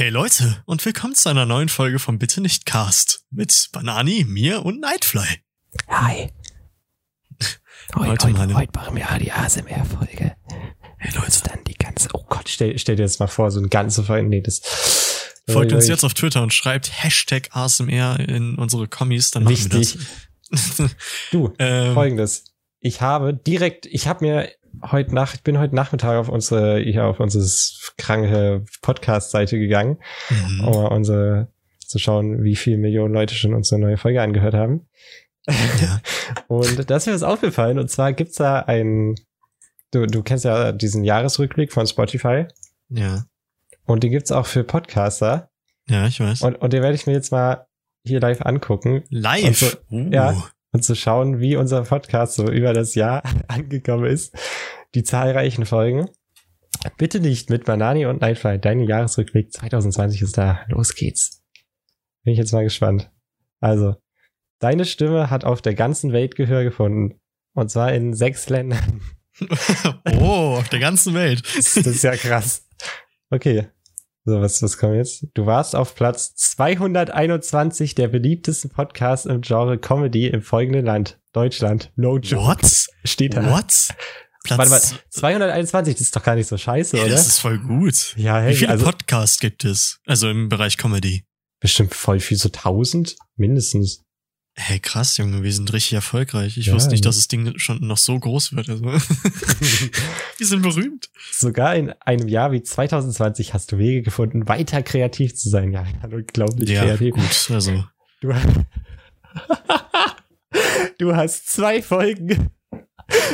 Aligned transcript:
Hey 0.00 0.08
Leute 0.08 0.62
und 0.64 0.82
willkommen 0.86 1.14
zu 1.14 1.28
einer 1.28 1.44
neuen 1.44 1.68
Folge 1.68 1.98
vom 1.98 2.18
Bitte 2.18 2.40
nicht 2.40 2.64
Cast 2.64 3.26
mit 3.30 3.68
Banani, 3.70 4.24
mir 4.26 4.64
und 4.64 4.80
Nightfly. 4.80 5.42
Hi. 5.88 6.30
Heute, 7.94 8.08
Heute 8.08 8.08
heute, 8.08 8.32
meine- 8.32 8.54
heute 8.54 8.72
machen 8.74 8.96
wir 8.96 9.18
die 9.18 9.30
ASMR-Folge. 9.30 10.36
Hey 10.96 11.14
Leute. 11.14 11.18
Leute, 11.18 11.40
Dann 11.44 11.64
die 11.64 11.74
ganze, 11.74 12.08
oh 12.14 12.24
Gott, 12.30 12.48
stell, 12.48 12.78
stell 12.78 12.96
dir 12.96 13.02
das 13.02 13.18
mal 13.18 13.26
vor, 13.26 13.50
so 13.50 13.60
ein 13.60 13.68
ganze 13.68 14.02
Folge, 14.02 14.26
nee, 14.26 14.40
das. 14.40 14.62
folgt 15.46 15.74
uns 15.74 15.86
jetzt 15.86 16.02
auf 16.02 16.14
Twitter 16.14 16.42
und 16.42 16.54
schreibt 16.54 16.90
Hashtag 17.04 17.50
ASMR 17.54 18.20
in 18.20 18.54
unsere 18.54 18.88
Kommis, 18.88 19.32
dann 19.32 19.44
machen 19.44 19.52
Wichtig. 19.52 19.98
wir 19.98 20.06
das. 20.50 20.96
Du, 21.30 21.52
ähm, 21.58 21.92
folgendes. 21.92 22.44
Ich 22.78 23.02
habe 23.02 23.34
direkt, 23.34 23.84
ich 23.84 24.06
habe 24.06 24.24
mir 24.24 24.50
heute 24.82 25.14
Nacht, 25.14 25.34
ich 25.34 25.42
bin 25.42 25.58
heute 25.58 25.74
Nachmittag 25.74 26.16
auf 26.18 26.28
unsere, 26.28 26.78
hier 26.80 27.06
auf 27.06 27.20
unsere 27.20 27.44
kranke 27.96 28.64
Podcast-Seite 28.82 29.58
gegangen, 29.58 29.98
mhm. 30.30 30.64
um 30.68 30.84
unsere, 30.86 31.48
zu 31.86 31.98
schauen, 31.98 32.42
wie 32.42 32.56
viele 32.56 32.78
Millionen 32.78 33.14
Leute 33.14 33.34
schon 33.34 33.54
unsere 33.54 33.80
neue 33.80 33.96
Folge 33.96 34.22
angehört 34.22 34.54
haben. 34.54 34.88
ja. 35.46 36.00
Und 36.48 36.88
da 36.90 36.96
ist 36.96 37.06
mir 37.06 37.14
was 37.14 37.22
aufgefallen. 37.22 37.78
Und 37.78 37.90
zwar 37.90 38.12
gibt's 38.12 38.36
da 38.36 38.60
einen, 38.60 39.16
du, 39.90 40.06
du 40.06 40.22
kennst 40.22 40.44
ja 40.44 40.72
diesen 40.72 41.04
Jahresrückblick 41.04 41.72
von 41.72 41.86
Spotify. 41.86 42.46
ja, 42.88 43.24
Und 43.86 44.04
den 44.04 44.12
gibt's 44.12 44.32
auch 44.32 44.46
für 44.46 44.64
Podcaster. 44.64 45.50
ja, 45.88 46.06
ich 46.06 46.20
weiß. 46.20 46.42
Und, 46.42 46.56
und 46.56 46.72
den 46.72 46.82
werde 46.82 46.94
ich 46.94 47.06
mir 47.06 47.12
jetzt 47.14 47.32
mal 47.32 47.66
hier 48.04 48.20
live 48.20 48.42
angucken 48.42 49.02
Live. 49.10 49.58
so- 49.58 49.76
uh. 49.90 50.08
ja. 50.10 50.42
Und 50.72 50.84
zu 50.84 50.94
schauen, 50.94 51.40
wie 51.40 51.56
unser 51.56 51.82
Podcast 51.82 52.34
so 52.34 52.50
über 52.50 52.72
das 52.72 52.94
Jahr 52.94 53.22
angekommen 53.48 54.06
ist. 54.06 54.34
Die 54.94 55.02
zahlreichen 55.02 55.66
Folgen. 55.66 56.08
Bitte 56.96 57.20
nicht 57.20 57.50
mit 57.50 57.64
Banani 57.64 58.06
und 58.06 58.20
Nightfly. 58.20 58.58
Dein 58.58 58.80
Jahresrückblick 58.80 59.52
2020 59.52 60.22
ist 60.22 60.38
da. 60.38 60.60
Los 60.68 60.94
geht's. 60.94 61.42
Bin 62.24 62.32
ich 62.32 62.38
jetzt 62.38 62.52
mal 62.52 62.64
gespannt. 62.64 63.10
Also, 63.60 63.96
deine 64.60 64.84
Stimme 64.84 65.30
hat 65.30 65.44
auf 65.44 65.62
der 65.62 65.74
ganzen 65.74 66.12
Welt 66.12 66.36
Gehör 66.36 66.64
gefunden. 66.64 67.20
Und 67.54 67.70
zwar 67.70 67.92
in 67.92 68.14
sechs 68.14 68.48
Ländern. 68.48 69.00
oh, 70.18 70.56
auf 70.58 70.68
der 70.68 70.80
ganzen 70.80 71.14
Welt. 71.14 71.42
Das 71.56 71.76
ist 71.76 72.02
ja 72.02 72.16
krass. 72.16 72.66
Okay. 73.30 73.68
So, 74.24 74.40
was, 74.40 74.62
was 74.62 74.76
kommt 74.76 74.96
jetzt? 74.96 75.26
Du 75.34 75.46
warst 75.46 75.74
auf 75.74 75.94
Platz 75.94 76.34
221 76.34 77.94
der 77.94 78.08
beliebtesten 78.08 78.70
Podcasts 78.70 79.26
im 79.26 79.40
Genre 79.40 79.78
Comedy 79.78 80.26
im 80.28 80.42
folgenden 80.42 80.84
Land. 80.84 81.18
Deutschland. 81.32 81.90
No 81.96 82.18
joke. 82.18 82.44
What? 82.44 82.86
Steht 83.04 83.34
da. 83.36 83.50
What? 83.50 83.88
Platz, 84.42 84.58
Warte 84.58 84.70
mal, 84.70 84.80
221, 85.10 85.94
das 85.94 86.00
ist 86.00 86.16
doch 86.16 86.22
gar 86.22 86.34
nicht 86.34 86.48
so 86.48 86.56
scheiße, 86.56 86.96
Ey, 86.96 87.02
oder? 87.04 87.12
das 87.12 87.26
ist 87.26 87.38
voll 87.40 87.58
gut. 87.58 88.14
ja, 88.16 88.40
Wie 88.40 88.46
hey, 88.46 88.54
viele 88.54 88.70
also 88.70 88.86
Podcasts 88.86 89.38
gibt 89.38 89.64
es? 89.64 90.00
Also 90.06 90.30
im 90.30 90.48
Bereich 90.48 90.78
Comedy. 90.78 91.24
bestimmt 91.60 91.94
voll 91.94 92.20
viel, 92.20 92.38
so 92.38 92.48
1000 92.48 93.16
mindestens. 93.36 94.02
Hey, 94.62 94.78
krass, 94.78 95.16
Junge, 95.16 95.42
wir 95.42 95.52
sind 95.52 95.72
richtig 95.72 95.94
erfolgreich. 95.94 96.58
Ich 96.58 96.66
Ja, 96.66 96.74
wusste 96.74 96.90
nicht, 96.90 97.04
dass 97.06 97.16
das 97.16 97.28
Ding 97.28 97.58
schon 97.58 97.78
noch 97.86 97.96
so 97.96 98.18
groß 98.18 98.54
wird. 98.54 98.68
Also. 98.68 98.84
wir 100.36 100.46
sind 100.46 100.62
berühmt. 100.62 101.08
Sogar 101.32 101.74
in 101.76 101.90
einem 102.00 102.28
Jahr 102.28 102.52
wie 102.52 102.62
2020 102.62 103.54
hast 103.54 103.72
du 103.72 103.78
Wege 103.78 104.02
gefunden, 104.02 104.48
weiter 104.48 104.82
kreativ 104.82 105.34
zu 105.34 105.48
sein. 105.48 105.72
Ja, 105.72 105.86
unglaublich 106.04 106.68
Ja, 106.68 106.84
kreativ. 106.84 107.14
gut, 107.14 107.50
also. 107.54 107.84
Du, 108.20 108.32
du 110.98 111.16
hast 111.16 111.48
zwei 111.48 111.82
Folgen 111.82 112.50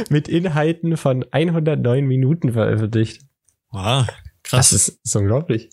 mit 0.08 0.28
Inhalten 0.28 0.96
von 0.96 1.24
109 1.32 2.06
Minuten 2.06 2.52
veröffentlicht. 2.52 3.22
Wow, 3.70 4.06
krass. 4.42 4.70
Das 4.70 4.70
Das, 4.70 4.88
ist, 4.88 5.00
ist 5.04 5.16
unglaublich. 5.16 5.70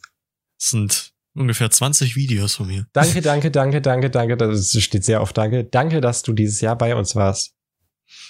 sind 0.58 1.13
ungefähr 1.36 1.70
20 1.70 2.16
Videos 2.16 2.56
von 2.56 2.68
mir. 2.68 2.88
Danke, 2.94 3.22
danke, 3.22 3.52
danke, 3.52 3.82
danke, 3.82 4.10
danke. 4.10 4.38
Das 4.38 4.72
steht 4.82 5.04
sehr 5.04 5.22
oft 5.22 5.38
danke. 5.38 5.64
Danke, 5.66 6.02
dass 6.02 6.22
du 6.24 6.34
dieses 6.34 6.62
Jahr 6.62 6.78
bei 6.78 6.96
uns 6.96 7.16
warst. 7.16 7.54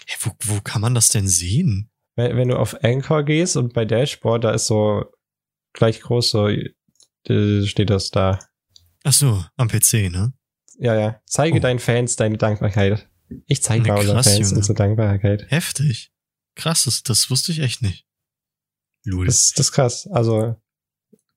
Hey, 0.07 0.17
wo, 0.21 0.31
wo 0.45 0.61
kann 0.61 0.81
man 0.81 0.93
das 0.95 1.09
denn 1.09 1.27
sehen? 1.27 1.89
Wenn, 2.15 2.37
wenn 2.37 2.47
du 2.49 2.58
auf 2.58 2.83
Anchor 2.83 3.23
gehst 3.23 3.58
und 3.58 3.73
bei 3.73 3.86
Dashboard, 3.86 4.43
da 4.43 4.52
ist 4.52 4.67
so 4.67 5.05
gleich 5.73 6.02
groß, 6.02 6.30
so 6.30 6.47
äh, 6.47 7.65
steht 7.65 7.89
das 7.89 8.09
da. 8.11 8.39
Ach 9.03 9.13
so, 9.13 9.43
am 9.58 9.67
PC, 9.67 10.09
ne? 10.11 10.33
Ja, 10.80 10.95
ja. 10.95 11.19
Zeige 11.25 11.58
Oh. 11.58 11.61
deinen 11.61 11.80
Fans 11.80 12.15
deine 12.15 12.37
Dankbarkeit. 12.37 13.09
Ich 13.47 13.61
zeige 13.63 13.83
Ne, 13.87 13.95
unseren 13.97 14.23
Fans 14.23 14.37
Junge. 14.39 14.55
unsere 14.58 14.73
Dankbarkeit. 14.75 15.45
Heftig. 15.49 16.11
Krass, 16.55 16.83
das, 16.86 17.03
das 17.03 17.30
wusste 17.30 17.52
ich 17.52 17.59
echt 17.59 17.81
nicht. 17.81 18.05
Lul. 19.05 19.25
Das, 19.25 19.52
das 19.52 19.67
ist 19.67 19.71
krass. 19.71 20.08
Also, 20.11 20.55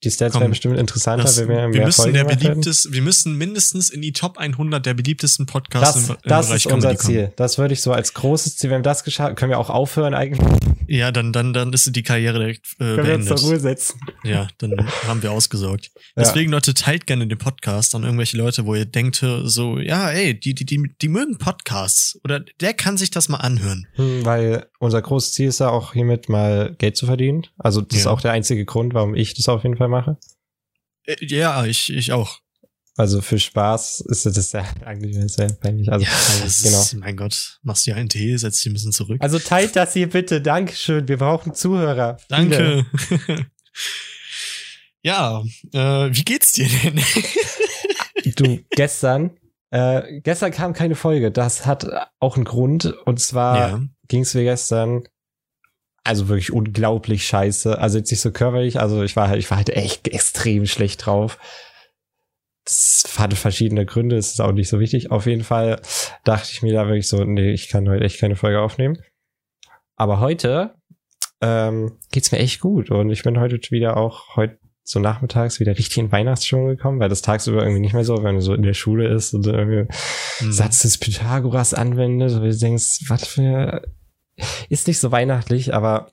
die 0.05 0.11
Stats 0.11 0.33
Komm, 0.33 0.43
wären 0.43 0.51
bestimmt 0.51 0.79
interessanter, 0.79 1.25
Das, 1.25 1.39
wenn 1.39 1.49
wir 1.49 1.73
wir 1.73 1.84
müssen 1.87 2.03
Folgen 2.03 2.15
der 2.15 2.25
beliebtes, 2.25 2.93
wir 2.93 3.03
müssen 3.03 3.37
mindestens 3.37 3.89
in 3.89 4.03
die 4.03 4.12
Top 4.12 4.37
100 4.37 4.84
der 4.84 4.95
beliebtesten 4.95 5.47
Podcasts 5.47 5.95
Das, 5.95 6.09
im, 6.09 6.15
im 6.15 6.21
das 6.25 6.47
Bereich 6.47 6.67
ist 6.67 6.73
unser 6.73 6.89
Comedy 6.89 6.99
kommen. 6.99 7.15
Ziel. 7.15 7.33
Das 7.37 7.59
würde 7.59 7.75
ich 7.75 7.81
so 7.81 7.93
als 7.93 8.12
großes 8.15 8.56
Ziel, 8.56 8.71
wenn 8.71 8.81
wir 8.81 8.85
das 8.85 9.05
geschafft 9.05 9.37
können 9.37 9.51
wir 9.51 9.59
auch 9.59 9.71
aufhören 9.71 10.15
eigentlich. 10.15 10.47
Ja, 10.89 11.11
dann, 11.13 11.33
dann, 11.33 11.53
dann 11.53 11.73
ist 11.73 11.95
die 11.95 12.03
Karriere 12.03 12.39
direkt 12.39 12.67
äh, 12.75 12.77
Können 12.79 12.97
wir 12.97 13.15
uns 13.15 13.25
beendet. 13.27 13.39
zur 13.39 13.49
Ruhe 13.51 13.61
setzen. 13.61 14.01
Ja, 14.25 14.49
dann 14.59 14.73
haben 15.07 15.23
wir 15.23 15.33
ausgesorgt. 15.33 15.91
Ja. 15.95 16.01
Deswegen, 16.17 16.51
Leute, 16.51 16.75
teilt 16.75 17.07
gerne 17.07 17.27
den 17.27 17.39
Podcast 17.39 17.95
an 17.95 18.03
irgendwelche 18.05 18.37
Leute, 18.37 18.67
wo 18.67 18.75
ihr 18.75 18.85
denkt, 18.87 19.17
so, 19.45 19.79
ja, 19.79 20.11
ey, 20.11 20.39
die, 20.39 20.55
die, 20.55 20.65
die, 20.65 20.83
die 21.01 21.09
mögen 21.09 21.39
Podcasts. 21.39 22.19
Oder 22.25 22.41
der 22.61 22.75
kann 22.75 22.97
sich 22.97 23.11
das 23.11 23.29
mal 23.29 23.39
anhören. 23.39 23.87
Hm, 23.95 24.25
Weil 24.25 24.67
unser 24.79 25.03
großes 25.03 25.33
Ziel 25.33 25.49
ist 25.49 25.61
ja 25.61 25.69
auch 25.71 25.93
hiermit 25.93 26.29
mal 26.29 26.75
Geld 26.79 26.97
zu 26.97 27.07
verdienen. 27.07 27.47
Also 27.59 27.81
das 27.81 27.99
ist 27.99 28.05
Ja. 28.05 28.11
auch 28.11 28.21
der 28.21 28.33
einzige 28.33 28.65
Grund, 28.65 28.95
warum 28.95 29.15
ich 29.15 29.35
das 29.35 29.49
auf 29.49 29.63
jeden 29.63 29.77
Fall 29.77 29.89
mache. 29.89 30.17
Äh, 31.05 31.17
ja, 31.21 31.65
ich, 31.65 31.93
ich 31.93 32.13
auch. 32.13 32.39
Also 32.99 33.21
für 33.21 33.39
Spaß 33.39 34.01
ist 34.09 34.25
das 34.25 34.53
ja 34.53 34.65
eigentlich 34.84 35.17
sehr 35.31 35.53
peinlich. 35.53 35.93
Also 35.93 36.07
ja, 36.07 36.11
das 36.43 36.62
genau. 36.62 36.81
ist, 36.81 36.95
mein 36.95 37.17
Gott, 37.17 37.59
machst 37.62 37.87
dir 37.87 37.95
einen 37.95 38.09
Tee, 38.09 38.37
setz 38.39 38.62
dich 38.62 38.71
ein 38.71 38.73
bisschen 38.73 38.93
zurück. 38.93 39.19
Also 39.21 39.39
teilt 39.39 39.77
das 39.77 39.93
hier 39.93 40.09
bitte. 40.09 40.41
Dankeschön. 40.41 41.06
Wir 41.06 41.19
brauchen 41.19 41.55
Zuhörer. 41.55 42.17
Danke. 42.29 42.87
ja, 45.03 45.45
äh, 45.75 45.79
wie 46.11 46.25
geht's 46.25 46.53
dir 46.53 46.69
denn? 46.69 47.03
Du, 48.35 48.61
gestern, 48.71 49.37
äh, 49.71 50.21
gestern 50.23 50.51
kam 50.51 50.73
keine 50.73 50.95
Folge. 50.95 51.31
Das 51.31 51.67
hat 51.67 51.87
auch 52.19 52.37
einen 52.37 52.47
Grund. 52.47 52.95
Und 53.05 53.21
zwar 53.21 53.56
ja. 53.59 53.81
ging 54.09 54.23
es 54.23 54.33
mir 54.33 54.45
gestern 54.45 55.06
also 56.03 56.29
wirklich 56.29 56.51
unglaublich 56.51 57.27
scheiße. 57.27 57.79
Also 57.79 57.99
jetzt 57.99 58.11
nicht 58.11 58.21
so 58.21 58.31
körperlich, 58.31 58.81
also 58.81 59.03
ich 59.03 59.17
war 59.17 59.29
halt, 59.29 59.41
ich 59.41 59.51
war 59.51 59.59
halt 59.59 59.69
echt 59.69 60.09
extrem 60.09 60.65
schlecht 60.65 61.05
drauf. 61.05 61.39
Das 62.66 63.04
hatte 63.16 63.37
verschiedene 63.37 63.87
Gründe, 63.87 64.16
ist 64.16 64.41
auch 64.41 64.50
nicht 64.53 64.69
so 64.69 64.81
wichtig. 64.81 65.12
Auf 65.12 65.27
jeden 65.27 65.44
Fall 65.44 65.81
dachte 66.25 66.49
ich 66.53 66.62
mir 66.62 66.72
da 66.72 66.87
wirklich 66.87 67.06
so, 67.09 67.22
nee, 67.25 67.53
ich 67.53 67.69
kann 67.69 67.88
heute 67.88 68.04
echt 68.04 68.19
keine 68.19 68.34
Folge 68.34 68.60
aufnehmen. 68.60 68.99
Aber 69.94 70.19
heute 70.19 70.75
ähm, 71.41 71.97
geht's 72.10 72.32
mir 72.32 72.38
echt 72.38 72.60
gut 72.60 72.91
und 72.91 73.10
ich 73.10 73.22
bin 73.22 73.38
heute 73.38 73.59
wieder 73.71 73.97
auch 73.97 74.34
heute 74.37 74.59
so 74.82 74.99
nachmittags 75.00 75.59
wieder 75.60 75.76
richtig 75.78 75.99
in 75.99 76.12
Weihnachtsstimmung 76.12 76.66
gekommen, 76.69 76.99
weil 77.00 77.09
das 77.09 77.22
tagsüber 77.22 77.60
irgendwie 77.62 77.81
nicht 77.81 77.93
mehr 77.94 78.05
so, 78.05 78.22
wenn 78.22 78.34
du 78.37 78.41
so 78.41 78.53
in 78.55 78.62
der 78.62 78.75
Schule 78.75 79.09
ist 79.09 79.32
und 79.32 79.47
irgendwie 79.47 79.93
Hm. 80.38 80.53
Satz 80.53 80.82
des 80.82 80.99
Pythagoras 80.99 81.72
anwendet, 81.72 82.32
und 82.32 82.43
du 82.43 82.56
denkst, 82.56 83.00
was 83.09 83.26
für 83.26 83.82
ist 84.69 84.87
nicht 84.87 84.99
so 84.99 85.12
weihnachtlich, 85.12 85.72
aber 85.72 86.10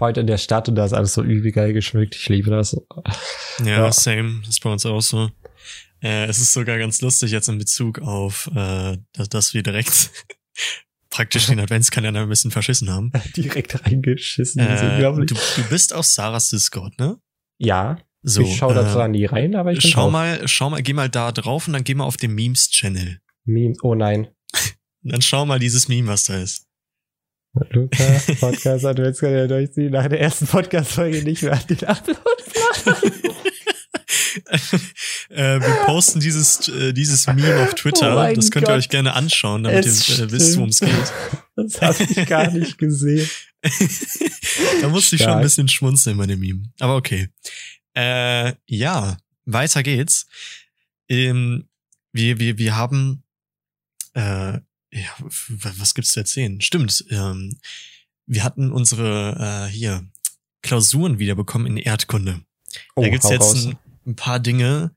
heute 0.00 0.20
in 0.20 0.26
der 0.26 0.36
Stadt 0.38 0.68
und 0.68 0.74
da 0.74 0.84
ist 0.84 0.92
alles 0.94 1.14
so 1.14 1.22
übel 1.22 1.52
geil 1.52 1.72
geschmückt. 1.72 2.16
Ich 2.16 2.28
liebe 2.28 2.50
das. 2.50 2.76
Ja, 3.64 3.84
Ja. 3.84 3.92
same. 3.92 4.40
Das 4.40 4.50
ist 4.50 4.62
bei 4.62 4.70
uns 4.70 4.84
auch 4.84 5.00
so. 5.00 5.30
Äh, 6.06 6.26
es 6.26 6.38
ist 6.38 6.52
sogar 6.52 6.78
ganz 6.78 7.00
lustig 7.00 7.30
jetzt 7.32 7.48
in 7.48 7.58
Bezug 7.58 7.98
auf, 8.00 8.48
äh, 8.54 8.96
dass, 9.12 9.28
dass 9.28 9.54
wir 9.54 9.62
direkt 9.62 10.10
praktisch 11.10 11.46
den 11.46 11.58
Adventskalender 11.58 12.22
ein 12.22 12.28
bisschen 12.28 12.50
verschissen 12.50 12.90
haben. 12.90 13.10
Direkt 13.36 13.84
reingeschissen. 13.84 14.60
ist 14.62 14.82
Äh, 14.82 14.86
unglaublich. 14.94 15.26
du, 15.28 15.34
du 15.34 15.68
bist 15.68 15.92
auf 15.94 16.04
Sarahs 16.06 16.50
Discord, 16.50 16.98
ne? 16.98 17.16
ja, 17.58 17.98
So. 18.22 18.42
ich 18.42 18.56
schaue 18.56 18.74
da 18.74 18.88
äh, 18.88 18.92
zwar 18.92 19.08
nie 19.08 19.24
rein, 19.24 19.54
aber 19.56 19.72
ich 19.72 19.80
Schau 19.82 20.02
drauf. 20.02 20.12
mal, 20.12 20.46
schau 20.46 20.70
mal, 20.70 20.82
geh 20.82 20.92
mal 20.92 21.08
da 21.08 21.32
drauf 21.32 21.66
und 21.66 21.72
dann 21.72 21.84
geh 21.84 21.94
mal 21.94 22.04
auf 22.04 22.16
den 22.18 22.34
Memes-Channel. 22.34 23.20
Meme. 23.44 23.74
Oh 23.82 23.94
nein. 23.94 24.28
Dann 25.02 25.22
schau 25.22 25.46
mal 25.46 25.58
dieses 25.60 25.86
Meme, 25.88 26.08
was 26.08 26.24
da 26.24 26.36
ist. 26.36 26.66
Luca, 27.70 28.04
Podcast 28.40 28.84
Adventskalender 28.84 29.48
durchziehen, 29.48 29.92
nach 29.92 30.08
der 30.08 30.20
ersten 30.20 30.46
Podcast-Folge 30.46 31.22
nicht 31.22 31.42
mehr 31.42 31.52
an 31.54 31.62
den 31.70 31.84
Upload. 31.84 32.20
äh, 35.30 35.60
wir 35.60 35.84
posten 35.86 36.20
dieses, 36.20 36.68
äh, 36.68 36.92
dieses 36.92 37.26
Meme 37.26 37.62
auf 37.62 37.74
Twitter. 37.74 38.16
Oh 38.16 38.34
das 38.34 38.50
könnt 38.50 38.66
ihr 38.66 38.72
Gott. 38.72 38.78
euch 38.78 38.88
gerne 38.88 39.14
anschauen, 39.14 39.64
damit 39.64 39.84
Es 39.84 40.08
ihr 40.08 40.24
äh, 40.24 40.30
wisst, 40.30 40.56
worum 40.56 40.68
es 40.68 40.80
geht. 40.80 40.90
Das 41.56 41.80
habe 41.80 42.02
ich 42.02 42.26
gar 42.26 42.50
nicht 42.50 42.78
gesehen. 42.78 43.28
da 44.80 44.88
musste 44.88 45.16
ich 45.16 45.22
schon 45.22 45.30
ein 45.30 45.34
Stark. 45.34 45.42
bisschen 45.42 45.68
schmunzeln 45.68 46.16
bei 46.16 46.26
dem 46.26 46.40
Meme. 46.40 46.62
Aber 46.78 46.96
okay. 46.96 47.28
Äh, 47.94 48.52
ja, 48.66 49.16
weiter 49.44 49.82
geht's. 49.82 50.26
Ähm, 51.08 51.68
wir, 52.12 52.38
wir, 52.38 52.58
wir 52.58 52.76
haben, 52.76 53.24
äh, 54.14 54.58
ja, 54.92 55.10
was 55.18 55.94
gibt's 55.94 56.12
zu 56.12 56.20
erzählen? 56.20 56.60
Stimmt, 56.60 57.04
ähm, 57.10 57.58
wir 58.26 58.44
hatten 58.44 58.72
unsere, 58.72 59.68
äh, 59.68 59.72
hier, 59.72 60.06
Klausuren 60.66 61.18
wiederbekommen 61.18 61.66
in 61.68 61.76
Erdkunde. 61.76 62.40
Oh, 62.96 63.02
da 63.02 63.08
gibt's 63.08 63.30
jetzt 63.30 63.42
raus. 63.42 63.66
ein, 63.66 63.78
ein 64.06 64.16
paar 64.16 64.40
Dinge, 64.40 64.94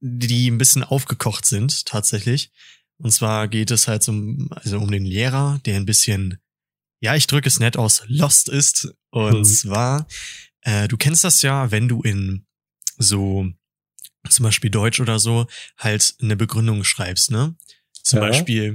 die 0.00 0.50
ein 0.50 0.58
bisschen 0.58 0.84
aufgekocht 0.84 1.46
sind, 1.46 1.86
tatsächlich. 1.86 2.52
Und 2.98 3.10
zwar 3.12 3.48
geht 3.48 3.70
es 3.70 3.88
halt 3.88 4.06
um, 4.08 4.48
also 4.52 4.78
um 4.78 4.90
den 4.90 5.04
Lehrer, 5.04 5.60
der 5.64 5.76
ein 5.76 5.86
bisschen, 5.86 6.38
ja, 7.00 7.14
ich 7.16 7.26
drücke 7.26 7.48
es 7.48 7.58
nett 7.58 7.76
aus, 7.76 8.02
lost 8.06 8.48
ist. 8.48 8.94
Und 9.10 9.40
Mhm. 9.40 9.44
zwar, 9.44 10.06
äh, 10.62 10.88
du 10.88 10.96
kennst 10.96 11.24
das 11.24 11.42
ja, 11.42 11.70
wenn 11.70 11.88
du 11.88 12.02
in 12.02 12.46
so, 12.96 13.46
zum 14.28 14.42
Beispiel 14.44 14.70
Deutsch 14.70 15.00
oder 15.00 15.18
so, 15.18 15.46
halt 15.76 16.14
eine 16.20 16.36
Begründung 16.36 16.84
schreibst, 16.84 17.30
ne? 17.30 17.56
Zum 18.02 18.20
Ja. 18.20 18.26
Beispiel, 18.28 18.74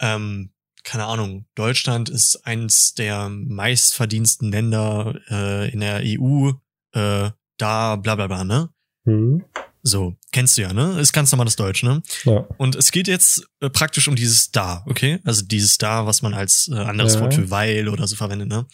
ähm, 0.00 0.52
keine 0.82 1.04
Ahnung, 1.06 1.46
Deutschland 1.54 2.08
ist 2.08 2.44
eins 2.46 2.94
der 2.94 3.28
meistverdiensten 3.28 4.50
Länder 4.50 5.18
äh, 5.30 5.70
in 5.70 5.80
der 5.80 6.02
EU, 6.04 6.50
äh, 6.92 7.30
da 7.56 7.96
bla 7.96 8.14
bla 8.14 8.26
bla, 8.26 8.44
ne? 8.44 8.70
Hm. 9.04 9.44
So, 9.86 10.16
kennst 10.32 10.56
du 10.56 10.62
ja, 10.62 10.72
ne? 10.72 10.98
Ist 10.98 11.12
ganz 11.12 11.30
normales 11.30 11.56
Deutsch, 11.56 11.82
ne? 11.82 12.02
Ja. 12.24 12.46
Und 12.56 12.74
es 12.74 12.90
geht 12.90 13.06
jetzt 13.06 13.46
äh, 13.60 13.68
praktisch 13.68 14.08
um 14.08 14.16
dieses 14.16 14.50
da, 14.50 14.82
okay? 14.86 15.20
Also 15.24 15.44
dieses 15.44 15.76
da, 15.76 16.06
was 16.06 16.22
man 16.22 16.32
als 16.32 16.70
äh, 16.72 16.76
anderes 16.76 17.14
Ja. 17.14 17.20
Wort 17.20 17.34
für 17.34 17.50
weil 17.50 17.88
oder 17.88 18.06
so 18.06 18.16
verwendet, 18.16 18.48
ne? 18.48 18.66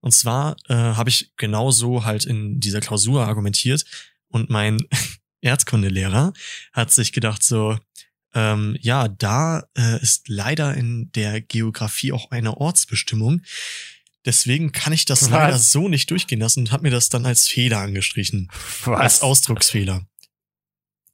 Und 0.00 0.12
zwar 0.12 0.56
äh, 0.68 0.74
habe 0.74 1.10
ich 1.10 1.32
genauso 1.36 2.04
halt 2.04 2.24
in 2.24 2.58
dieser 2.60 2.80
Klausur 2.80 3.26
argumentiert 3.26 3.84
und 4.28 4.50
mein 4.50 4.78
Erdkundelehrer 5.40 6.32
hat 6.72 6.90
sich 6.92 7.12
gedacht 7.12 7.44
so, 7.44 7.78
ähm, 8.34 8.76
ja, 8.80 9.08
da 9.08 9.64
äh, 9.76 10.02
ist 10.02 10.28
leider 10.28 10.74
in 10.74 11.10
der 11.12 11.40
Geografie 11.40 12.12
auch 12.12 12.30
eine 12.30 12.56
Ortsbestimmung. 12.56 13.42
Deswegen 14.24 14.72
kann 14.72 14.92
ich 14.92 15.04
das 15.04 15.22
Was? 15.22 15.30
leider 15.30 15.58
so 15.58 15.88
nicht 15.88 16.10
durchgehen 16.10 16.40
lassen 16.40 16.60
und 16.60 16.72
hat 16.72 16.82
mir 16.82 16.90
das 16.90 17.08
dann 17.08 17.24
als 17.24 17.46
Fehler 17.46 17.78
angestrichen 17.78 18.50
als 18.84 19.22
Ausdrucksfehler. 19.22 20.06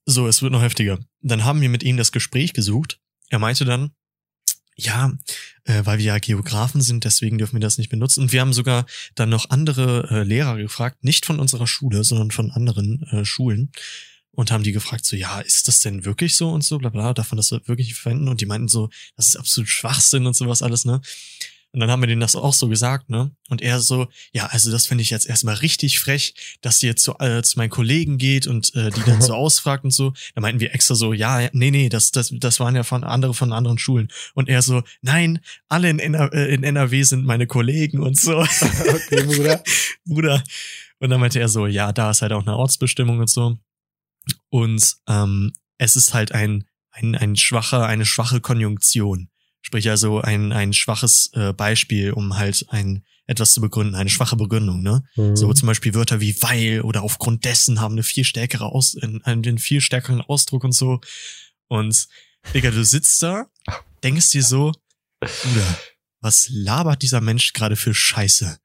So, 0.07 0.27
es 0.27 0.43
wird 0.43 0.53
noch 0.53 0.63
heftiger. 0.63 0.99
Dann 1.21 1.45
haben 1.45 1.61
wir 1.61 1.69
mit 1.69 1.83
ihm 1.83 1.97
das 1.97 2.13
Gespräch 2.13 2.53
gesucht. 2.53 3.01
Er 3.31 3.39
meinte 3.39 3.65
dann, 3.65 3.93
ja, 4.77 5.13
äh, 5.65 5.83
weil 5.85 5.99
wir 5.99 6.05
ja 6.05 6.19
Geografen 6.19 6.81
sind, 6.81 7.05
deswegen 7.05 7.39
dürfen 7.39 7.55
wir 7.55 7.61
das 7.61 7.79
nicht 7.79 7.89
benutzen. 7.89 8.23
Und 8.23 8.33
wir 8.33 8.41
haben 8.41 8.53
sogar 8.53 8.87
dann 9.15 9.29
noch 9.31 9.51
andere 9.51 10.09
äh, 10.11 10.23
Lehrer 10.25 10.57
gefragt, 10.57 11.05
nicht 11.05 11.27
von 11.27 11.39
unserer 11.39 11.67
Schule, 11.67 12.05
sondern 12.05 12.31
von 12.31 12.51
anderen 12.51 13.03
äh, 13.11 13.25
Schulen. 13.25 13.71
Und 14.33 14.51
haben 14.51 14.65
die 14.65 14.73
gefragt, 14.73 15.05
so, 15.05 15.15
ja, 15.15 15.39
ist 15.41 15.69
das 15.69 15.79
denn 15.79 16.05
wirklich 16.05 16.37
so 16.37 16.51
und 16.51 16.65
so, 16.65 16.79
bla 16.79 16.89
bla, 16.89 17.15
darf 17.15 17.31
man 17.31 17.37
das 17.37 17.53
wirklich 17.53 17.87
nicht 17.87 18.01
verwenden? 18.01 18.27
Und 18.27 18.41
die 18.41 18.47
meinten 18.47 18.67
so, 18.67 18.91
das 19.17 19.29
ist 19.29 19.37
absolut 19.37 19.69
Schwachsinn 19.69 20.27
und 20.27 20.35
sowas 20.35 20.61
alles, 20.61 20.85
ne? 20.85 21.01
Und 21.75 21.81
dann 21.81 21.91
haben 21.91 22.01
wir 22.01 22.07
denen 22.07 22.21
das 22.21 22.37
auch 22.37 22.55
so 22.55 22.69
gesagt, 22.69 23.11
ne? 23.11 23.33
Und 23.49 23.61
er 23.61 23.81
so, 23.81 24.07
ja, 24.33 24.47
also 24.47 24.71
das 24.71 24.87
finde 24.87 25.03
ich 25.03 25.11
jetzt 25.11 25.27
erstmal 25.27 25.57
richtig 25.57 25.99
frech, 25.99 26.33
dass 26.61 26.79
sie 26.79 26.87
jetzt 26.87 27.03
zu, 27.03 27.19
äh, 27.19 27.43
zu 27.43 27.59
meinen 27.59 27.71
Kollegen 27.71 28.17
geht 28.17 28.47
und 28.47 28.73
äh, 28.77 28.91
die 28.91 29.03
dann 29.03 29.21
so 29.21 29.35
ausfragt 29.35 29.83
und 29.83 29.91
so. 29.91 30.13
Da 30.37 30.41
meinten 30.41 30.61
wir 30.61 30.73
extra 30.73 30.95
so, 30.95 31.13
ja, 31.13 31.49
nee, 31.53 31.73
nee, 31.73 31.89
das, 31.89 32.13
das, 32.13 32.33
das 32.33 32.61
waren 32.61 32.77
ja 32.77 32.85
von 32.85 33.03
andere 33.03 33.35
von 33.35 33.53
anderen 33.53 33.79
Schulen. 33.79 34.07
Und 34.35 34.49
er 34.49 34.63
so, 34.63 34.85
nein, 35.03 35.41
alle 35.69 35.91
in, 35.91 35.99
NR, 35.99 36.33
äh, 36.33 36.55
in 36.55 36.63
NRW 36.63 37.03
sind 37.03 37.25
meine 37.25 37.49
Kollegen 37.49 38.01
und 38.01 38.17
so. 38.17 38.47
Okay, 38.55 39.25
Bruder. 39.25 39.63
Bruder. 40.05 40.45
Und 41.01 41.11
dann 41.11 41.19
meinte 41.19 41.41
er 41.41 41.49
so, 41.49 41.67
ja, 41.67 41.93
da 41.93 42.13
ist 42.13 42.23
halt 42.23 42.33
auch 42.33 42.43
eine 42.43 42.57
Ortsbestimmung 42.57 43.19
und 43.19 43.29
so. 43.29 43.59
Und 44.49 44.97
ähm, 45.09 45.53
es 45.79 45.97
ist 45.97 46.15
halt 46.15 46.31
ein, 46.31 46.67
ein, 46.93 47.17
ein 47.17 47.35
schwacher, 47.35 47.85
eine 47.85 48.07
schwache 48.07 48.41
Konjunktion. 48.41 49.29
Sprich 49.67 49.89
also 49.89 50.21
ein, 50.21 50.53
ein 50.53 50.75
schwaches 50.75 51.31
äh, 51.33 51.55
Beispiel, 51.55 52.13
um 52.13 52.37
halt 52.37 52.67
ein 52.69 53.03
etwas 53.27 53.55
zu 53.55 53.63
begründen, 53.63 53.95
eine 53.95 54.11
schwache 54.11 54.37
Begründung, 54.37 54.83
ne? 54.83 55.03
Hm. 55.15 55.35
So 55.35 55.51
zum 55.55 55.67
Beispiel 55.67 55.95
Wörter 55.95 56.21
wie 56.21 56.37
weil 56.43 56.83
oder 56.83 57.03
aufgrund 57.03 57.47
dessen 57.47 57.81
haben 57.81 57.95
eine 57.95 58.03
viel 58.03 58.25
stärkere 58.25 58.67
Aus, 58.67 58.95
einen, 59.01 59.23
einen 59.23 59.57
viel 59.57 59.81
stärkeren 59.81 60.21
Ausdruck 60.21 60.65
und 60.65 60.73
so. 60.73 61.01
Und 61.69 62.07
Digga, 62.53 62.71
du 62.71 62.85
sitzt 62.85 63.23
da, 63.23 63.47
denkst 64.03 64.29
dir 64.31 64.43
so, 64.43 64.73
Bruder, 65.21 65.79
was 66.21 66.49
labert 66.51 67.01
dieser 67.01 67.23
Mensch 67.23 67.55
gerade 67.55 67.77
für 67.77 67.95
Scheiße? 67.95 68.59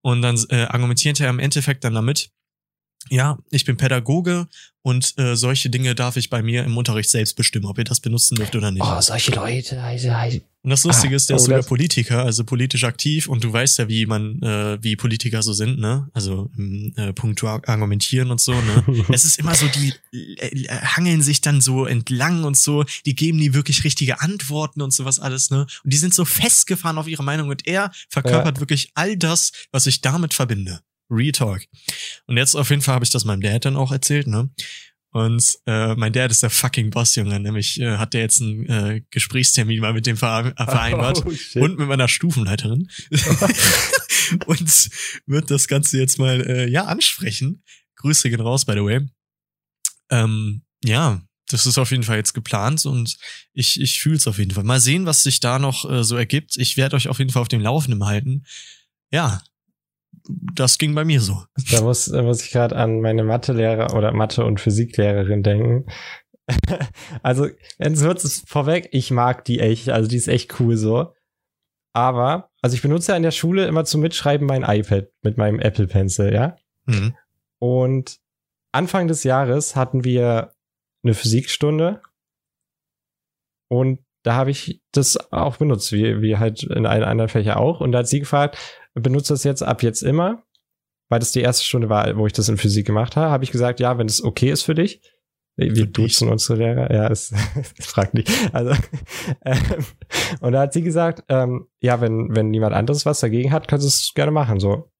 Und 0.00 0.22
dann 0.22 0.42
äh, 0.48 0.62
argumentiert 0.62 1.20
er 1.20 1.28
im 1.28 1.38
Endeffekt 1.38 1.84
dann 1.84 1.92
damit, 1.92 2.30
ja, 3.08 3.38
ich 3.50 3.64
bin 3.64 3.76
Pädagoge 3.76 4.46
und 4.82 5.18
äh, 5.18 5.36
solche 5.36 5.68
Dinge 5.70 5.94
darf 5.94 6.16
ich 6.16 6.30
bei 6.30 6.42
mir 6.42 6.64
im 6.64 6.76
Unterricht 6.76 7.10
selbst 7.10 7.34
bestimmen, 7.34 7.66
ob 7.66 7.76
ihr 7.78 7.84
das 7.84 8.00
benutzen 8.00 8.36
dürft 8.36 8.54
oder 8.56 8.70
nicht. 8.70 8.82
Oh, 8.84 9.00
solche 9.00 9.32
Leute. 9.32 9.82
Also, 9.82 10.10
also, 10.10 10.38
Und 10.62 10.70
das 10.70 10.84
Lustige 10.84 11.14
Ah, 11.14 11.16
ist, 11.16 11.28
der 11.28 11.36
ist 11.36 11.42
oh, 11.42 11.44
sogar 11.46 11.58
das- 11.58 11.66
Politiker, 11.66 12.24
also 12.24 12.44
politisch 12.44 12.84
aktiv 12.84 13.26
und 13.28 13.42
du 13.44 13.52
weißt 13.52 13.78
ja, 13.78 13.88
wie 13.88 14.06
man, 14.06 14.40
äh, 14.42 14.78
wie 14.82 14.96
Politiker 14.96 15.42
so 15.42 15.52
sind, 15.52 15.78
ne? 15.80 16.08
Also 16.14 16.50
im 16.56 16.92
äh, 16.96 17.12
Punkt 17.12 17.42
argumentieren 17.44 18.30
und 18.30 18.40
so, 18.40 18.52
ne? 18.52 18.84
es 19.12 19.24
ist 19.24 19.38
immer 19.38 19.54
so, 19.54 19.66
die 19.66 19.92
äh, 20.38 20.68
hangeln 20.68 21.20
sich 21.22 21.40
dann 21.40 21.60
so 21.60 21.84
entlang 21.86 22.44
und 22.44 22.56
so, 22.56 22.84
die 23.06 23.14
geben 23.14 23.38
nie 23.38 23.52
wirklich 23.54 23.84
richtige 23.84 24.20
Antworten 24.20 24.80
und 24.82 24.92
sowas 24.94 25.18
alles, 25.18 25.50
ne? 25.50 25.66
Und 25.84 25.92
die 25.92 25.98
sind 25.98 26.14
so 26.14 26.24
festgefahren 26.24 26.96
auf 26.96 27.08
ihre 27.08 27.24
Meinung 27.24 27.48
und 27.48 27.66
er 27.66 27.90
verkörpert 28.08 28.60
wirklich 28.60 28.92
all 28.94 29.16
das, 29.16 29.52
was 29.72 29.86
ich 29.86 30.00
damit 30.00 30.32
verbinde. 30.32 30.80
Real 31.10 31.32
Talk. 31.32 31.62
Und 32.26 32.36
jetzt 32.36 32.54
auf 32.54 32.70
jeden 32.70 32.82
Fall 32.82 32.94
habe 32.94 33.04
ich 33.04 33.10
das 33.10 33.24
meinem 33.24 33.40
Dad 33.40 33.64
dann 33.64 33.76
auch 33.76 33.92
erzählt, 33.92 34.26
ne? 34.26 34.50
Und 35.12 35.58
äh, 35.66 35.96
mein 35.96 36.12
Dad 36.12 36.30
ist 36.30 36.42
der 36.42 36.50
fucking 36.50 36.90
Boss, 36.90 37.16
Junge. 37.16 37.40
Nämlich 37.40 37.80
äh, 37.80 37.96
hat 37.96 38.14
der 38.14 38.20
jetzt 38.20 38.40
einen 38.40 38.66
äh, 38.66 39.02
Gesprächstermin 39.10 39.80
mal 39.80 39.92
mit 39.92 40.06
dem 40.06 40.16
Ver 40.16 40.52
äh, 40.56 40.64
vereinbart 40.64 41.24
Oh, 41.26 41.60
und 41.60 41.78
mit 41.78 41.88
meiner 41.88 42.06
Stufenleiterin 42.06 42.88
und 44.46 44.90
wird 45.26 45.50
das 45.50 45.66
Ganze 45.66 45.98
jetzt 45.98 46.18
mal 46.18 46.40
äh, 46.46 46.70
ja 46.70 46.84
ansprechen. 46.84 47.64
Grüße 47.96 48.30
gehen 48.30 48.40
raus, 48.40 48.64
by 48.64 48.74
the 48.74 48.84
way. 48.84 49.00
Ähm, 50.10 50.62
ja, 50.84 51.20
das 51.48 51.66
ist 51.66 51.78
auf 51.78 51.90
jeden 51.90 52.04
Fall 52.04 52.16
jetzt 52.16 52.32
geplant 52.32 52.86
und 52.86 53.16
ich, 53.52 53.80
ich 53.80 54.00
fühle 54.00 54.16
es 54.16 54.28
auf 54.28 54.38
jeden 54.38 54.52
Fall. 54.52 54.64
Mal 54.64 54.80
sehen, 54.80 55.06
was 55.06 55.24
sich 55.24 55.40
da 55.40 55.58
noch 55.58 55.90
äh, 55.90 56.04
so 56.04 56.16
ergibt. 56.16 56.56
Ich 56.56 56.76
werde 56.76 56.94
euch 56.94 57.08
auf 57.08 57.18
jeden 57.18 57.30
Fall 57.30 57.42
auf 57.42 57.48
dem 57.48 57.60
Laufenden 57.60 58.04
halten. 58.04 58.44
Ja, 59.10 59.42
das 60.54 60.78
ging 60.78 60.94
bei 60.94 61.04
mir 61.04 61.20
so. 61.20 61.44
Da 61.70 61.82
muss, 61.82 62.06
da 62.06 62.22
muss 62.22 62.42
ich 62.42 62.50
gerade 62.50 62.76
an 62.76 63.00
meine 63.00 63.24
Mathelehrer 63.24 63.94
oder 63.94 64.12
Mathe- 64.12 64.44
und 64.44 64.60
Physiklehrerin 64.60 65.42
denken. 65.42 65.86
also, 67.22 67.48
jetzt 67.78 68.02
wird 68.02 68.24
es 68.24 68.42
vorweg, 68.46 68.88
ich 68.92 69.10
mag 69.10 69.44
die 69.44 69.60
echt, 69.60 69.88
also 69.88 70.08
die 70.08 70.16
ist 70.16 70.28
echt 70.28 70.58
cool 70.60 70.76
so. 70.76 71.12
Aber, 71.92 72.50
also 72.62 72.74
ich 72.74 72.82
benutze 72.82 73.12
ja 73.12 73.16
in 73.16 73.22
der 73.22 73.30
Schule 73.30 73.66
immer 73.66 73.84
zum 73.84 74.00
Mitschreiben 74.00 74.46
mein 74.46 74.62
iPad 74.62 75.08
mit 75.22 75.36
meinem 75.36 75.58
Apple 75.58 75.86
Pencil, 75.86 76.32
ja. 76.32 76.56
Mhm. 76.86 77.16
Und 77.58 78.18
Anfang 78.72 79.08
des 79.08 79.24
Jahres 79.24 79.74
hatten 79.74 80.04
wir 80.04 80.52
eine 81.02 81.14
Physikstunde 81.14 82.00
und 83.68 84.00
da 84.22 84.34
habe 84.34 84.50
ich 84.50 84.82
das 84.92 85.32
auch 85.32 85.56
benutzt, 85.56 85.92
wie, 85.92 86.20
wie 86.20 86.36
halt 86.36 86.62
in 86.64 86.86
allen 86.86 87.04
anderen 87.04 87.30
Fächern 87.30 87.56
auch. 87.56 87.80
Und 87.80 87.92
da 87.92 88.00
hat 88.00 88.08
sie 88.08 88.20
gefragt, 88.20 88.58
benutzt 88.94 89.30
das 89.30 89.44
jetzt 89.44 89.62
ab 89.62 89.82
jetzt 89.82 90.02
immer? 90.02 90.42
Weil 91.08 91.18
das 91.18 91.32
die 91.32 91.40
erste 91.40 91.64
Stunde 91.64 91.88
war, 91.88 92.16
wo 92.16 92.26
ich 92.26 92.32
das 92.32 92.48
in 92.48 92.56
Physik 92.56 92.86
gemacht 92.86 93.16
habe, 93.16 93.30
habe 93.30 93.44
ich 93.44 93.50
gesagt, 93.50 93.80
ja, 93.80 93.98
wenn 93.98 94.06
es 94.06 94.22
okay 94.22 94.50
ist 94.50 94.62
für 94.62 94.74
dich. 94.74 95.00
Wir 95.56 95.68
Für 95.68 95.74
dich. 95.74 95.92
duzen 95.92 96.28
unsere 96.28 96.58
Lehrer, 96.58 96.92
ja, 96.92 97.08
es 97.08 97.34
fragt 97.80 98.14
nicht. 98.14 98.30
Also, 98.54 98.70
ähm, 99.44 99.84
und 100.40 100.52
da 100.52 100.60
hat 100.62 100.72
sie 100.72 100.82
gesagt, 100.82 101.24
ähm, 101.28 101.66
ja, 101.80 102.00
wenn, 102.00 102.34
wenn 102.34 102.50
niemand 102.50 102.74
anderes 102.74 103.04
was 103.04 103.20
dagegen 103.20 103.52
hat, 103.52 103.68
kannst 103.68 103.84
du 103.84 103.88
es 103.88 104.12
gerne 104.14 104.32
machen, 104.32 104.60
so. 104.60 104.90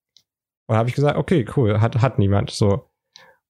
Und 0.67 0.77
habe 0.77 0.89
ich 0.89 0.95
gesagt, 0.95 1.17
okay, 1.17 1.47
cool, 1.57 1.81
hat, 1.81 2.03
hat 2.03 2.19
niemand, 2.19 2.51
so. 2.51 2.91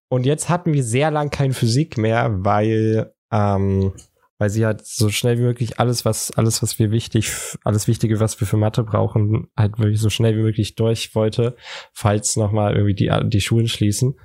Und 0.08 0.24
jetzt 0.26 0.48
hatten 0.48 0.72
wir 0.72 0.84
sehr 0.84 1.10
lang 1.10 1.30
kein 1.30 1.52
Physik 1.52 1.98
mehr, 1.98 2.30
weil, 2.44 3.12
ähm, 3.32 3.92
weil 4.40 4.48
sie 4.48 4.64
halt 4.64 4.86
so 4.86 5.10
schnell 5.10 5.38
wie 5.38 5.42
möglich 5.42 5.78
alles, 5.78 6.06
was, 6.06 6.30
alles, 6.30 6.62
was 6.62 6.78
wir 6.78 6.90
wichtig, 6.90 7.30
alles 7.62 7.86
Wichtige, 7.86 8.20
was 8.20 8.40
wir 8.40 8.46
für 8.46 8.56
Mathe 8.56 8.82
brauchen, 8.82 9.48
halt 9.54 9.78
wirklich 9.78 10.00
so 10.00 10.08
schnell 10.08 10.34
wie 10.34 10.40
möglich 10.40 10.76
durch 10.76 11.14
wollte, 11.14 11.56
falls 11.92 12.36
nochmal 12.36 12.72
irgendwie 12.72 12.94
die, 12.94 13.12
die 13.28 13.40
Schulen 13.42 13.68
schließen. 13.68 14.18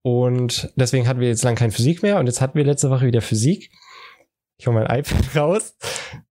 Und 0.00 0.72
deswegen 0.74 1.06
hatten 1.06 1.20
wir 1.20 1.28
jetzt 1.28 1.44
lang 1.44 1.54
kein 1.54 1.70
Physik 1.70 2.02
mehr 2.02 2.18
und 2.18 2.28
jetzt 2.28 2.40
hatten 2.40 2.56
wir 2.56 2.64
letzte 2.64 2.88
Woche 2.88 3.04
wieder 3.04 3.20
Physik. 3.20 3.70
Ich 4.56 4.66
hole 4.66 4.74
mein 4.74 4.98
iPad 4.98 5.36
raus, 5.36 5.76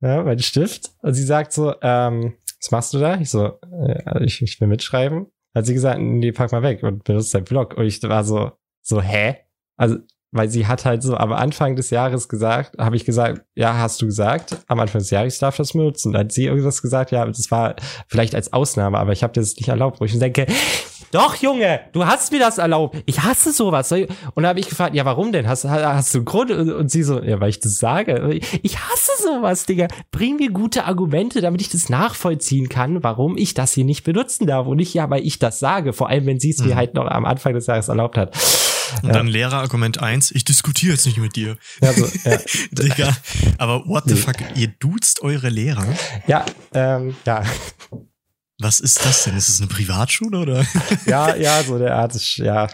ja, 0.02 0.24
mein 0.24 0.40
Stift 0.40 0.90
und 1.04 1.14
sie 1.14 1.24
sagt 1.24 1.54
so, 1.54 1.76
ähm, 1.84 2.34
was 2.60 2.72
machst 2.72 2.94
du 2.96 2.98
da? 2.98 3.22
Ich 3.22 3.30
so, 3.30 3.60
äh, 3.72 4.26
ich, 4.26 4.42
ich 4.42 4.60
will 4.60 4.68
mitschreiben. 4.68 5.28
Hat 5.54 5.68
sie 5.68 5.76
gesagt, 5.76 6.02
nee, 6.02 6.32
pack 6.32 6.52
mal 6.52 6.64
weg 6.64 6.82
und 6.82 7.04
benutzt 7.04 7.36
dein 7.36 7.44
Blog. 7.44 7.78
Und 7.78 7.86
ich 7.86 8.02
war 8.02 8.24
so, 8.24 8.54
so, 8.82 9.00
hä? 9.00 9.38
Also 9.78 9.98
weil 10.32 10.50
sie 10.50 10.68
hat 10.68 10.86
halt 10.86 11.02
so 11.02 11.16
am 11.16 11.34
Anfang 11.34 11.76
des 11.76 11.90
Jahres 11.90 12.30
gesagt, 12.30 12.78
habe 12.78 12.96
ich 12.96 13.06
gesagt, 13.06 13.42
ja, 13.56 13.78
hast 13.78 14.02
du 14.02 14.06
gesagt, 14.06 14.58
am 14.68 14.80
Anfang 14.80 15.00
des 15.00 15.10
Jahres 15.10 15.40
darf 15.40 15.58
das 15.58 15.74
benutzen. 15.74 16.14
Dann 16.14 16.26
hat 16.26 16.32
sie 16.32 16.46
irgendwas 16.46 16.82
gesagt, 16.82 17.12
ja, 17.12 17.26
das 17.26 17.50
war 17.50 17.76
vielleicht 18.08 18.36
als 18.36 18.54
Ausnahme, 18.54 19.00
aber 19.00 19.12
ich 19.12 19.24
habe 19.24 19.34
das 19.34 19.56
nicht 19.56 19.70
erlaubt, 19.70 20.00
wo 20.00 20.06
ich 20.06 20.18
denke, 20.18 20.46
doch, 21.12 21.36
Junge, 21.36 21.82
du 21.94 22.06
hast 22.06 22.32
mir 22.32 22.40
das 22.40 22.60
erlaubt. 22.60 23.02
Ich 23.06 23.22
hasse 23.22 23.52
sowas. 23.52 23.92
Und 23.92 24.44
da 24.44 24.50
habe 24.50 24.60
ich 24.60 24.70
gefragt, 24.70 24.94
ja, 24.94 25.06
warum 25.06 25.32
denn? 25.32 25.48
Hast, 25.48 25.66
hast 25.66 26.14
du 26.14 26.20
einen 26.20 26.26
Grund? 26.26 26.52
Und 26.52 26.92
sie 26.92 27.04
so, 27.04 27.22
ja, 27.22 27.40
weil 27.40 27.50
ich 27.50 27.60
das 27.60 27.78
sage. 27.78 28.40
Ich 28.62 28.78
hasse 28.78 29.12
sowas, 29.24 29.66
Digga. 29.66 29.88
Bring 30.12 30.36
mir 30.36 30.52
gute 30.52 30.86
Argumente, 30.86 31.42
damit 31.42 31.62
ich 31.62 31.70
das 31.70 31.90
nachvollziehen 31.90 32.70
kann, 32.70 33.04
warum 33.04 33.38
ich 33.38 33.56
das 33.56 33.74
hier 33.74 33.86
nicht 33.86 34.04
benutzen 34.04 34.46
darf. 34.46 34.68
Und 34.68 34.78
nicht, 34.78 34.94
ja, 34.94 35.10
weil 35.10 35.26
ich 35.26 35.40
das 35.40 35.60
sage. 35.60 35.94
Vor 35.94 36.10
allem, 36.10 36.28
wenn 36.28 36.40
sie 36.40 36.52
es 36.52 36.60
mhm. 36.60 36.68
mir 36.68 36.76
halt 36.76 36.94
noch 36.94 37.08
am 37.08 37.26
Anfang 37.26 37.54
des 37.54 37.66
Jahres 37.66 37.88
erlaubt 37.88 38.18
hat. 38.18 38.36
Und 39.02 39.10
ja. 39.10 39.14
dann 39.14 39.28
Lehrerargument 39.28 40.02
eins: 40.02 40.32
ich 40.32 40.46
diskutiere 40.46 40.94
jetzt 40.94 41.06
nicht 41.06 41.18
mit 41.18 41.36
dir. 41.36 41.58
Ja, 41.82 41.94
so, 41.94 42.06
ja. 42.24 42.38
Digga. 42.72 43.16
Aber 43.58 43.86
what 43.88 44.04
the 44.08 44.16
fuck, 44.16 44.36
ihr 44.56 44.68
duzt 44.80 45.22
eure 45.22 45.50
Lehrer? 45.50 45.86
Ja, 46.28 46.46
ähm, 46.74 47.16
ja. 47.26 47.44
Was 48.60 48.82
ist 48.82 49.06
das 49.06 49.24
denn? 49.24 49.38
Ist 49.38 49.50
es 49.50 49.62
eine 49.62 49.70
Privatschule 49.70 50.38
oder? 50.38 50.66
ja, 51.06 51.36
ja, 51.36 51.64
so 51.64 51.80
der 51.80 51.96
Art 51.96 52.14
ist, 52.16 52.38
ja. 52.38 52.68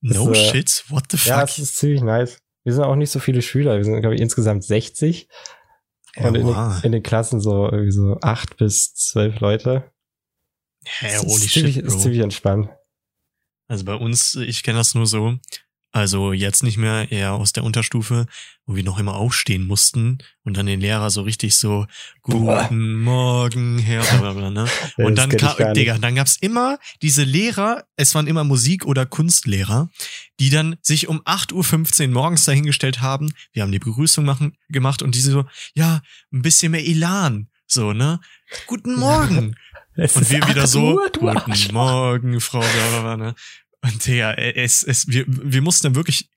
No 0.00 0.32
ist, 0.32 0.38
äh, 0.38 0.50
shit, 0.50 0.84
what 0.88 1.04
the 1.10 1.16
fuck? 1.16 1.28
Ja, 1.28 1.40
das 1.42 1.58
ist 1.58 1.76
ziemlich 1.76 2.02
nice. 2.02 2.38
Wir 2.64 2.72
sind 2.72 2.82
auch 2.82 2.96
nicht 2.96 3.10
so 3.10 3.20
viele 3.20 3.40
Schüler. 3.40 3.76
Wir 3.76 3.84
sind, 3.84 4.00
glaube 4.00 4.16
ich, 4.16 4.20
insgesamt 4.20 4.64
60. 4.64 5.28
Ja, 6.16 6.28
und 6.28 6.34
in, 6.34 6.46
den, 6.46 6.56
in, 6.82 6.92
den, 6.92 7.02
Klassen 7.02 7.40
so 7.40 7.70
irgendwie 7.70 7.92
so 7.92 8.18
acht 8.20 8.56
bis 8.56 8.94
zwölf 8.94 9.40
Leute. 9.40 9.90
Hä, 10.84 11.16
holy 11.18 11.44
ist 11.44 11.52
ziemlich, 11.52 11.74
shit, 11.74 11.86
Bro. 11.86 11.94
ist 11.94 12.02
ziemlich 12.02 12.20
entspannt. 12.20 12.68
Also 13.72 13.86
bei 13.86 13.94
uns, 13.94 14.34
ich 14.34 14.62
kenne 14.62 14.76
das 14.76 14.94
nur 14.94 15.06
so, 15.06 15.38
also 15.92 16.34
jetzt 16.34 16.62
nicht 16.62 16.76
mehr, 16.76 17.10
eher 17.10 17.32
aus 17.32 17.54
der 17.54 17.64
Unterstufe, 17.64 18.26
wo 18.66 18.76
wir 18.76 18.84
noch 18.84 18.98
immer 18.98 19.14
aufstehen 19.14 19.66
mussten 19.66 20.18
und 20.44 20.58
dann 20.58 20.66
den 20.66 20.82
Lehrer 20.82 21.08
so 21.08 21.22
richtig 21.22 21.54
so, 21.56 21.86
guten 22.20 22.44
Boah. 22.44 22.70
Morgen, 22.70 23.78
Herr, 23.78 24.02
blablabla, 24.02 24.50
ne? 24.50 24.68
Und 24.98 25.16
dann, 25.16 25.30
kam, 25.30 25.72
Digga, 25.72 25.96
dann 25.96 26.16
gab's 26.16 26.36
immer 26.36 26.78
diese 27.00 27.24
Lehrer, 27.24 27.84
es 27.96 28.14
waren 28.14 28.26
immer 28.26 28.44
Musik- 28.44 28.84
oder 28.84 29.06
Kunstlehrer, 29.06 29.88
die 30.38 30.50
dann 30.50 30.76
sich 30.82 31.08
um 31.08 31.22
8.15 31.22 32.08
Uhr 32.08 32.12
morgens 32.12 32.44
dahingestellt 32.44 33.00
haben, 33.00 33.32
wir 33.54 33.62
haben 33.62 33.72
die 33.72 33.78
Begrüßung 33.78 34.26
machen, 34.26 34.54
gemacht 34.68 35.00
und 35.00 35.14
diese 35.14 35.30
so, 35.30 35.46
ja, 35.74 36.02
ein 36.30 36.42
bisschen 36.42 36.72
mehr 36.72 36.86
Elan, 36.86 37.48
so, 37.66 37.94
ne? 37.94 38.20
Guten 38.66 38.96
Morgen. 38.98 39.56
und 39.96 40.30
wir 40.30 40.46
wieder 40.46 40.66
so, 40.66 40.98
Uhr, 40.98 41.10
guten 41.10 41.72
Morgen, 41.72 42.38
Frau, 42.42 42.60
blablabla, 42.60 43.16
ne? 43.16 43.34
Und 43.84 44.06
Digga, 44.06 44.34
es, 44.34 44.84
es, 44.84 45.08
wir, 45.08 45.24
wir 45.26 45.60
mussten 45.60 45.88
dann 45.88 45.94
wirklich 45.96 46.30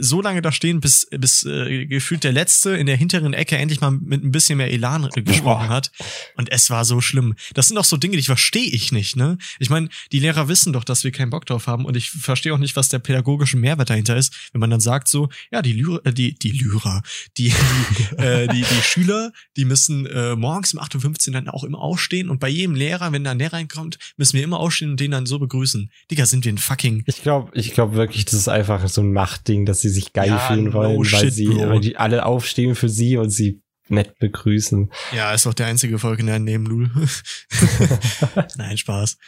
so 0.00 0.20
lange 0.20 0.42
da 0.42 0.52
stehen, 0.52 0.80
bis, 0.80 1.06
bis 1.10 1.44
äh, 1.46 1.86
gefühlt 1.86 2.24
der 2.24 2.32
Letzte 2.32 2.76
in 2.76 2.86
der 2.86 2.96
hinteren 2.96 3.32
Ecke 3.32 3.56
endlich 3.56 3.80
mal 3.80 3.90
mit 3.90 4.22
ein 4.22 4.32
bisschen 4.32 4.58
mehr 4.58 4.70
Elan 4.70 5.08
gesprochen 5.14 5.70
hat. 5.70 5.92
Und 6.36 6.52
es 6.52 6.68
war 6.68 6.84
so 6.84 7.00
schlimm. 7.00 7.36
Das 7.54 7.68
sind 7.68 7.78
auch 7.78 7.86
so 7.86 7.96
Dinge, 7.96 8.18
die 8.18 8.22
verstehe 8.22 8.70
ich 8.70 8.92
nicht, 8.92 9.16
ne? 9.16 9.38
Ich 9.58 9.70
meine, 9.70 9.88
die 10.12 10.18
Lehrer 10.18 10.48
wissen 10.48 10.74
doch, 10.74 10.84
dass 10.84 11.02
wir 11.02 11.10
keinen 11.10 11.30
Bock 11.30 11.46
drauf 11.46 11.66
haben 11.66 11.86
und 11.86 11.96
ich 11.96 12.10
verstehe 12.10 12.52
auch 12.52 12.58
nicht, 12.58 12.76
was 12.76 12.90
der 12.90 12.98
pädagogische 12.98 13.56
Mehrwert 13.56 13.88
dahinter 13.88 14.16
ist, 14.16 14.50
wenn 14.52 14.60
man 14.60 14.70
dann 14.70 14.80
sagt 14.80 15.08
so, 15.08 15.30
ja, 15.50 15.62
die 15.62 15.72
Lyra, 15.72 16.00
äh, 16.04 16.12
die, 16.12 16.34
die 16.34 16.50
Lyra, 16.50 17.02
die, 17.38 17.48
die, 17.48 18.16
äh, 18.22 18.46
die, 18.48 18.60
die 18.60 18.82
Schüler, 18.82 19.32
die 19.56 19.64
müssen 19.64 20.04
äh, 20.04 20.36
morgens 20.36 20.74
um 20.74 20.80
8.15 20.80 21.28
Uhr 21.28 21.32
dann 21.32 21.48
auch 21.48 21.64
immer 21.64 21.78
aufstehen 21.78 22.28
und 22.28 22.40
bei 22.40 22.48
jedem 22.48 22.74
Lehrer, 22.74 23.12
wenn 23.12 23.24
da 23.24 23.30
ein 23.30 23.38
Lehrer 23.38 23.54
reinkommt, 23.54 23.98
müssen 24.18 24.36
wir 24.36 24.44
immer 24.44 24.60
aufstehen 24.60 24.90
und 24.90 25.00
den 25.00 25.10
dann 25.12 25.24
so 25.24 25.38
begrüßen. 25.38 25.90
Digga, 26.10 26.26
sind 26.26 26.44
wir 26.44 26.52
ein 26.52 26.58
fucking 26.58 26.89
fucking. 26.90 27.04
Ich 27.06 27.22
glaube, 27.22 27.50
ich 27.54 27.72
glaube 27.72 27.94
wirklich, 27.94 28.24
das 28.24 28.34
ist 28.34 28.48
einfach 28.48 28.86
so 28.88 29.00
ein 29.00 29.12
Machtding, 29.12 29.66
dass 29.66 29.80
sie 29.80 29.88
sich 29.88 30.12
geil 30.12 30.28
ja, 30.28 30.38
fühlen 30.38 30.72
wollen, 30.72 30.94
no 30.94 30.98
weil 31.00 31.04
shit, 31.04 31.32
sie, 31.32 31.46
Bro. 31.46 31.68
weil 31.68 31.80
die 31.80 31.96
alle 31.96 32.26
aufstehen 32.26 32.74
für 32.74 32.88
sie 32.88 33.16
und 33.16 33.30
sie 33.30 33.62
nett 33.88 34.18
begrüßen. 34.18 34.90
Ja, 35.12 35.34
ist 35.34 35.46
auch 35.46 35.54
der 35.54 35.66
einzige 35.66 35.98
Volk 35.98 36.20
in 36.20 36.26
der 36.26 36.38
Neben 36.38 36.66
Lul. 36.66 36.90
Nein, 38.56 38.78
Spaß. 38.78 39.18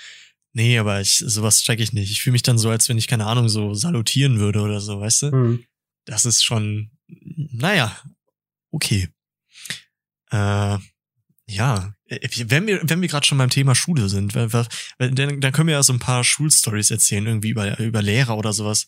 Nee, 0.53 0.79
aber 0.79 1.01
ich, 1.01 1.17
sowas 1.17 1.63
check 1.63 1.81
ich 1.81 1.93
nicht. 1.93 2.11
Ich 2.11 2.23
fühle 2.23 2.33
mich 2.33 2.43
dann 2.43 2.59
so, 2.59 2.71
als 2.71 2.89
wenn 2.89 2.99
ich, 2.99 3.09
keine 3.09 3.27
Ahnung, 3.27 3.49
so 3.49 3.75
salutieren 3.75 4.39
würde 4.39 4.61
oder 4.61 4.81
so, 4.81 5.01
weißt 5.01 5.23
du? 5.23 5.27
Mhm. 5.33 5.65
Das 6.05 6.27
ist 6.27 6.45
schon, 6.45 6.91
naja, 7.09 7.97
okay. 8.71 9.09
Äh, 10.31 10.79
ja, 11.47 11.95
wenn 12.47 12.67
wir, 12.67 12.81
wenn 12.83 13.01
wir 13.01 13.09
gerade 13.09 13.27
schon 13.27 13.39
beim 13.39 13.51
Thema 13.51 13.75
Schule 13.75 14.09
sind, 14.09 14.35
dann, 14.37 14.51
dann 15.41 15.53
können 15.53 15.69
wir 15.69 15.75
ja 15.75 15.83
so 15.83 15.93
ein 15.93 15.99
paar 15.99 16.25
Schulstories 16.25 16.91
erzählen, 16.91 17.27
irgendwie 17.27 17.51
über, 17.51 17.79
über 17.79 18.03
Lehrer 18.03 18.37
oder 18.37 18.53
sowas, 18.53 18.87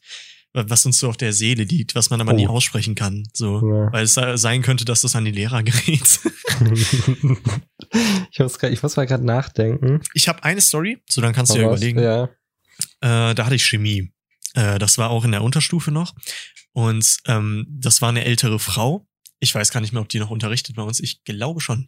was 0.53 0.87
uns 0.87 0.99
so 0.99 1.09
auf 1.09 1.17
der 1.17 1.33
Seele 1.33 1.65
liegt, 1.65 1.95
was 1.95 2.11
man 2.11 2.21
aber 2.21 2.33
oh. 2.33 2.37
nie 2.37 2.47
aussprechen 2.47 2.95
kann. 2.95 3.25
So, 3.33 3.57
ja. 3.57 3.93
weil 3.93 4.05
es 4.05 4.15
sein 4.15 4.63
könnte, 4.63 4.85
dass 4.85 5.01
das 5.01 5.17
an 5.17 5.25
die 5.25 5.33
Lehrer 5.33 5.63
gerät. 5.65 6.21
ich, 8.31 8.39
muss 8.39 8.59
grad, 8.59 8.73
ich 8.73 8.83
muss 8.83 8.97
mal 8.97 9.07
gerade 9.07 9.25
nachdenken. 9.25 10.01
Ich 10.15 10.29
habe 10.29 10.45
eine 10.45 10.61
Story, 10.61 11.03
so 11.09 11.21
dann 11.21 11.33
kannst 11.33 11.55
du 11.55 11.59
ja 11.59 11.67
überlegen. 11.67 12.01
Ja. 12.01 12.25
Äh, 13.01 13.35
da 13.35 13.45
hatte 13.45 13.57
ich 13.57 13.67
Chemie. 13.67 14.13
Äh, 14.55 14.79
das 14.79 14.99
war 14.99 15.11
auch 15.11 15.25
in 15.25 15.33
der 15.33 15.43
Unterstufe 15.43 15.91
noch. 15.91 16.15
Und 16.73 17.19
ähm, 17.27 17.67
das 17.69 18.01
war 18.01 18.09
eine 18.09 18.25
ältere 18.25 18.59
Frau. 18.59 19.07
Ich 19.41 19.55
weiß 19.55 19.71
gar 19.71 19.81
nicht 19.81 19.93
mehr, 19.93 20.03
ob 20.03 20.09
die 20.09 20.19
noch 20.19 20.31
unterrichtet 20.31 20.77
bei 20.77 20.83
uns. 20.83 21.01
Ich 21.01 21.25
glaube 21.25 21.61
schon. 21.61 21.87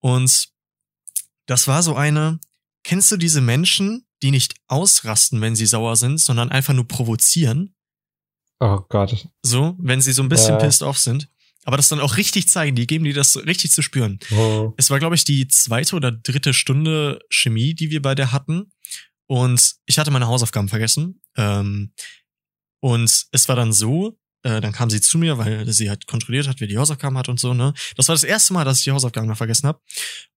Und 0.00 0.53
das 1.46 1.68
war 1.68 1.82
so 1.82 1.94
eine, 1.94 2.40
kennst 2.82 3.10
du 3.12 3.16
diese 3.16 3.40
Menschen, 3.40 4.06
die 4.22 4.30
nicht 4.30 4.54
ausrasten, 4.68 5.40
wenn 5.40 5.56
sie 5.56 5.66
sauer 5.66 5.96
sind, 5.96 6.18
sondern 6.18 6.50
einfach 6.50 6.74
nur 6.74 6.88
provozieren? 6.88 7.74
Oh 8.60 8.80
Gott. 8.88 9.28
So, 9.42 9.76
wenn 9.78 10.00
sie 10.00 10.12
so 10.12 10.22
ein 10.22 10.28
bisschen 10.28 10.56
äh. 10.56 10.58
pissed 10.58 10.82
off 10.82 10.98
sind. 10.98 11.28
Aber 11.64 11.76
das 11.78 11.88
dann 11.88 12.00
auch 12.00 12.18
richtig 12.18 12.48
zeigen, 12.48 12.76
die 12.76 12.86
geben 12.86 13.04
dir 13.04 13.14
das 13.14 13.36
richtig 13.36 13.72
zu 13.72 13.82
spüren. 13.82 14.18
Oh. 14.32 14.74
Es 14.76 14.90
war, 14.90 14.98
glaube 14.98 15.14
ich, 15.14 15.24
die 15.24 15.48
zweite 15.48 15.96
oder 15.96 16.12
dritte 16.12 16.52
Stunde 16.52 17.20
Chemie, 17.30 17.74
die 17.74 17.90
wir 17.90 18.02
bei 18.02 18.14
der 18.14 18.32
hatten. 18.32 18.70
Und 19.26 19.76
ich 19.86 19.98
hatte 19.98 20.10
meine 20.10 20.26
Hausaufgaben 20.26 20.68
vergessen. 20.68 21.22
Ähm, 21.36 21.92
und 22.80 23.26
es 23.32 23.48
war 23.48 23.56
dann 23.56 23.72
so, 23.72 24.18
äh, 24.42 24.60
dann 24.60 24.72
kam 24.72 24.90
sie 24.90 25.00
zu 25.00 25.16
mir, 25.16 25.38
weil 25.38 25.70
sie 25.72 25.88
halt 25.88 26.06
kontrolliert 26.06 26.48
hat, 26.48 26.60
wer 26.60 26.68
die 26.68 26.76
Hausaufgaben 26.76 27.16
hat 27.16 27.30
und 27.30 27.40
so, 27.40 27.54
ne? 27.54 27.72
Das 27.96 28.08
war 28.08 28.14
das 28.14 28.24
erste 28.24 28.52
Mal, 28.52 28.64
dass 28.64 28.78
ich 28.78 28.84
die 28.84 28.92
Hausaufgaben 28.92 29.26
mal 29.26 29.34
vergessen 29.34 29.66
habe. 29.66 29.80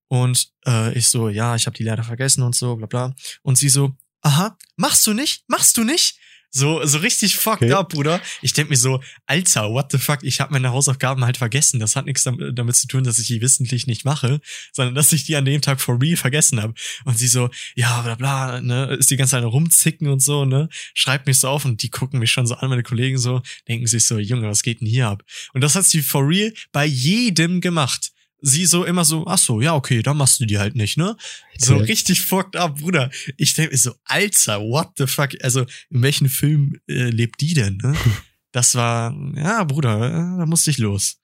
Und 0.08 0.48
äh, 0.66 0.96
ich 0.96 1.08
so, 1.08 1.28
ja, 1.28 1.54
ich 1.54 1.66
habe 1.66 1.76
die 1.76 1.84
leider 1.84 2.02
vergessen 2.02 2.42
und 2.42 2.54
so, 2.54 2.76
bla 2.76 2.86
bla. 2.86 3.14
Und 3.42 3.56
sie 3.56 3.68
so, 3.68 3.92
aha, 4.22 4.56
machst 4.76 5.06
du 5.06 5.12
nicht? 5.12 5.44
Machst 5.48 5.76
du 5.76 5.84
nicht? 5.84 6.18
So, 6.50 6.84
so 6.86 6.98
richtig 6.98 7.36
fucked 7.36 7.62
okay. 7.62 7.72
up, 7.72 7.90
Bruder. 7.90 8.22
Ich 8.40 8.54
denk 8.54 8.70
mir 8.70 8.76
so, 8.76 9.02
Alter, 9.26 9.70
what 9.70 9.92
the 9.92 9.98
fuck, 9.98 10.20
ich 10.22 10.40
habe 10.40 10.52
meine 10.52 10.70
Hausaufgaben 10.70 11.24
halt 11.24 11.36
vergessen. 11.36 11.78
Das 11.78 11.94
hat 11.94 12.06
nichts 12.06 12.22
damit, 12.22 12.58
damit, 12.58 12.74
zu 12.74 12.86
tun, 12.86 13.04
dass 13.04 13.18
ich 13.18 13.26
die 13.26 13.42
wissentlich 13.42 13.86
nicht 13.86 14.06
mache, 14.06 14.40
sondern 14.72 14.94
dass 14.94 15.12
ich 15.12 15.24
die 15.24 15.36
an 15.36 15.44
dem 15.44 15.60
Tag 15.60 15.78
for 15.78 16.00
real 16.00 16.16
vergessen 16.16 16.62
habe. 16.62 16.72
Und 17.04 17.18
sie 17.18 17.28
so, 17.28 17.50
ja, 17.74 18.00
bla 18.00 18.14
bla, 18.14 18.60
ne, 18.62 18.96
ist 18.98 19.10
die 19.10 19.16
ganze 19.18 19.32
Zeit 19.32 19.44
rumzicken 19.44 20.08
und 20.08 20.22
so, 20.22 20.46
ne, 20.46 20.70
schreibt 20.94 21.26
mich 21.26 21.38
so 21.38 21.48
auf 21.48 21.66
und 21.66 21.82
die 21.82 21.90
gucken 21.90 22.18
mich 22.18 22.32
schon 22.32 22.46
so 22.46 22.54
an, 22.54 22.70
meine 22.70 22.82
Kollegen 22.82 23.18
so, 23.18 23.42
denken 23.68 23.86
sich 23.86 24.06
so, 24.06 24.18
Junge, 24.18 24.48
was 24.48 24.62
geht 24.62 24.80
denn 24.80 24.88
hier 24.88 25.08
ab? 25.08 25.22
Und 25.52 25.62
das 25.62 25.74
hat 25.74 25.84
sie 25.84 26.00
for 26.00 26.26
real 26.26 26.54
bei 26.72 26.86
jedem 26.86 27.60
gemacht 27.60 28.12
sie 28.40 28.66
so 28.66 28.84
immer 28.84 29.04
so, 29.04 29.26
ach 29.26 29.38
so, 29.38 29.60
ja, 29.60 29.74
okay, 29.74 30.02
dann 30.02 30.16
machst 30.16 30.40
du 30.40 30.46
die 30.46 30.58
halt 30.58 30.76
nicht, 30.76 30.96
ne? 30.96 31.16
So 31.56 31.76
okay. 31.76 31.84
richtig 31.84 32.22
fucked 32.22 32.56
up, 32.56 32.78
Bruder. 32.78 33.10
Ich 33.36 33.54
denke 33.54 33.72
mir 33.72 33.78
so, 33.78 33.94
Alter, 34.04 34.60
what 34.60 34.90
the 34.96 35.06
fuck? 35.06 35.30
Also, 35.42 35.62
in 35.90 36.02
welchem 36.02 36.28
Film 36.28 36.80
äh, 36.88 37.10
lebt 37.10 37.40
die 37.40 37.54
denn, 37.54 37.78
ne? 37.82 37.94
Das 38.50 38.74
war, 38.74 39.14
ja, 39.36 39.62
Bruder, 39.64 40.06
äh, 40.08 40.38
da 40.38 40.46
musste 40.46 40.70
ich 40.70 40.78
los. 40.78 41.18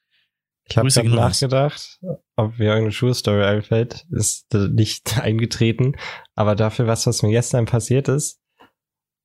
Ich 0.69 0.77
habe 0.77 0.89
gerade 0.89 1.09
nachgedacht, 1.09 1.99
ob 2.37 2.59
mir 2.59 2.67
irgendeine 2.67 2.93
Schulstory 2.93 3.43
einfällt. 3.45 4.07
Ist 4.11 4.53
nicht 4.53 5.19
eingetreten, 5.21 5.97
aber 6.35 6.55
dafür 6.55 6.87
was, 6.87 7.07
was 7.07 7.23
mir 7.23 7.31
gestern 7.31 7.65
passiert 7.65 8.09
ist. 8.09 8.41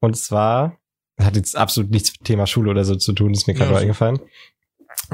Und 0.02 0.16
zwar, 0.16 0.80
hat 1.20 1.36
jetzt 1.36 1.58
absolut 1.58 1.92
nichts 1.92 2.14
mit 2.14 2.26
Thema 2.26 2.48
Schule 2.48 2.72
oder 2.72 2.86
so 2.86 2.96
zu 2.96 3.14
tun, 3.14 3.34
ist 3.34 3.48
mir 3.48 3.54
gerade 3.54 3.74
ja, 3.74 3.80
eingefallen. 3.80 4.20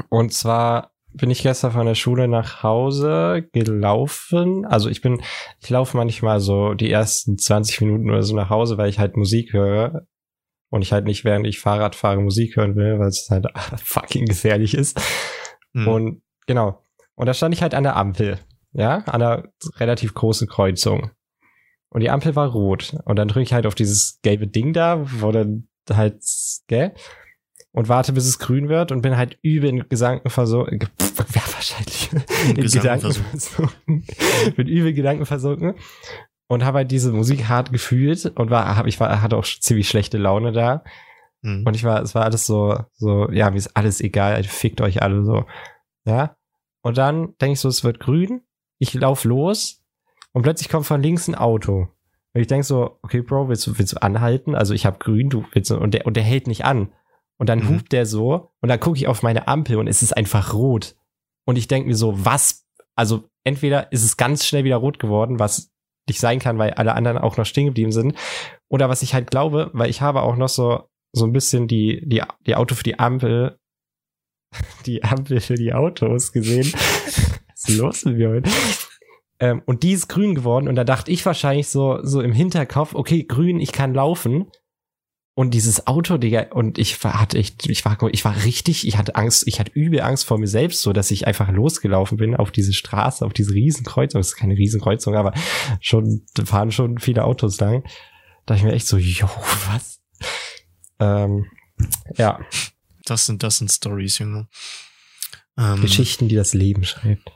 Und 0.08 0.32
zwar 0.32 0.92
bin 1.16 1.30
ich 1.30 1.42
gestern 1.42 1.72
von 1.72 1.86
der 1.86 1.94
Schule 1.94 2.28
nach 2.28 2.62
Hause 2.62 3.48
gelaufen. 3.52 4.64
Also 4.66 4.88
ich 4.88 5.00
bin, 5.00 5.22
ich 5.60 5.70
laufe 5.70 5.96
manchmal 5.96 6.40
so 6.40 6.74
die 6.74 6.90
ersten 6.90 7.38
20 7.38 7.80
Minuten 7.80 8.10
oder 8.10 8.22
so 8.22 8.34
nach 8.34 8.50
Hause, 8.50 8.78
weil 8.78 8.88
ich 8.88 8.98
halt 8.98 9.16
Musik 9.16 9.52
höre. 9.52 10.06
Und 10.68 10.82
ich 10.82 10.92
halt 10.92 11.04
nicht, 11.04 11.24
während 11.24 11.46
ich 11.46 11.60
Fahrrad 11.60 11.94
fahre, 11.94 12.20
Musik 12.20 12.56
hören 12.56 12.74
will, 12.74 12.98
weil 12.98 13.08
es 13.08 13.28
halt 13.30 13.46
fucking 13.76 14.26
gefährlich 14.26 14.74
ist. 14.74 15.00
Mhm. 15.72 15.88
Und 15.88 16.22
genau. 16.46 16.82
Und 17.14 17.26
da 17.26 17.34
stand 17.34 17.54
ich 17.54 17.62
halt 17.62 17.74
an 17.74 17.84
der 17.84 17.96
Ampel. 17.96 18.38
Ja, 18.72 18.98
an 19.06 19.22
einer 19.22 19.44
relativ 19.76 20.12
großen 20.12 20.48
Kreuzung. 20.48 21.10
Und 21.88 22.00
die 22.00 22.10
Ampel 22.10 22.36
war 22.36 22.50
rot. 22.50 22.94
Und 23.04 23.16
dann 23.16 23.28
drücke 23.28 23.44
ich 23.44 23.54
halt 23.54 23.66
auf 23.66 23.74
dieses 23.74 24.20
gelbe 24.22 24.48
Ding 24.48 24.74
da, 24.74 25.00
wo 25.20 25.32
dann 25.32 25.68
halt, 25.90 26.22
gell? 26.66 26.92
Und 27.76 27.90
warte, 27.90 28.14
bis 28.14 28.26
es 28.26 28.38
grün 28.38 28.70
wird 28.70 28.90
und 28.90 29.02
bin 29.02 29.18
halt 29.18 29.38
übel 29.42 29.68
in 29.68 29.86
Gedanken 29.88 30.30
versunken. 30.30 30.80
Ja, 31.34 31.42
wahrscheinlich. 31.52 32.10
In, 32.48 32.56
in 32.56 32.70
Gedanken 32.70 33.12
versunken. 33.12 34.06
bin 34.56 34.66
übel 34.66 34.90
in 34.90 34.94
Gedanken 34.96 35.26
versunken 35.26 35.74
und 36.48 36.64
habe 36.64 36.78
halt 36.78 36.90
diese 36.90 37.12
Musik 37.12 37.48
hart 37.48 37.72
gefühlt 37.72 38.32
und 38.36 38.50
war, 38.50 38.76
hab, 38.76 38.86
ich 38.86 38.98
war, 38.98 39.20
hatte 39.20 39.36
auch 39.36 39.44
ziemlich 39.44 39.88
schlechte 39.88 40.16
Laune 40.16 40.52
da. 40.52 40.84
Mhm. 41.42 41.64
Und 41.66 41.76
ich 41.76 41.84
war, 41.84 42.00
es 42.00 42.14
war 42.14 42.24
alles 42.24 42.46
so, 42.46 42.78
so, 42.94 43.30
ja, 43.30 43.50
mir 43.50 43.56
ist 43.56 43.76
alles 43.76 44.00
egal, 44.00 44.42
fickt 44.44 44.80
euch 44.80 45.02
alle 45.02 45.24
so. 45.24 45.44
Ja. 46.06 46.36
Und 46.80 46.96
dann 46.96 47.34
denke 47.40 47.54
ich 47.54 47.60
so, 47.60 47.68
es 47.68 47.84
wird 47.84 48.00
grün. 48.00 48.40
Ich 48.78 48.94
lauf 48.94 49.24
los 49.24 49.82
und 50.32 50.42
plötzlich 50.42 50.70
kommt 50.70 50.86
von 50.86 51.02
links 51.02 51.28
ein 51.28 51.34
Auto. 51.34 51.88
Und 52.32 52.40
ich 52.40 52.46
denke 52.46 52.64
so, 52.64 52.98
okay, 53.02 53.20
Bro, 53.20 53.50
willst 53.50 53.66
du, 53.66 53.78
willst 53.78 53.92
du 53.92 54.02
anhalten? 54.02 54.54
Also 54.54 54.72
ich 54.72 54.86
habe 54.86 54.98
grün, 54.98 55.28
du 55.28 55.44
willst 55.52 55.70
du, 55.70 55.76
und 55.76 55.92
der, 55.92 56.06
und 56.06 56.16
der 56.16 56.24
hält 56.24 56.46
nicht 56.46 56.64
an. 56.64 56.88
Und 57.38 57.48
dann 57.48 57.60
Mhm. 57.60 57.68
hupt 57.68 57.92
der 57.92 58.06
so 58.06 58.52
und 58.62 58.68
dann 58.68 58.80
gucke 58.80 58.96
ich 58.98 59.08
auf 59.08 59.22
meine 59.22 59.46
Ampel 59.48 59.76
und 59.76 59.88
es 59.88 60.02
ist 60.02 60.16
einfach 60.16 60.54
rot. 60.54 60.96
Und 61.46 61.56
ich 61.56 61.68
denke 61.68 61.88
mir 61.88 61.94
so, 61.96 62.24
was? 62.24 62.66
Also 62.96 63.24
entweder 63.44 63.92
ist 63.92 64.04
es 64.04 64.16
ganz 64.16 64.46
schnell 64.46 64.64
wieder 64.64 64.76
rot 64.76 64.98
geworden, 64.98 65.38
was 65.38 65.70
nicht 66.08 66.18
sein 66.20 66.38
kann, 66.38 66.58
weil 66.58 66.72
alle 66.74 66.94
anderen 66.94 67.18
auch 67.18 67.36
noch 67.36 67.44
stehen 67.44 67.66
geblieben 67.66 67.92
sind. 67.92 68.16
Oder 68.68 68.88
was 68.88 69.02
ich 69.02 69.12
halt 69.12 69.30
glaube, 69.30 69.70
weil 69.74 69.90
ich 69.90 70.00
habe 70.00 70.22
auch 70.22 70.36
noch 70.36 70.48
so, 70.48 70.88
so 71.12 71.24
ein 71.26 71.32
bisschen 71.32 71.68
die, 71.68 72.00
die, 72.06 72.22
die 72.46 72.54
Auto 72.56 72.74
für 72.74 72.82
die 72.84 72.98
Ampel, 72.98 73.58
die 74.86 75.04
Ampel 75.04 75.40
für 75.40 75.54
die 75.56 75.72
Autos 75.74 76.32
gesehen. 76.32 76.72
Was 77.52 77.68
ist 77.68 77.78
los 77.78 78.04
mit 78.04 78.16
mir 78.18 78.28
heute? 78.30 78.50
Ähm, 79.40 79.62
und 79.66 79.82
die 79.82 79.92
ist 79.92 80.08
grün 80.08 80.34
geworden 80.34 80.68
und 80.68 80.76
da 80.76 80.84
dachte 80.84 81.10
ich 81.10 81.24
wahrscheinlich 81.26 81.68
so, 81.68 81.98
so 82.02 82.20
im 82.22 82.32
Hinterkopf, 82.32 82.94
okay, 82.94 83.24
grün, 83.24 83.60
ich 83.60 83.72
kann 83.72 83.92
laufen. 83.94 84.50
Und 85.38 85.50
dieses 85.50 85.86
Auto, 85.86 86.16
Digga, 86.16 86.46
und 86.52 86.78
ich 86.78 87.04
war, 87.04 87.20
hatte 87.20 87.36
echt, 87.36 87.68
ich 87.68 87.84
war, 87.84 87.98
ich 88.10 88.24
war 88.24 88.44
richtig, 88.44 88.88
ich 88.88 88.96
hatte 88.96 89.16
Angst, 89.16 89.46
ich 89.46 89.60
hatte 89.60 89.70
übel 89.74 90.00
Angst 90.00 90.24
vor 90.24 90.38
mir 90.38 90.48
selbst, 90.48 90.80
so 90.80 90.94
dass 90.94 91.10
ich 91.10 91.26
einfach 91.26 91.50
losgelaufen 91.50 92.16
bin 92.16 92.34
auf 92.34 92.50
diese 92.50 92.72
Straße, 92.72 93.22
auf 93.22 93.34
diese 93.34 93.52
Riesenkreuzung. 93.52 94.18
Das 94.18 94.28
ist 94.28 94.36
keine 94.36 94.56
Riesenkreuzung, 94.56 95.14
aber 95.14 95.34
schon, 95.82 96.22
da 96.32 96.46
fahren 96.46 96.72
schon 96.72 96.98
viele 96.98 97.24
Autos 97.24 97.60
lang. 97.60 97.82
Da 97.82 98.54
dachte 98.54 98.60
ich 98.60 98.64
mir 98.64 98.72
echt 98.72 98.86
so, 98.86 98.96
yo, 98.96 99.28
was? 99.68 100.00
Ähm, 101.00 101.44
ja, 102.16 102.40
Das 103.04 103.26
sind, 103.26 103.42
das 103.42 103.58
sind 103.58 103.70
Stories, 103.70 104.18
Junge. 104.18 104.48
Ähm, 105.58 105.82
Geschichten, 105.82 106.28
die 106.28 106.34
das 106.34 106.54
Leben 106.54 106.84
schreibt. 106.84 107.30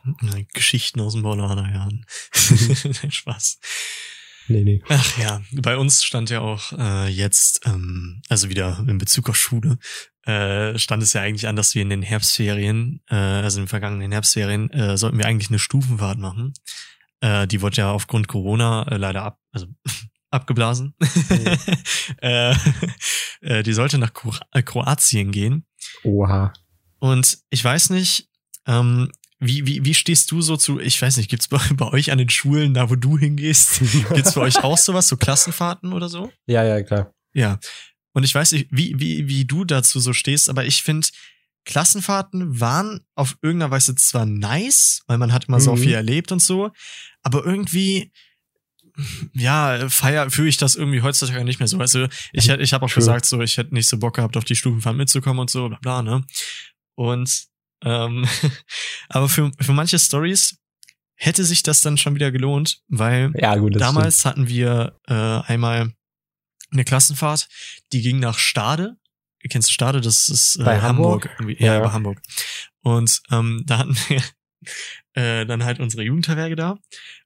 Geschichten 0.54 1.00
aus 1.00 1.12
dem 1.12 1.23
Paulanerjahren. 1.23 2.07
Nein, 3.02 3.11
Spaß. 3.11 3.59
Nee, 4.49 4.62
nee. 4.62 4.82
Ach 4.88 5.18
ja, 5.18 5.42
bei 5.52 5.76
uns 5.76 6.02
stand 6.02 6.30
ja 6.30 6.40
auch 6.40 6.73
äh, 6.73 7.09
jetzt, 7.09 7.61
ähm, 7.66 8.23
also 8.28 8.49
wieder 8.49 8.85
in 8.87 8.99
Bezug 8.99 9.28
auf 9.28 9.37
Schule, 9.37 9.78
äh, 10.25 10.78
stand 10.78 11.02
es 11.02 11.12
ja 11.12 11.23
eigentlich 11.23 11.49
an, 11.49 11.56
dass 11.56 11.75
wir 11.75 11.82
in 11.82 11.90
den 11.90 12.02
Herbstferien, 12.02 13.00
äh, 13.09 13.14
also 13.14 13.59
in 13.59 13.64
den 13.64 13.68
vergangenen 13.68 14.12
Herbstferien, 14.12 14.70
äh, 14.70 14.97
sollten 14.97 15.18
wir 15.18 15.26
eigentlich 15.26 15.50
eine 15.50 15.59
Stufenfahrt 15.59 16.18
machen. 16.18 16.52
Äh, 17.20 17.47
die 17.47 17.62
wurde 17.62 17.76
ja 17.76 17.92
aufgrund 17.92 18.28
Corona 18.28 18.87
äh, 18.88 18.97
leider 18.97 19.23
ab, 19.23 19.38
also 19.52 19.66
abgeblasen. 20.30 20.94
äh, 22.20 22.54
äh, 23.40 23.62
die 23.62 23.73
sollte 23.73 23.99
nach 23.99 24.12
äh, 24.52 24.62
Kroatien 24.62 25.32
gehen. 25.32 25.66
Oha. 26.04 26.52
Und 26.99 27.38
ich 27.50 27.64
weiß 27.64 27.90
nicht, 27.90 28.28
ähm, 28.66 29.11
wie, 29.40 29.66
wie, 29.66 29.85
wie 29.85 29.94
stehst 29.94 30.30
du 30.30 30.42
so 30.42 30.56
zu, 30.56 30.78
ich 30.80 31.00
weiß 31.00 31.16
nicht, 31.16 31.30
gibt's 31.30 31.49
bei, 31.49 31.59
bei 31.75 31.87
euch 31.92 32.12
an 32.12 32.18
den 32.18 32.28
Schulen, 32.30 32.75
da 32.75 32.90
wo 32.90 32.94
du 32.94 33.18
hingehst, 33.18 33.80
gibt's 34.14 34.35
bei 34.35 34.42
euch 34.42 34.62
auch 34.62 34.76
sowas, 34.78 35.09
so 35.09 35.16
Klassenfahrten 35.16 35.92
oder 35.92 36.09
so? 36.09 36.30
Ja, 36.47 36.62
ja, 36.64 36.82
klar. 36.82 37.12
Ja. 37.32 37.59
Und 38.12 38.25
ich 38.25 38.35
weiß 38.35 38.52
nicht, 38.52 38.68
wie, 38.70 38.94
wie, 38.99 39.28
wie 39.28 39.44
du 39.47 39.64
dazu 39.64 39.99
so 40.00 40.12
stehst, 40.12 40.49
aber 40.50 40.64
ich 40.66 40.82
finde, 40.82 41.06
Klassenfahrten 41.64 42.59
waren 42.61 43.00
auf 43.14 43.37
irgendeiner 43.42 43.70
Weise 43.70 43.94
zwar 43.94 44.26
nice, 44.26 45.02
weil 45.06 45.18
man 45.18 45.32
hat 45.32 45.47
immer 45.49 45.61
so 45.61 45.75
Mhm. 45.75 45.78
viel 45.82 45.92
erlebt 45.94 46.32
und 46.32 46.40
so, 46.42 46.70
aber 47.23 47.44
irgendwie, 47.44 48.12
ja, 49.35 49.88
feier, 49.88 50.30
fühle 50.30 50.49
ich 50.49 50.56
das 50.56 50.75
irgendwie 50.75 51.02
heutzutage 51.02 51.44
nicht 51.44 51.59
mehr 51.61 51.68
so. 51.68 51.78
Also 51.78 52.06
ich, 52.32 52.49
hätt- 52.50 52.61
ich 52.61 52.73
habe 52.73 52.85
auch 52.85 52.90
True. 52.90 52.97
gesagt, 53.00 53.25
so, 53.26 53.40
ich 53.40 53.56
hätte 53.56 53.75
nicht 53.75 53.88
so 53.88 53.99
Bock 53.99 54.16
gehabt, 54.16 54.37
auf 54.37 54.44
die 54.44 54.56
Stufenfahrt 54.56 54.97
mitzukommen 54.97 55.38
und 55.40 55.50
so, 55.50 55.68
bla 55.68 55.78
bla, 55.80 56.02
ne? 56.02 56.25
Und 56.97 57.44
ähm, 57.85 58.27
aber 59.09 59.29
für, 59.29 59.51
für 59.61 59.73
manche 59.73 59.99
Stories 59.99 60.59
hätte 61.15 61.45
sich 61.45 61.63
das 61.63 61.81
dann 61.83 61.99
schon 61.99 62.15
wieder 62.15 62.31
gelohnt, 62.33 62.81
weil 62.89 63.33
Ja, 63.37 63.57
gut, 63.57 63.79
Damals 63.81 64.25
hatten 64.25 64.49
wir 64.49 64.99
äh, 65.07 65.13
einmal 65.15 65.93
eine 66.73 66.85
Klassenfahrt, 66.85 67.49
die 67.93 68.01
ging 68.01 68.21
nach 68.21 68.39
Stade. 68.39 68.97
Kennst 69.49 69.69
du 69.69 69.73
Stade? 69.73 70.01
Das 70.01 70.29
ist 70.29 70.57
äh, 70.57 70.65
Bei 70.65 70.81
Hamburg? 70.81 71.29
Irgendwie. 71.39 71.63
Ja, 71.63 71.75
Ja. 71.75 71.81
bei 71.81 71.91
Hamburg. 71.93 72.21
Und 72.83 73.23
ähm, 73.31 73.63
da 73.67 73.79
hatten 73.79 73.97
wir 74.09 74.23
äh, 75.15 75.47
dann 75.47 75.65
halt 75.65 75.81
unsere 75.81 76.03
Jugendherberge 76.03 76.57
da. 76.57 76.79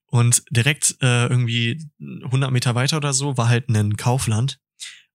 Und 0.06 0.44
direkt 0.50 0.96
äh, 1.02 1.26
irgendwie 1.26 1.80
100 2.00 2.50
Meter 2.52 2.74
weiter 2.74 2.96
oder 2.98 3.12
so 3.12 3.36
war 3.36 3.48
halt 3.48 3.68
ein 3.68 3.96
Kaufland. 3.96 4.60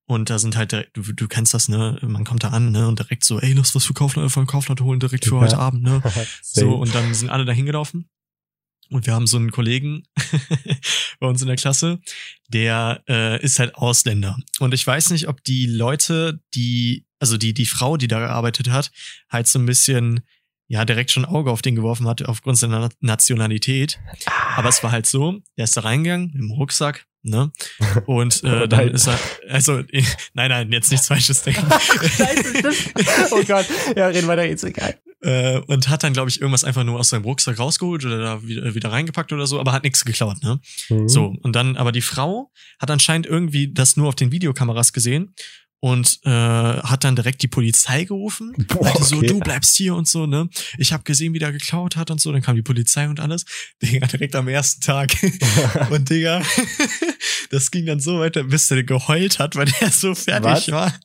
Und 0.09 0.31
da 0.31 0.39
sind 0.39 0.57
halt, 0.57 0.71
direkt, 0.71 0.97
du, 0.97 1.03
du 1.03 1.27
kennst 1.27 1.53
das, 1.53 1.69
ne? 1.69 1.99
Man 2.01 2.23
kommt 2.23 2.43
da 2.43 2.49
an, 2.49 2.71
ne? 2.71 2.87
Und 2.87 2.97
direkt 2.97 3.23
so, 3.23 3.39
ey, 3.39 3.53
lass 3.53 3.75
was 3.75 3.85
für 3.85 3.93
Kaufland, 3.93 4.31
für 4.31 4.39
ein 4.39 4.47
Kaufland 4.47 4.81
holen, 4.81 4.99
direkt 4.99 5.25
für 5.25 5.35
Ja. 5.35 5.41
heute 5.41 5.59
Abend, 5.59 5.83
ne? 5.83 6.01
So, 6.41 6.73
und 6.77 6.95
dann 6.95 7.13
sind 7.13 7.29
alle 7.29 7.45
da 7.45 7.51
hingelaufen. 7.51 8.09
Und 8.89 9.05
wir 9.05 9.13
haben 9.13 9.27
so 9.27 9.37
einen 9.37 9.51
Kollegen 9.51 10.01
bei 11.19 11.27
uns 11.27 11.41
in 11.43 11.47
der 11.47 11.57
Klasse, 11.57 11.99
der 12.47 13.03
äh, 13.07 13.39
ist 13.43 13.59
halt 13.59 13.75
Ausländer. 13.75 14.35
Und 14.59 14.73
ich 14.73 14.85
weiß 14.87 15.11
nicht, 15.11 15.27
ob 15.27 15.43
die 15.43 15.67
Leute, 15.67 16.41
die, 16.55 17.05
also 17.19 17.37
die, 17.37 17.53
die 17.53 17.67
Frau, 17.67 17.95
die 17.97 18.07
da 18.07 18.17
gearbeitet 18.19 18.71
hat, 18.71 18.91
halt 19.31 19.45
so 19.47 19.59
ein 19.59 19.67
bisschen, 19.67 20.21
ja, 20.69 20.85
direkt 20.85 21.11
schon 21.11 21.25
ein 21.25 21.31
Auge 21.31 21.51
auf 21.51 21.61
den 21.61 21.75
geworfen 21.75 22.07
hat, 22.07 22.23
aufgrund 22.25 22.57
seiner 22.57 22.79
Na- 22.79 22.89
Nationalität. 22.99 23.99
Aber 24.55 24.69
es 24.69 24.81
war 24.81 24.91
halt 24.91 25.05
so, 25.05 25.39
der 25.55 25.65
ist 25.65 25.77
da 25.77 25.81
reingegangen, 25.81 26.31
im 26.33 26.49
Rucksack, 26.49 27.05
ne? 27.23 27.51
Und 28.05 28.43
äh, 28.43 28.67
dann 28.67 28.85
nein. 28.85 28.89
ist 28.89 29.07
er, 29.07 29.19
also, 29.49 29.83
nein, 30.33 30.49
nein, 30.49 30.71
jetzt 30.71 30.91
nichts 30.91 31.07
Falsches 31.07 31.43
denken. 31.43 31.67
Oh 33.31 33.43
Gott. 33.43 33.65
Ja, 33.95 34.07
reden 34.07 34.27
weiter, 34.27 34.47
ist 34.47 34.63
egal. 34.63 34.95
äh, 35.21 35.59
und 35.67 35.89
hat 35.89 36.03
dann, 36.03 36.13
glaube 36.13 36.29
ich, 36.29 36.41
irgendwas 36.41 36.63
einfach 36.63 36.83
nur 36.83 36.99
aus 36.99 37.09
seinem 37.09 37.23
Rucksack 37.23 37.59
rausgeholt 37.59 38.05
oder 38.05 38.19
da 38.19 38.43
wieder, 38.43 38.73
wieder 38.73 38.91
reingepackt 38.91 39.31
oder 39.33 39.47
so, 39.47 39.59
aber 39.59 39.73
hat 39.73 39.83
nichts 39.83 40.05
geklaut, 40.05 40.41
ne? 40.43 40.59
Mhm. 40.89 41.07
So, 41.07 41.35
und 41.41 41.55
dann, 41.55 41.77
aber 41.77 41.91
die 41.91 42.01
Frau 42.01 42.51
hat 42.79 42.89
anscheinend 42.91 43.27
irgendwie 43.27 43.71
das 43.71 43.97
nur 43.97 44.07
auf 44.07 44.15
den 44.15 44.31
Videokameras 44.31 44.93
gesehen 44.93 45.35
und 45.81 46.19
äh, 46.25 46.29
hat 46.29 47.03
dann 47.03 47.15
direkt 47.15 47.41
die 47.41 47.47
Polizei 47.47 48.03
gerufen. 48.03 48.53
Boah, 48.67 48.83
Meinte 48.83 49.03
so, 49.03 49.17
okay. 49.17 49.27
du 49.27 49.39
bleibst 49.39 49.75
hier 49.75 49.95
und 49.95 50.07
so, 50.07 50.25
ne? 50.25 50.49
Ich 50.77 50.91
habe 50.91 51.03
gesehen, 51.03 51.33
wie 51.33 51.39
der 51.39 51.51
geklaut 51.51 51.95
hat 51.95 52.11
und 52.11 52.19
so. 52.19 52.31
Dann 52.31 52.41
kam 52.41 52.55
die 52.55 52.61
Polizei 52.61 53.07
und 53.07 53.19
alles. 53.19 53.45
Digga, 53.81 54.07
direkt 54.07 54.35
am 54.35 54.47
ersten 54.47 54.81
Tag. 54.81 55.15
und 55.89 56.09
Digga, 56.09 56.41
das 57.49 57.71
ging 57.71 57.85
dann 57.85 57.99
so 57.99 58.19
weiter, 58.19 58.43
bis 58.43 58.67
der 58.67 58.83
geheult 58.83 59.39
hat, 59.39 59.55
weil 59.55 59.65
der 59.79 59.89
so 59.91 60.15
fertig 60.15 60.43
Was? 60.43 60.71
war. 60.71 60.99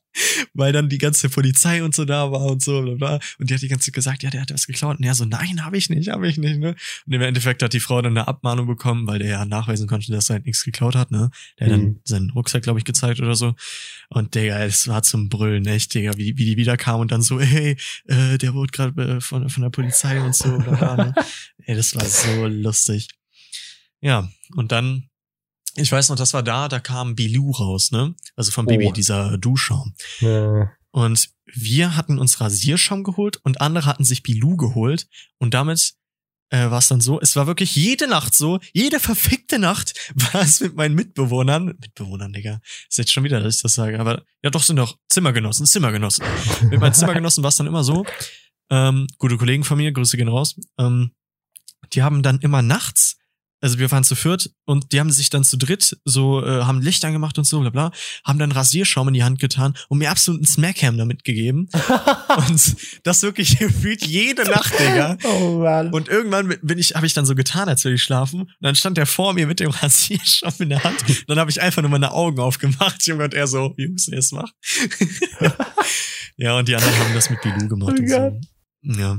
Weil 0.53 0.72
dann 0.72 0.88
die 0.88 0.98
ganze 0.98 1.29
Polizei 1.29 1.83
und 1.83 1.94
so 1.94 2.05
da 2.05 2.31
war 2.31 2.42
und 2.42 2.62
so, 2.62 2.83
bla 2.83 2.94
bla. 2.94 3.20
Und 3.38 3.50
die 3.50 3.55
hat 3.55 3.62
die 3.62 3.68
ganze 3.68 3.87
Zeit 3.87 3.94
gesagt, 3.94 4.22
ja, 4.22 4.31
der 4.31 4.42
hat 4.42 4.53
was 4.53 4.66
geklaut. 4.66 4.98
Und 4.98 5.05
er 5.05 5.14
so, 5.14 5.24
nein, 5.24 5.64
habe 5.64 5.77
ich 5.77 5.90
nicht, 5.90 6.09
habe 6.11 6.29
ich 6.29 6.38
nicht, 6.38 6.59
ne? 6.59 6.74
Und 7.07 7.12
im 7.12 7.20
Endeffekt 7.22 7.62
hat 7.62 7.72
die 7.72 7.81
Frau 7.81 8.00
dann 8.03 8.16
eine 8.16 8.29
Abmahnung 8.29 8.66
bekommen, 8.66 9.07
weil 9.07 9.18
der 9.18 9.29
ja 9.29 9.44
nachweisen 9.44 9.88
konnte, 9.88 10.12
dass 10.12 10.31
er 10.31 10.35
halt 10.35 10.46
nichts 10.46 10.64
geklaut 10.64 10.94
hat, 10.94 11.11
ne? 11.11 11.31
Der 11.59 11.66
hat 11.66 11.72
dann 11.72 11.85
Mhm. 11.85 12.00
seinen 12.05 12.31
Rucksack, 12.31 12.62
glaube 12.62 12.79
ich, 12.79 12.85
gezeigt 12.85 13.20
oder 13.20 13.35
so. 13.35 13.55
Und 14.09 14.35
Digga, 14.35 14.62
es 14.64 14.87
war 14.88 15.03
zum 15.03 15.29
Brüllen, 15.29 15.66
echt, 15.66 15.94
Digga, 15.94 16.16
wie, 16.16 16.37
wie 16.38 16.44
die 16.44 16.57
wiederkam 16.57 17.00
und 17.00 17.11
dann 17.12 17.22
so, 17.22 17.40
hey, 17.40 17.77
äh, 18.07 18.38
der 18.38 18.55
wurde 18.55 18.70
gerade 18.70 19.16
äh, 19.16 19.20
von, 19.20 19.48
von 19.48 19.62
der 19.62 19.70
Polizei 19.70 20.20
und 20.20 20.35
so, 20.35 20.57
bla 20.59 20.77
bla, 20.77 20.96
ne? 20.96 21.14
Ey, 21.66 21.74
das 21.77 21.94
war 21.94 22.05
so 22.05 22.46
lustig. 22.46 23.09
Ja, 24.00 24.29
und 24.55 24.70
dann, 24.70 25.09
ich 25.76 25.90
weiß 25.90 26.08
noch, 26.08 26.16
das 26.16 26.34
war 26.34 26.42
da, 26.42 26.68
da 26.68 26.80
kam 26.80 27.14
Bilou 27.14 27.50
raus, 27.52 27.90
ne? 27.90 28.14
Also 28.37 28.50
vom 28.52 28.66
Baby, 28.66 28.87
Oh. 28.88 28.92
dieser 28.92 29.38
Duschschaum. 29.38 29.94
Ja. 30.20 30.70
Und 30.90 31.30
wir 31.46 31.96
hatten 31.96 32.18
uns 32.18 32.40
Rasierschaum 32.40 33.02
geholt 33.04 33.38
und 33.44 33.60
andere 33.60 33.87
hatten 33.87 34.04
sich 34.04 34.22
Bilou 34.22 34.56
geholt. 34.56 35.08
Und 35.38 35.54
damit 35.54 35.94
äh, 36.50 36.70
war 36.70 36.78
es 36.78 36.88
dann 36.88 37.00
so, 37.00 37.20
es 37.20 37.34
war 37.37 37.46
wirklich 37.46 37.74
jede 37.74 38.06
Nacht 38.06 38.34
so, 38.34 38.60
jede 38.72 39.00
verfickte 39.00 39.58
Nacht 39.58 39.94
war 40.32 40.42
es 40.42 40.60
mit 40.60 40.76
meinen 40.76 40.94
Mitbewohnern, 40.94 41.66
Mitbewohnern, 41.80 42.32
Digga, 42.32 42.60
ist 42.88 42.98
jetzt 42.98 43.12
schon 43.12 43.24
wieder, 43.24 43.40
dass 43.40 43.56
ich 43.56 43.62
das 43.62 43.74
sage, 43.74 43.98
aber 43.98 44.22
ja 44.42 44.50
doch 44.50 44.62
sind 44.62 44.76
doch 44.76 44.96
Zimmergenossen, 45.08 45.66
Zimmergenossen. 45.66 46.24
mit 46.70 46.80
meinen 46.80 46.94
Zimmergenossen 46.94 47.42
war 47.42 47.48
es 47.48 47.56
dann 47.56 47.66
immer 47.66 47.82
so, 47.82 48.04
ähm, 48.70 49.06
gute 49.18 49.37
Kollegen 49.37 49.64
von 49.64 49.78
mir, 49.78 49.90
Grüße 49.90 50.16
gehen 50.16 50.28
raus, 50.28 50.54
ähm, 50.78 51.12
die 51.92 52.02
haben 52.02 52.22
dann 52.22 52.38
immer 52.40 52.62
nachts 52.62 53.16
also 53.64 53.79
wir 53.79 53.90
waren 53.90 54.05
zu 54.05 54.14
viert 54.14 54.50
und 54.66 54.92
die 54.92 55.00
haben 55.00 55.11
sich 55.11 55.31
dann 55.31 55.42
zu 55.42 55.57
dritt 55.57 55.96
so, 56.05 56.44
äh, 56.44 56.64
haben 56.64 56.83
Licht 56.83 57.03
angemacht 57.03 57.38
und 57.38 57.44
so, 57.44 57.61
bla 57.61 57.70
bla, 57.70 57.92
haben 58.22 58.38
dann 58.38 58.53
Rasierschaum 58.53 59.09
in 59.09 59.14
die 59.14 59.24
Hand 59.24 59.38
getan 59.38 59.72
und 59.88 59.98
mir 59.98 60.11
absoluten 60.11 60.44
Smackham 60.44 60.98
damit 60.98 61.24
gegeben. 61.24 61.70
und 62.37 62.77
das 63.05 63.22
wirklich 63.22 63.59
gefühlt 63.59 64.07
jede 64.07 64.44
Nacht, 64.44 64.79
Digga. 64.79 65.16
oh 65.24 65.61
Mann. 65.61 65.94
Und 65.94 66.09
irgendwann 66.09 66.55
bin 66.61 66.77
ich, 66.77 66.94
habe 66.94 67.07
ich 67.07 67.14
dann 67.14 67.24
so 67.24 67.35
getan, 67.35 67.70
als 67.70 67.83
würde 67.85 67.94
ich 67.94 68.03
schlafen. 68.03 68.42
Und 68.42 68.57
dann 68.61 68.74
stand 68.74 68.98
der 68.98 69.07
vor 69.07 69.33
mir 69.33 69.46
mit 69.46 69.61
dem 69.61 69.70
Rasierschaum 69.70 70.53
in 70.59 70.68
der 70.68 70.85
Hand. 70.85 71.03
Dann 71.27 71.38
habe 71.38 71.50
ich 71.50 71.62
einfach 71.62 71.81
nur 71.81 71.90
meine 71.90 72.12
Augen 72.12 72.40
aufgemacht, 72.40 73.07
Junge, 73.07 73.24
und 73.24 73.33
er 73.33 73.46
so, 73.46 73.72
wie 73.79 73.88
muss 73.88 74.09
er 74.09 74.18
es 74.18 74.31
machen? 74.31 74.53
ja, 76.37 76.59
und 76.59 76.68
die 76.68 76.77
anderen 76.77 76.98
haben 76.98 77.14
das 77.14 77.31
mit 77.31 77.40
Bilou 77.40 77.66
gemacht 77.66 77.94
Oh 77.96 78.03
und 78.03 78.11
so. 78.11 79.00
Ja. 79.00 79.18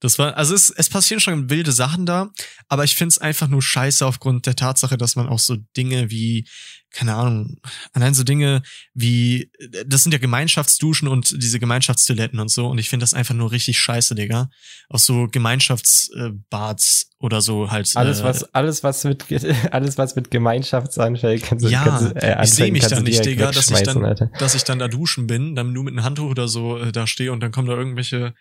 Das 0.00 0.18
war, 0.18 0.36
also 0.36 0.54
es, 0.54 0.70
es 0.70 0.88
passieren 0.88 1.20
schon 1.20 1.50
wilde 1.50 1.72
Sachen 1.72 2.06
da, 2.06 2.30
aber 2.68 2.84
ich 2.84 2.94
find's 2.94 3.18
einfach 3.18 3.48
nur 3.48 3.62
scheiße 3.62 4.06
aufgrund 4.06 4.46
der 4.46 4.54
Tatsache, 4.54 4.96
dass 4.96 5.16
man 5.16 5.28
auch 5.28 5.40
so 5.40 5.56
Dinge 5.76 6.08
wie, 6.10 6.46
keine 6.92 7.14
Ahnung, 7.14 7.56
allein 7.92 8.14
so 8.14 8.22
Dinge 8.22 8.62
wie, 8.94 9.50
das 9.86 10.04
sind 10.04 10.12
ja 10.12 10.18
Gemeinschaftsduschen 10.18 11.08
und 11.08 11.42
diese 11.42 11.58
Gemeinschaftstoiletten 11.58 12.38
und 12.38 12.48
so, 12.50 12.68
und 12.68 12.78
ich 12.78 12.88
finde 12.88 13.02
das 13.02 13.12
einfach 13.12 13.34
nur 13.34 13.50
richtig 13.50 13.78
scheiße, 13.80 14.14
Digga. 14.14 14.48
Auch 14.88 15.00
so 15.00 15.26
Gemeinschaftsbads 15.30 17.10
oder 17.18 17.40
so 17.40 17.70
halt. 17.70 17.90
Alles, 17.94 18.20
äh, 18.20 18.24
was, 18.24 18.54
alles, 18.54 18.84
was 18.84 19.04
mit, 19.04 19.24
alles, 19.72 19.98
was 19.98 20.14
mit 20.16 20.30
Gemeinschaftsanfällt, 20.30 21.42
kannst 21.42 21.64
du, 21.64 21.68
Ja, 21.70 21.84
kannst 21.84 22.16
äh, 22.16 22.42
ich 22.42 22.50
seh 22.50 22.62
anfängen, 22.62 22.72
mich 22.72 22.80
kannst 22.82 22.92
da 22.92 22.96
du 22.98 23.02
nicht, 23.02 23.24
Digga, 23.24 23.50
dass 23.50 23.70
ich 23.70 23.82
dann- 23.82 24.04
Alter. 24.04 24.30
dass 24.38 24.54
ich 24.54 24.64
dann 24.64 24.78
da 24.78 24.88
duschen 24.88 25.26
bin, 25.26 25.54
dann 25.54 25.72
nur 25.72 25.84
mit 25.84 25.92
einem 25.94 26.04
Handtuch 26.04 26.30
oder 26.30 26.48
so 26.48 26.78
äh, 26.78 26.92
da 26.92 27.06
stehe 27.06 27.32
und 27.32 27.40
dann 27.40 27.50
kommen 27.52 27.68
da 27.68 27.74
irgendwelche 27.74 28.34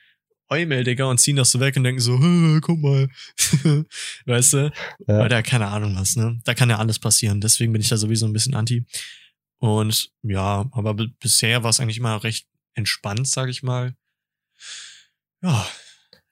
Eumel, 0.49 0.83
Digga, 0.83 1.05
und 1.05 1.19
ziehen 1.19 1.36
das 1.36 1.51
so 1.51 1.60
weg 1.60 1.75
und 1.77 1.83
denken 1.83 2.01
so, 2.01 2.17
"Hä, 2.19 2.60
guck 2.62 2.79
mal. 2.79 3.10
weißt 4.25 4.53
du? 4.53 4.71
Ja. 5.07 5.25
Oder 5.25 5.43
keine 5.43 5.67
Ahnung 5.67 5.95
was, 5.97 6.15
ne? 6.15 6.39
Da 6.45 6.53
kann 6.53 6.69
ja 6.69 6.77
alles 6.77 6.99
passieren. 6.99 7.41
Deswegen 7.41 7.73
bin 7.73 7.81
ich 7.81 7.89
da 7.89 7.97
sowieso 7.97 8.25
ein 8.25 8.33
bisschen 8.33 8.55
anti. 8.55 8.86
Und 9.60 10.12
ja, 10.23 10.69
aber 10.71 10.93
bisher 10.93 11.63
war 11.63 11.71
es 11.71 11.79
eigentlich 11.79 11.97
immer 11.97 12.23
recht 12.23 12.47
entspannt, 12.75 13.27
sag 13.27 13.49
ich 13.49 13.63
mal. 13.63 13.95
Ja. 15.41 15.67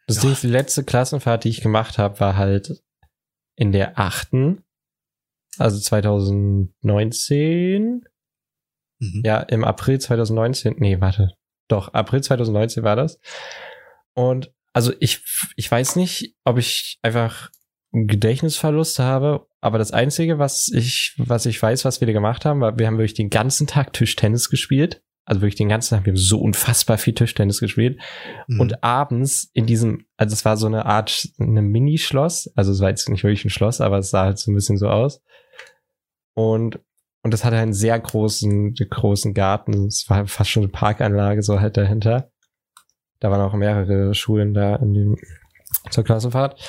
Das 0.07 0.17
Ja. 0.17 0.21
Ding 0.23 0.31
ist, 0.33 0.43
die 0.43 0.47
letzte 0.47 0.83
Klassenfahrt, 0.83 1.43
die 1.43 1.49
ich 1.49 1.61
gemacht 1.61 1.97
habe, 1.97 2.19
war 2.19 2.35
halt 2.37 2.83
in 3.55 3.71
der 3.71 3.97
achten, 3.97 4.63
also 5.57 5.79
2019. 5.79 8.03
Mhm. 8.99 9.21
Ja, 9.25 9.39
im 9.39 9.63
April 9.63 9.99
2019. 9.99 10.75
Nee, 10.77 11.01
warte. 11.01 11.33
Doch, 11.67 11.91
April 11.93 12.21
2019 12.21 12.83
war 12.83 12.95
das. 12.95 13.19
Und 14.15 14.51
also 14.73 14.93
ich, 14.99 15.23
ich 15.55 15.69
weiß 15.69 15.95
nicht, 15.95 16.35
ob 16.43 16.57
ich 16.57 16.97
einfach 17.01 17.49
einen 17.93 18.07
Gedächtnisverlust 18.07 18.99
habe, 18.99 19.47
aber 19.61 19.77
das 19.77 19.91
Einzige, 19.91 20.39
was 20.39 20.69
ich, 20.73 21.15
was 21.17 21.45
ich 21.45 21.61
weiß, 21.61 21.85
was 21.85 22.01
wir 22.01 22.07
da 22.07 22.13
gemacht 22.13 22.45
haben, 22.45 22.61
war, 22.61 22.77
wir 22.77 22.87
haben 22.87 22.97
wirklich 22.97 23.13
den 23.13 23.29
ganzen 23.29 23.67
Tag 23.67 23.93
Tischtennis 23.93 24.49
gespielt. 24.49 25.01
Also 25.27 25.41
wirklich 25.41 25.55
den 25.55 25.69
ganzen 25.69 25.95
Tag, 25.95 26.05
wir 26.05 26.11
haben 26.11 26.17
so 26.17 26.39
unfassbar 26.39 26.99
viel 26.99 27.15
Tischtennis 27.15 27.59
gespielt. 27.59 27.99
Mhm. 28.47 28.59
Und 28.59 28.83
abends 28.83 29.49
in 29.53 29.65
diesem, 29.65 30.05
also 30.17 30.33
es 30.33 30.45
war 30.45 30.55
so 30.55 30.67
eine 30.67 30.85
Art, 30.85 31.29
eine 31.39 31.63
Mini-Schloss, 31.63 32.51
also 32.55 32.71
es 32.71 32.79
war 32.79 32.89
jetzt 32.89 33.09
nicht 33.09 33.23
wirklich 33.23 33.43
ein 33.43 33.49
Schloss, 33.49 33.81
aber 33.81 33.97
es 33.97 34.11
sah 34.11 34.25
halt 34.25 34.37
so 34.37 34.51
ein 34.51 34.55
bisschen 34.55 34.77
so 34.77 34.87
aus. 34.87 35.21
Und, 36.35 36.79
und 37.23 37.33
das 37.33 37.43
hatte 37.43 37.57
einen 37.57 37.73
sehr 37.73 37.99
großen, 37.99 38.75
großen 38.75 39.33
Garten. 39.33 39.87
Es 39.87 40.05
war 40.09 40.27
fast 40.27 40.51
schon 40.51 40.63
eine 40.63 40.71
Parkanlage 40.71 41.41
so 41.41 41.59
halt 41.59 41.77
dahinter. 41.77 42.29
Da 43.25 43.31
waren 43.31 43.41
auch 43.41 43.55
mehrere 43.55 44.13
Schulen 44.13 44.53
da 44.53 44.75
in 44.75 44.93
dem, 44.93 45.17
zur 45.89 46.03
Klassenfahrt. 46.03 46.61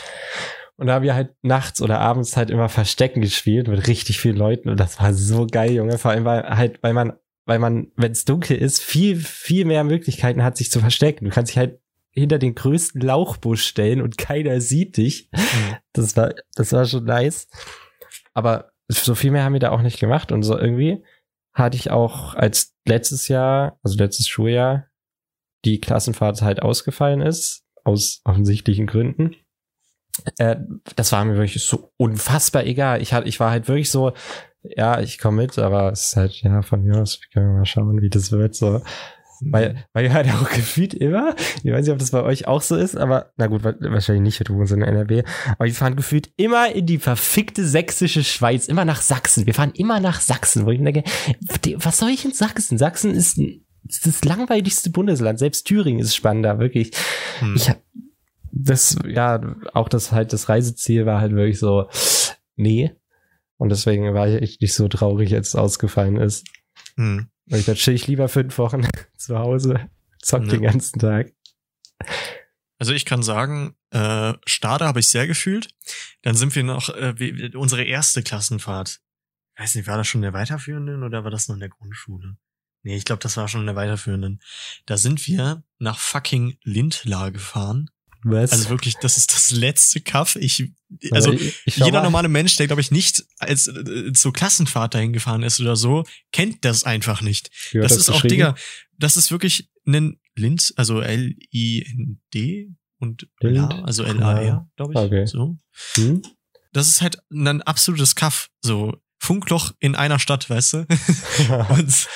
Und 0.77 0.87
da 0.87 0.95
haben 0.95 1.03
wir 1.03 1.15
halt 1.15 1.35
nachts 1.43 1.83
oder 1.83 2.01
abends 2.01 2.35
halt 2.35 2.49
immer 2.49 2.71
Verstecken 2.71 3.21
gespielt 3.21 3.69
mit 3.69 3.87
richtig 3.87 4.19
vielen 4.19 4.39
Leuten 4.39 4.71
und 4.71 4.81
das 4.81 4.99
war 4.99 5.13
so 5.13 5.47
geil, 5.47 5.73
Junge. 5.73 5.99
Vor 5.99 6.13
allem 6.13 6.25
weil 6.25 6.45
halt, 6.45 6.83
weil 6.83 6.95
man, 6.95 7.13
weil 7.45 7.59
man, 7.59 7.89
wenn 7.97 8.13
es 8.13 8.25
dunkel 8.25 8.57
ist, 8.57 8.83
viel, 8.83 9.17
viel 9.17 9.67
mehr 9.67 9.85
Möglichkeiten 9.85 10.43
hat, 10.43 10.57
sich 10.57 10.71
zu 10.71 10.81
verstecken. 10.81 11.27
Du 11.27 11.31
kannst 11.31 11.53
dich 11.53 11.59
halt 11.59 11.79
hinter 12.11 12.39
den 12.39 12.55
größten 12.55 13.03
Lauchbusch 13.03 13.63
stellen 13.63 14.01
und 14.01 14.17
keiner 14.17 14.63
sieht 14.63 14.97
dich. 14.97 15.29
Mhm. 15.33 15.77
Das 15.93 16.17
war, 16.17 16.33
das 16.55 16.73
war 16.73 16.87
schon 16.87 17.05
nice. 17.05 17.49
Aber 18.33 18.71
so 18.89 19.15
viel 19.15 19.31
mehr 19.31 19.45
haben 19.45 19.53
wir 19.53 19.61
da 19.61 19.73
auch 19.73 19.83
nicht 19.83 20.01
gemacht 20.01 20.33
und 20.33 20.43
so 20.43 20.57
irgendwie 20.59 21.05
hatte 21.53 21.77
ich 21.77 21.91
auch 21.91 22.35
als 22.35 22.75
letztes 22.87 23.29
Jahr, 23.29 23.79
also 23.83 23.99
letztes 23.99 24.27
Schuljahr, 24.27 24.87
die 25.65 25.81
Klassenfahrt 25.81 26.43
halt 26.43 26.63
ausgefallen 26.63 27.21
ist, 27.21 27.63
aus 27.85 28.21
offensichtlichen 28.25 28.87
Gründen. 28.87 29.37
Äh, 30.39 30.57
das 30.97 31.13
war 31.13 31.25
mir 31.25 31.37
wirklich 31.37 31.63
so 31.65 31.93
unfassbar 31.97 32.65
egal. 32.65 33.03
Ich, 33.03 33.13
hatte, 33.13 33.29
ich 33.29 33.39
war 33.41 33.51
halt 33.51 33.69
wirklich 33.69 33.91
so, 33.91 34.13
ja, 34.63 35.01
ich 35.01 35.19
komme 35.19 35.43
mit, 35.43 35.59
aber 35.59 35.93
es 35.93 36.07
ist 36.09 36.17
halt, 36.17 36.33
ja, 36.43 36.63
von 36.63 36.83
mir 36.83 37.01
aus, 37.01 37.21
wir 37.21 37.29
können 37.33 37.55
mal 37.55 37.67
schauen, 37.67 38.01
wie 38.01 38.09
das 38.11 38.33
wird. 38.33 38.55
So. 38.55 38.83
Weil, 39.43 39.85
weil 39.93 40.05
wir 40.05 40.15
halt 40.15 40.29
auch 40.31 40.49
gefühlt 40.55 40.95
immer, 40.95 41.35
ich 41.63 41.71
weiß 41.71 41.85
nicht, 41.85 41.93
ob 41.93 41.99
das 41.99 42.11
bei 42.11 42.23
euch 42.23 42.47
auch 42.49 42.63
so 42.63 42.75
ist, 42.77 42.97
aber 42.97 43.33
na 43.37 43.47
gut, 43.49 43.63
wa- 43.65 43.75
wahrscheinlich 43.81 44.23
nicht, 44.39 44.49
du 44.49 44.55
wohnst 44.55 44.73
in 44.73 44.81
NRW, 44.81 45.25
aber 45.53 45.67
wir 45.67 45.75
fahren 45.75 45.95
gefühlt 45.95 46.31
immer 46.39 46.73
in 46.73 46.87
die 46.87 46.99
verfickte 46.99 47.67
sächsische 47.67 48.25
Schweiz, 48.25 48.67
immer 48.67 48.87
nach 48.87 49.03
Sachsen. 49.03 49.45
Wir 49.45 49.53
fahren 49.53 49.73
immer 49.75 50.01
nach 50.01 50.23
Sachsen, 50.23 50.65
wo 50.65 50.71
ich 50.71 50.81
mir 50.81 50.93
denke, 50.95 51.11
was 51.77 51.99
soll 51.99 52.09
ich 52.09 52.25
in 52.25 52.33
Sachsen? 52.33 52.79
Sachsen 52.79 53.15
ist 53.15 53.37
ein- 53.37 53.66
ist 53.89 54.07
das 54.07 54.25
langweiligste 54.25 54.91
Bundesland. 54.91 55.39
Selbst 55.39 55.65
Thüringen 55.65 56.01
ist 56.01 56.15
spannender, 56.15 56.59
wirklich. 56.59 56.93
Mhm. 57.41 57.57
Ich 57.57 57.69
hab, 57.71 57.83
das, 58.53 58.97
ja, 59.07 59.41
auch 59.75 59.89
das 59.89 60.13
halt, 60.13 60.33
das 60.33 60.49
Reiseziel 60.49 61.07
war 61.07 61.21
halt 61.21 61.33
wirklich 61.33 61.59
so, 61.59 61.89
nee. 62.57 62.93
Und 63.59 63.71
deswegen 63.71 64.13
war 64.15 64.29
ich 64.29 64.61
nicht 64.61 64.75
so 64.75 64.89
traurig, 64.89 65.35
als 65.35 65.49
es 65.49 65.55
ausgefallen 65.57 66.17
ist. 66.17 66.47
Mhm. 66.97 67.29
Weil 67.47 67.61
ich 67.61 67.67
dann 67.67 67.77
chill 67.77 67.95
ich 67.95 68.07
lieber 68.07 68.29
fünf 68.29 68.59
Wochen 68.59 68.87
zu 69.17 69.39
Hause, 69.39 69.89
zock 70.21 70.45
Ja. 70.45 70.51
den 70.51 70.63
ganzen 70.63 70.99
Tag. 70.99 71.33
Also 72.79 72.93
ich 72.93 73.05
kann 73.07 73.23
sagen, 73.23 73.75
äh, 73.91 74.35
Stade 74.45 74.85
habe 74.87 75.01
ich 75.01 75.09
sehr 75.09 75.27
gefühlt. 75.27 75.69
Dann 76.23 76.35
sind 76.35 76.55
wir 76.55 76.63
noch, 76.63 76.91
äh, 76.91 77.19
wie, 77.19 77.57
unsere 77.57 77.85
erste 77.85 78.23
Klassenfahrt. 78.23 79.01
Ich 79.55 79.63
weiß 79.63 79.75
nicht, 79.77 79.87
war 79.87 79.97
das 79.97 80.07
schon 80.07 80.19
in 80.19 80.31
der 80.31 80.33
weiterführenden 80.35 81.03
oder 81.03 81.25
war 81.25 81.31
das 81.31 81.49
noch 81.49 81.55
in 81.55 81.61
der 81.61 81.71
Grundschule? 81.71 82.37
Nee, 82.87 82.97
ich 82.97 83.05
glaube, 83.05 83.21
das 83.21 83.37
war 83.37 83.49
schon 83.49 83.63
in 83.63 83.67
der 83.67 83.75
weiterführenden. 83.75 84.41
Da 84.87 84.97
sind 84.97 85.27
wir 85.27 85.65
nach 85.81 85.99
fucking 85.99 86.57
Lindlar 86.63 87.33
gefahren. 87.33 87.91
Was? 88.23 88.53
Also 88.53 88.71
wirklich, 88.71 88.95
das 88.99 89.17
ist 89.17 89.33
das 89.33 89.51
letzte 89.51 90.01
Kaff. 90.01 90.37
Ich, 90.37 90.71
also 91.11 91.33
ich, 91.33 91.61
ich 91.65 91.79
jeder 91.79 91.91
mal. 91.91 92.03
normale 92.05 92.29
Mensch, 92.29 92.55
der 92.55 92.69
glaube 92.69 92.81
ich 92.81 92.93
nicht 92.93 93.25
als 93.39 93.67
äh, 93.67 94.13
zur 94.13 94.33
Klassenfahrt 94.33 94.95
dahin 94.95 95.13
gefahren 95.13 95.43
ist 95.43 95.59
oder 95.59 95.75
so, 95.75 96.05
kennt 96.31 96.65
das 96.65 96.85
einfach 96.85 97.23
nicht. 97.23 97.51
Wie 97.73 97.79
wird 97.79 97.91
das 97.91 97.97
ist 97.97 98.09
auch? 98.09 98.23
Digga, 98.23 98.55
das 98.97 99.17
ist 99.17 99.33
wirklich 99.33 99.69
ein 99.85 100.21
Linz, 100.37 100.73
also 100.77 101.01
L-I-N-D 101.01 102.71
und 103.01 103.29
Lind? 103.41 103.57
La, 103.57 103.83
also 103.83 104.05
L-A-R, 104.05 104.71
glaube 104.77 104.93
ich. 104.93 104.99
Okay. 105.01 105.27
So. 105.27 105.59
Hm? 105.95 106.23
Das 106.73 106.87
ist 106.87 107.03
halt 107.03 107.19
ein 107.33 107.63
absolutes 107.63 108.15
Kaff, 108.15 108.49
so 108.61 108.97
Funkloch 109.19 109.73
in 109.81 109.97
einer 109.97 110.21
Stadt, 110.21 110.49
weißt 110.49 110.73
du? 110.75 110.79
Und, 111.71 112.09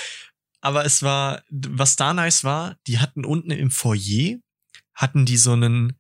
aber 0.61 0.85
es 0.85 1.03
war, 1.03 1.43
was 1.51 1.97
da 1.97 2.13
nice 2.13 2.45
war, 2.45 2.77
die 2.87 2.99
hatten 2.99 3.25
unten 3.25 3.51
im 3.51 3.71
Foyer, 3.71 4.39
hatten 4.95 5.25
die 5.25 5.37
so 5.37 5.53
einen, 5.53 5.99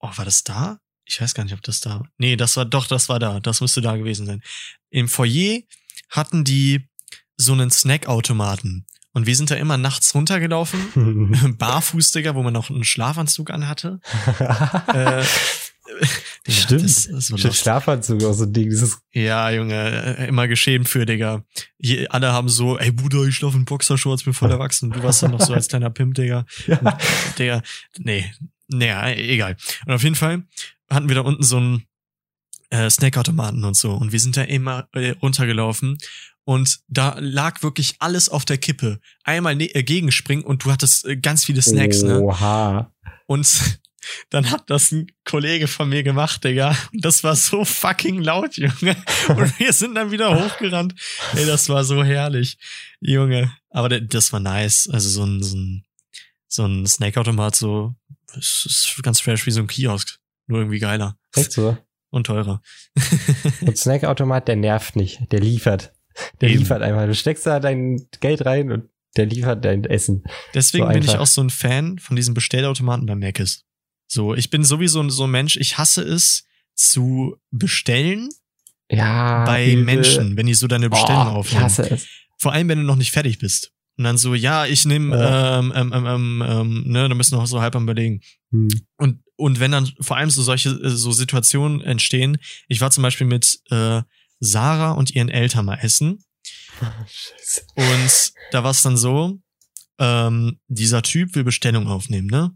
oh, 0.00 0.10
war 0.14 0.24
das 0.24 0.44
da? 0.44 0.78
Ich 1.04 1.20
weiß 1.20 1.34
gar 1.34 1.44
nicht, 1.44 1.54
ob 1.54 1.62
das 1.62 1.80
da, 1.80 2.02
nee, 2.18 2.36
das 2.36 2.56
war, 2.56 2.64
doch, 2.64 2.86
das 2.86 3.08
war 3.08 3.18
da, 3.18 3.40
das 3.40 3.60
müsste 3.60 3.80
da 3.80 3.96
gewesen 3.96 4.26
sein. 4.26 4.42
Im 4.90 5.08
Foyer 5.08 5.60
hatten 6.10 6.44
die 6.44 6.88
so 7.36 7.52
einen 7.52 7.70
Snackautomaten. 7.70 8.86
Und 9.12 9.26
wir 9.26 9.34
sind 9.34 9.50
da 9.50 9.54
immer 9.54 9.78
nachts 9.78 10.14
runtergelaufen, 10.14 11.54
barfuß, 11.58 12.10
Digga, 12.10 12.34
wo 12.34 12.42
man 12.42 12.52
noch 12.52 12.68
einen 12.68 12.84
Schlafanzug 12.84 13.50
anhatte. 13.50 14.00
Äh, 14.92 15.24
Stimmt. 16.48 16.84
Das, 16.84 17.08
das 17.08 17.24
Stimmt, 17.24 17.42
lustig. 17.42 17.60
Schlafanzug 17.60 18.24
auch 18.24 18.32
so 18.32 18.44
ein 18.44 18.52
Ding. 18.52 18.72
Ja, 19.12 19.50
Junge, 19.50 20.18
äh, 20.18 20.28
immer 20.28 20.48
geschämt 20.48 20.88
für, 20.88 21.06
Digga. 21.06 21.44
Je, 21.78 22.06
alle 22.08 22.32
haben 22.32 22.48
so, 22.48 22.78
ey 22.78 22.92
Bruder, 22.92 23.24
ich 23.24 23.36
schlafe 23.36 23.56
in 23.56 23.64
Boxershorts, 23.64 24.24
bin 24.24 24.34
voll 24.34 24.50
erwachsen. 24.50 24.90
Du 24.90 25.02
warst 25.02 25.22
dann 25.22 25.32
noch 25.32 25.40
so 25.40 25.54
als 25.54 25.68
kleiner 25.68 25.90
Pimp, 25.90 26.14
Digga. 26.14 26.46
ja. 26.66 26.98
Digga, 27.38 27.62
nee, 27.98 28.32
naja, 28.68 29.08
egal. 29.10 29.56
Und 29.86 29.94
auf 29.94 30.02
jeden 30.02 30.14
Fall 30.14 30.44
hatten 30.90 31.08
wir 31.08 31.16
da 31.16 31.22
unten 31.22 31.42
so 31.42 31.56
einen 31.56 31.86
äh, 32.70 32.90
Snackautomaten 32.90 33.64
und 33.64 33.76
so. 33.76 33.92
Und 33.92 34.12
wir 34.12 34.20
sind 34.20 34.36
da 34.36 34.42
immer 34.42 34.88
äh, 34.92 35.10
runtergelaufen. 35.22 35.98
Und 36.44 36.78
da 36.86 37.16
lag 37.18 37.62
wirklich 37.64 37.96
alles 37.98 38.28
auf 38.28 38.44
der 38.44 38.58
Kippe. 38.58 39.00
Einmal 39.24 39.56
ne 39.56 39.66
äh, 39.74 39.82
gegenspringen 39.82 40.44
und 40.44 40.64
du 40.64 40.70
hattest 40.70 41.04
äh, 41.04 41.16
ganz 41.16 41.44
viele 41.44 41.60
Snacks, 41.60 42.02
ne? 42.02 42.20
Oha. 42.20 42.92
Und 43.26 43.80
dann 44.30 44.50
hat 44.50 44.70
das 44.70 44.92
ein 44.92 45.06
Kollege 45.24 45.66
von 45.66 45.88
mir 45.88 46.02
gemacht, 46.02 46.44
Digga. 46.44 46.76
Und 46.92 47.04
das 47.04 47.24
war 47.24 47.34
so 47.36 47.64
fucking 47.64 48.22
laut, 48.22 48.56
Junge. 48.56 48.96
Und 49.28 49.58
wir 49.58 49.72
sind 49.72 49.94
dann 49.94 50.10
wieder 50.10 50.34
hochgerannt. 50.44 50.94
Ey, 51.34 51.46
das 51.46 51.68
war 51.68 51.84
so 51.84 52.04
herrlich, 52.04 52.58
Junge. 53.00 53.52
Aber 53.70 53.88
das 54.00 54.32
war 54.32 54.40
nice. 54.40 54.88
Also 54.92 55.08
so 55.08 55.24
ein, 55.24 55.42
so 55.42 55.56
ein, 55.56 55.84
so 56.48 56.64
ein 56.64 56.86
Snackautomat, 56.86 57.56
so, 57.56 57.94
es 58.38 58.64
ist 58.66 59.02
ganz 59.02 59.20
fresh 59.20 59.46
wie 59.46 59.50
so 59.50 59.60
ein 59.60 59.66
Kiosk. 59.66 60.18
Nur 60.46 60.60
irgendwie 60.60 60.78
geiler 60.78 61.18
Echt 61.34 61.52
so. 61.52 61.76
und 62.10 62.26
teurer. 62.28 62.62
Und 63.62 63.76
Snackautomat, 63.76 64.46
der 64.46 64.56
nervt 64.56 64.94
nicht. 64.94 65.20
Der 65.32 65.40
liefert. 65.40 65.92
Der 66.40 66.48
Eben. 66.50 66.60
liefert 66.60 66.82
einfach. 66.82 67.06
Du 67.06 67.14
steckst 67.14 67.46
da 67.46 67.58
dein 67.60 68.06
Geld 68.20 68.46
rein 68.46 68.70
und 68.70 68.88
der 69.16 69.26
liefert 69.26 69.64
dein 69.64 69.84
Essen. 69.84 70.22
Deswegen 70.54 70.86
So 70.86 70.92
bin 70.92 71.02
ich 71.02 71.16
auch 71.16 71.26
so 71.26 71.42
ein 71.42 71.50
Fan 71.50 71.98
von 71.98 72.16
diesen 72.16 72.34
Bestellautomaten 72.34 73.06
bei 73.06 73.14
Mc's. 73.16 73.65
So, 74.08 74.34
ich 74.34 74.50
bin 74.50 74.64
sowieso 74.64 75.08
so 75.08 75.24
ein 75.24 75.30
Mensch, 75.30 75.56
ich 75.56 75.78
hasse 75.78 76.02
es 76.02 76.44
zu 76.74 77.36
bestellen 77.50 78.28
Ja. 78.90 79.44
bei 79.44 79.72
übel. 79.72 79.84
Menschen, 79.84 80.36
wenn 80.36 80.46
die 80.46 80.54
so 80.54 80.66
deine 80.66 80.88
Bestellung 80.90 81.26
oh, 81.28 81.30
Ich 81.30 81.36
aufnehmen. 81.36 81.64
hasse 81.64 81.90
es. 81.90 82.06
Vor 82.38 82.52
allem, 82.52 82.68
wenn 82.68 82.78
du 82.78 82.84
noch 82.84 82.96
nicht 82.96 83.10
fertig 83.12 83.38
bist. 83.38 83.72
Und 83.98 84.04
dann 84.04 84.18
so, 84.18 84.34
ja, 84.34 84.66
ich 84.66 84.84
nehme, 84.84 85.16
Ja. 85.18 85.58
ähm, 85.58 85.72
ähm, 85.74 85.92
ähm, 85.94 86.06
ähm, 86.06 86.44
ähm, 86.46 86.84
ne, 86.86 87.08
da 87.08 87.14
müssen 87.14 87.34
noch 87.36 87.46
so 87.46 87.62
halb 87.62 87.74
am 87.74 87.84
überlegen. 87.84 88.20
Hm. 88.50 88.68
Und, 88.98 89.22
und 89.36 89.58
wenn 89.58 89.72
dann 89.72 89.90
vor 90.00 90.18
allem 90.18 90.28
so 90.30 90.42
solche 90.42 90.68
äh, 90.70 90.90
so 90.90 91.12
Situationen 91.12 91.80
entstehen, 91.80 92.36
ich 92.68 92.80
war 92.82 92.90
zum 92.90 93.02
Beispiel 93.02 93.26
mit 93.26 93.58
äh, 93.70 94.02
Sarah 94.38 94.92
und 94.92 95.10
ihren 95.14 95.30
Eltern 95.30 95.64
mal 95.64 95.76
essen 95.80 96.22
Scheiße. 96.78 97.62
und 97.74 98.32
da 98.52 98.62
war 98.64 98.70
es 98.72 98.82
dann 98.82 98.98
so, 98.98 99.40
ähm, 99.98 100.60
dieser 100.68 101.00
Typ 101.02 101.34
will 101.34 101.44
Bestellung 101.44 101.86
aufnehmen, 101.86 102.26
ne? 102.28 102.54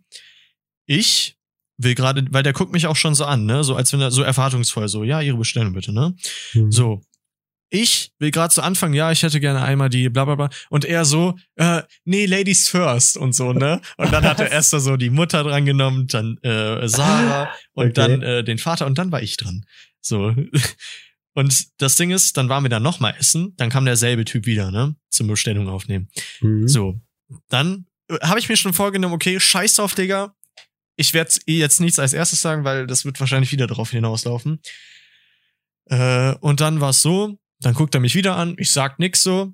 Ich 0.84 1.36
will 1.82 1.94
gerade, 1.94 2.24
weil 2.30 2.42
der 2.42 2.52
guckt 2.52 2.72
mich 2.72 2.86
auch 2.86 2.96
schon 2.96 3.14
so 3.14 3.24
an, 3.24 3.46
ne? 3.46 3.64
So 3.64 3.74
als 3.76 3.92
wenn 3.92 4.00
er 4.00 4.10
so 4.10 4.22
erwartungsvoll 4.22 4.88
so, 4.88 5.04
ja, 5.04 5.20
ihre 5.20 5.36
Bestellung 5.36 5.72
bitte, 5.72 5.92
ne? 5.92 6.14
Hm. 6.52 6.70
So. 6.70 7.02
Ich 7.72 8.10
will 8.18 8.32
gerade 8.32 8.52
zu 8.52 8.62
Anfang, 8.62 8.94
ja, 8.94 9.12
ich 9.12 9.22
hätte 9.22 9.38
gerne 9.38 9.62
einmal 9.62 9.88
die 9.88 10.08
bla 10.08 10.24
bla 10.24 10.34
bla. 10.34 10.50
Und 10.70 10.84
er 10.84 11.04
so, 11.04 11.36
äh, 11.54 11.82
nee, 12.04 12.26
Ladies 12.26 12.68
first 12.68 13.16
und 13.16 13.32
so, 13.32 13.52
ne? 13.52 13.80
Und 13.96 14.12
dann 14.12 14.24
hat 14.24 14.40
er 14.40 14.50
erst 14.52 14.70
so 14.70 14.96
die 14.96 15.10
Mutter 15.10 15.44
dran 15.44 15.64
genommen, 15.64 16.08
dann 16.08 16.36
äh, 16.38 16.88
Sarah 16.88 17.48
und 17.74 17.86
Okay. 17.86 17.92
dann 17.94 18.22
äh, 18.22 18.42
den 18.44 18.58
Vater 18.58 18.86
und 18.86 18.98
dann 18.98 19.12
war 19.12 19.22
ich 19.22 19.36
dran. 19.36 19.64
So. 20.00 20.34
Und 21.32 21.80
das 21.80 21.94
Ding 21.94 22.10
ist, 22.10 22.36
dann 22.36 22.48
waren 22.48 22.64
wir 22.64 22.70
dann 22.70 22.82
nochmal 22.82 23.14
essen, 23.16 23.54
dann 23.56 23.70
kam 23.70 23.84
derselbe 23.84 24.24
Typ 24.24 24.46
wieder, 24.46 24.72
ne? 24.72 24.96
Zum 25.10 25.28
Bestellung 25.28 25.68
aufnehmen. 25.68 26.08
Hm. 26.40 26.66
So. 26.66 27.00
Dann 27.48 27.86
äh, 28.08 28.18
habe 28.22 28.40
ich 28.40 28.48
mir 28.48 28.56
schon 28.56 28.72
vorgenommen, 28.72 29.14
okay, 29.14 29.38
scheiß 29.38 29.74
drauf, 29.74 29.94
Digga. 29.94 30.34
Ich 30.96 31.14
werde 31.14 31.32
jetzt 31.46 31.80
nichts 31.80 31.98
als 31.98 32.12
erstes 32.12 32.42
sagen, 32.42 32.64
weil 32.64 32.86
das 32.86 33.04
wird 33.04 33.18
wahrscheinlich 33.20 33.52
wieder 33.52 33.66
darauf 33.66 33.90
hinauslaufen. 33.90 34.60
Äh, 35.86 36.34
und 36.40 36.60
dann 36.60 36.80
war 36.80 36.90
es 36.90 37.02
so, 37.02 37.38
dann 37.60 37.74
guckt 37.74 37.94
er 37.94 38.00
mich 38.00 38.14
wieder 38.14 38.36
an, 38.36 38.54
ich 38.58 38.70
sag 38.70 38.98
nix 38.98 39.22
so. 39.22 39.52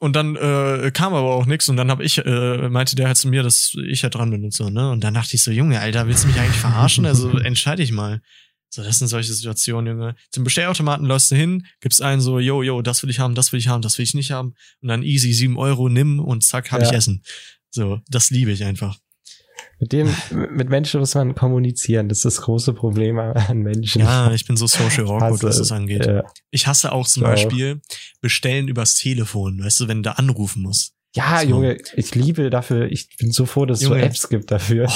Und 0.00 0.14
dann 0.16 0.36
äh, 0.36 0.90
kam 0.92 1.14
aber 1.14 1.30
auch 1.34 1.46
nix 1.46 1.68
und 1.68 1.76
dann 1.76 1.90
hab 1.90 2.00
ich, 2.00 2.18
äh, 2.18 2.68
meinte 2.68 2.96
der 2.96 3.06
halt 3.06 3.16
zu 3.16 3.28
mir, 3.28 3.42
dass 3.42 3.74
ich 3.86 4.02
ja 4.02 4.10
dran 4.10 4.30
bin 4.30 4.44
und 4.44 4.52
so, 4.52 4.68
ne? 4.68 4.90
Und 4.90 5.02
dann 5.02 5.14
dachte 5.14 5.34
ich 5.36 5.42
so, 5.42 5.50
Junge, 5.50 5.80
Alter, 5.80 6.06
willst 6.06 6.24
du 6.24 6.28
mich 6.28 6.38
eigentlich 6.38 6.56
verarschen? 6.60 7.06
Also 7.06 7.30
entscheide 7.38 7.82
ich 7.82 7.92
mal. 7.92 8.20
So, 8.68 8.82
das 8.82 8.98
sind 8.98 9.06
solche 9.06 9.32
Situationen, 9.32 9.96
Junge. 9.96 10.16
Zum 10.32 10.42
Bestellautomaten 10.42 11.06
läufst 11.06 11.30
du 11.30 11.36
hin, 11.36 11.64
gibst 11.80 12.02
einen 12.02 12.20
so, 12.20 12.40
yo, 12.40 12.62
yo, 12.62 12.82
das 12.82 13.02
will 13.02 13.08
ich 13.10 13.20
haben, 13.20 13.36
das 13.36 13.52
will 13.52 13.60
ich 13.60 13.68
haben, 13.68 13.82
das 13.82 13.96
will 13.96 14.02
ich 14.02 14.14
nicht 14.14 14.32
haben. 14.32 14.54
Und 14.82 14.88
dann 14.88 15.04
easy, 15.04 15.32
sieben 15.32 15.56
Euro, 15.56 15.88
nimm 15.88 16.18
und 16.18 16.42
zack, 16.42 16.72
hab 16.72 16.80
Ja. 16.82 16.88
ich 16.88 16.92
Essen. 16.92 17.22
So, 17.70 18.00
das 18.08 18.30
liebe 18.30 18.50
ich 18.50 18.64
einfach. 18.64 18.98
Mit 19.80 19.92
dem, 19.92 20.08
mit 20.50 20.68
Menschen 20.68 21.00
muss 21.00 21.14
man 21.14 21.34
kommunizieren. 21.34 22.08
Das 22.08 22.18
ist 22.18 22.24
das 22.24 22.40
große 22.42 22.72
Problem 22.74 23.18
an 23.18 23.58
Menschen. 23.58 24.00
Ja, 24.02 24.32
ich 24.32 24.46
bin 24.46 24.56
so 24.56 24.66
social 24.66 25.04
awkward, 25.06 25.42
was 25.42 25.58
das 25.58 25.72
angeht. 25.72 26.06
Ja, 26.06 26.22
Ich 26.50 26.66
hasse 26.66 26.92
auch 26.92 27.06
zum 27.06 27.22
Ich 27.22 27.26
auch. 27.26 27.32
Beispiel 27.32 27.80
bestellen 28.20 28.68
übers 28.68 28.94
Telefon, 28.94 29.62
weißt 29.62 29.80
du, 29.80 29.88
wenn 29.88 29.98
du 29.98 30.10
da 30.10 30.12
anrufen 30.12 30.62
musst. 30.62 30.92
ja 31.16 31.40
So. 31.40 31.48
Junge, 31.48 31.76
ich 31.96 32.14
liebe 32.14 32.50
dafür, 32.50 32.90
ich 32.90 33.08
bin 33.18 33.32
so 33.32 33.46
froh, 33.46 33.66
dass 33.66 33.78
es 33.80 33.84
so 33.86 33.94
Junge. 33.94 34.06
Apps 34.06 34.28
gibt 34.28 34.50
dafür. 34.50 34.88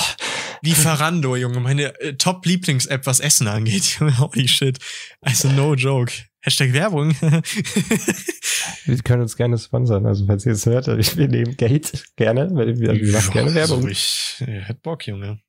Lieferando, 0.62 1.36
Junge, 1.36 1.60
meine 1.60 1.98
äh, 2.00 2.14
Top-Lieblings-App, 2.14 3.06
was 3.06 3.20
Essen 3.20 3.46
angeht. 3.48 3.98
Junge, 4.00 4.18
Holy 4.18 4.48
shit. 4.48 4.78
Also 5.20 5.48
no 5.50 5.74
joke. 5.74 6.12
Hashtag 6.40 6.72
Werbung. 6.72 7.10
Wir 7.20 8.96
können 9.02 9.22
uns 9.22 9.36
gerne 9.36 9.58
sponsern. 9.58 10.06
Also, 10.06 10.26
falls 10.26 10.46
ihr 10.46 10.52
es 10.52 10.66
hört, 10.66 10.86
wir 10.86 11.28
nehmen 11.28 11.56
Geld 11.56 12.04
gerne. 12.16 12.48
weil 12.54 12.78
Wir, 12.78 12.94
wir 12.94 13.12
machen 13.12 13.32
gerne 13.32 13.48
Ja, 13.50 13.54
Werbung. 13.56 13.82
So, 13.82 13.88
ich 13.88 14.36
äh, 14.40 14.60
hätte 14.60 14.80
Bock, 14.80 15.06
Junge. 15.06 15.40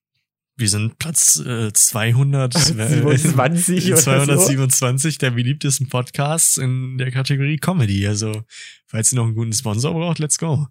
Wir 0.58 0.67
sind 0.67 0.97
Platz 0.99 1.38
äh, 1.39 1.71
200, 1.71 2.56
äh, 2.56 2.60
27 2.60 3.93
oder 3.93 3.99
so. 4.25 4.45
227 4.45 5.17
der 5.19 5.32
beliebtesten 5.32 5.88
Podcasts 5.89 6.58
in 6.58 6.97
der 6.97 7.12
Kategorie 7.12 7.58
Comedy. 7.58 8.06
Also, 8.08 8.43
falls 8.88 9.13
ihr 9.13 9.17
noch 9.17 9.25
einen 9.25 9.36
guten 9.36 9.54
Sponsor 9.54 9.93
braucht, 9.93 10.19
let's 10.19 10.38
go. 10.38 10.67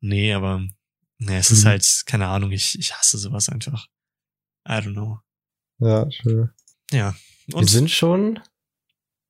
Nee, 0.00 0.32
aber 0.32 0.66
nee, 1.18 1.36
es 1.36 1.50
ist 1.50 1.64
Mhm. 1.64 1.68
halt, 1.68 2.02
keine 2.06 2.26
Ahnung, 2.28 2.50
ich, 2.52 2.78
ich 2.78 2.94
hasse 2.94 3.18
sowas 3.18 3.48
einfach. 3.48 3.86
I 4.66 4.72
don't 4.72 4.92
know. 4.94 5.20
Ja, 5.78 6.10
schön. 6.10 6.50
Ja. 6.90 7.14
Wir 7.46 7.56
Und 7.56 7.70
sind 7.70 7.90
schon, 7.90 8.40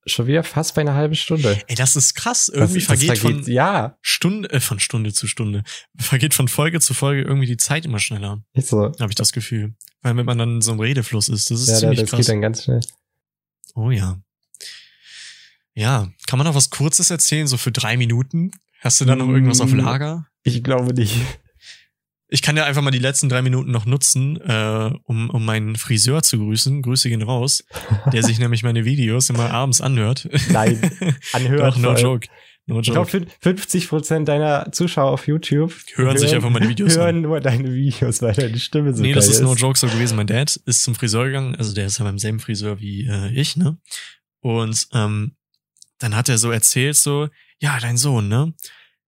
schon 0.05 0.27
wieder 0.27 0.43
fast 0.43 0.73
bei 0.75 0.81
einer 0.81 0.95
halben 0.95 1.15
Stunde. 1.15 1.59
ey, 1.67 1.75
das 1.75 1.95
ist 1.95 2.15
krass. 2.15 2.49
Irgendwie 2.49 2.79
Das- 2.79 2.87
das 2.87 2.97
vergeht, 3.03 3.17
von 3.19 3.43
Ja, 3.51 3.97
Stunde, 4.01 4.49
äh, 4.51 4.59
von 4.59 4.79
Stunde 4.79 5.13
zu 5.13 5.27
Stunde. 5.27 5.63
Vergeht 5.97 6.33
von 6.33 6.47
Folge 6.47 6.79
zu 6.79 6.93
Folge 6.93 7.21
irgendwie 7.21 7.47
die 7.47 7.57
Zeit 7.57 7.85
immer 7.85 7.99
schneller. 7.99 8.43
ist 8.53 8.69
so. 8.69 8.91
habe 8.99 9.09
ich 9.09 9.15
das 9.15 9.31
Gefühl. 9.31 9.75
Weil 10.01 10.17
wenn 10.17 10.25
man 10.25 10.37
dann 10.37 10.55
in 10.55 10.61
so 10.61 10.71
einem 10.71 10.79
Redefluss 10.79 11.29
ist, 11.29 11.51
das 11.51 11.61
ist 11.61 11.67
Ja, 11.69 11.77
ziemlich 11.77 11.99
das 12.01 12.09
krass. 12.09 12.17
geht 12.19 12.29
dann 12.29 12.41
ganz 12.41 12.63
schnell. 12.63 12.79
oh 13.75 13.91
ja. 13.91 14.19
Ja, 15.73 16.11
kann 16.27 16.37
man 16.37 16.45
noch 16.47 16.55
was 16.55 16.69
Kurzes 16.69 17.09
erzählen, 17.11 17.47
so 17.47 17.57
für 17.57 17.71
drei 17.71 17.95
Minuten? 17.97 18.51
Hast 18.81 18.99
du 18.99 19.05
da 19.05 19.15
noch 19.15 19.27
irgendwas 19.29 19.61
auf 19.61 19.71
Mm. 19.71 19.79
Lager? 19.79 20.27
Ich 20.43 20.63
glaube 20.63 20.93
nicht. 20.93 21.15
Ich 22.33 22.41
kann 22.41 22.55
ja 22.55 22.63
einfach 22.63 22.81
mal 22.81 22.91
die 22.91 22.97
letzten 22.99 23.27
drei 23.27 23.41
Minuten 23.41 23.71
noch 23.71 23.85
nutzen, 23.85 24.39
äh, 24.39 24.91
um, 25.03 25.29
um 25.29 25.43
meinen 25.43 25.75
Friseur 25.75 26.23
zu 26.23 26.37
grüßen. 26.39 26.81
Grüße 26.81 27.09
gehen 27.09 27.21
raus. 27.21 27.65
Der 28.13 28.23
sich 28.23 28.39
nämlich 28.39 28.63
meine 28.63 28.85
Videos 28.85 29.29
immer 29.29 29.51
abends 29.51 29.81
anhört. 29.81 30.29
Nein, 30.49 30.79
anhört. 31.33 31.75
Doch, 31.75 31.77
no 31.77 31.93
joke. 31.95 32.27
No 32.67 32.79
Ich 32.79 32.87
joke. 32.87 33.09
glaube, 33.09 33.27
50 33.41 33.89
Prozent 33.89 34.27
deiner 34.29 34.71
Zuschauer 34.71 35.11
auf 35.11 35.27
YouTube 35.27 35.73
Hören 35.95 36.17
sich 36.17 36.33
einfach 36.33 36.49
meine 36.49 36.69
Videos 36.69 36.95
an. 36.95 37.03
hören 37.03 37.21
nur 37.21 37.41
deine 37.41 37.73
Videos, 37.73 38.21
weil 38.21 38.33
deine 38.33 38.57
Stimme 38.59 38.93
so 38.93 39.01
nee, 39.01 39.11
das 39.13 39.27
ist 39.27 39.37
ist. 39.37 39.41
no 39.41 39.53
joke 39.55 39.77
so 39.77 39.87
gewesen. 39.87 40.15
Mein 40.15 40.27
Dad 40.27 40.55
ist 40.65 40.83
zum 40.83 40.95
Friseur 40.95 41.25
gegangen, 41.25 41.55
also 41.55 41.73
der 41.73 41.87
ist 41.87 41.97
ja 41.97 42.05
beim 42.05 42.17
selben 42.19 42.39
Friseur 42.39 42.79
wie 42.79 43.07
äh, 43.07 43.29
ich, 43.33 43.57
ne? 43.57 43.77
Und 44.39 44.87
ähm, 44.93 45.35
dann 45.99 46.15
hat 46.15 46.29
er 46.29 46.37
so 46.37 46.49
erzählt, 46.49 46.95
so, 46.95 47.27
ja, 47.59 47.77
dein 47.79 47.97
Sohn, 47.97 48.29
ne? 48.29 48.53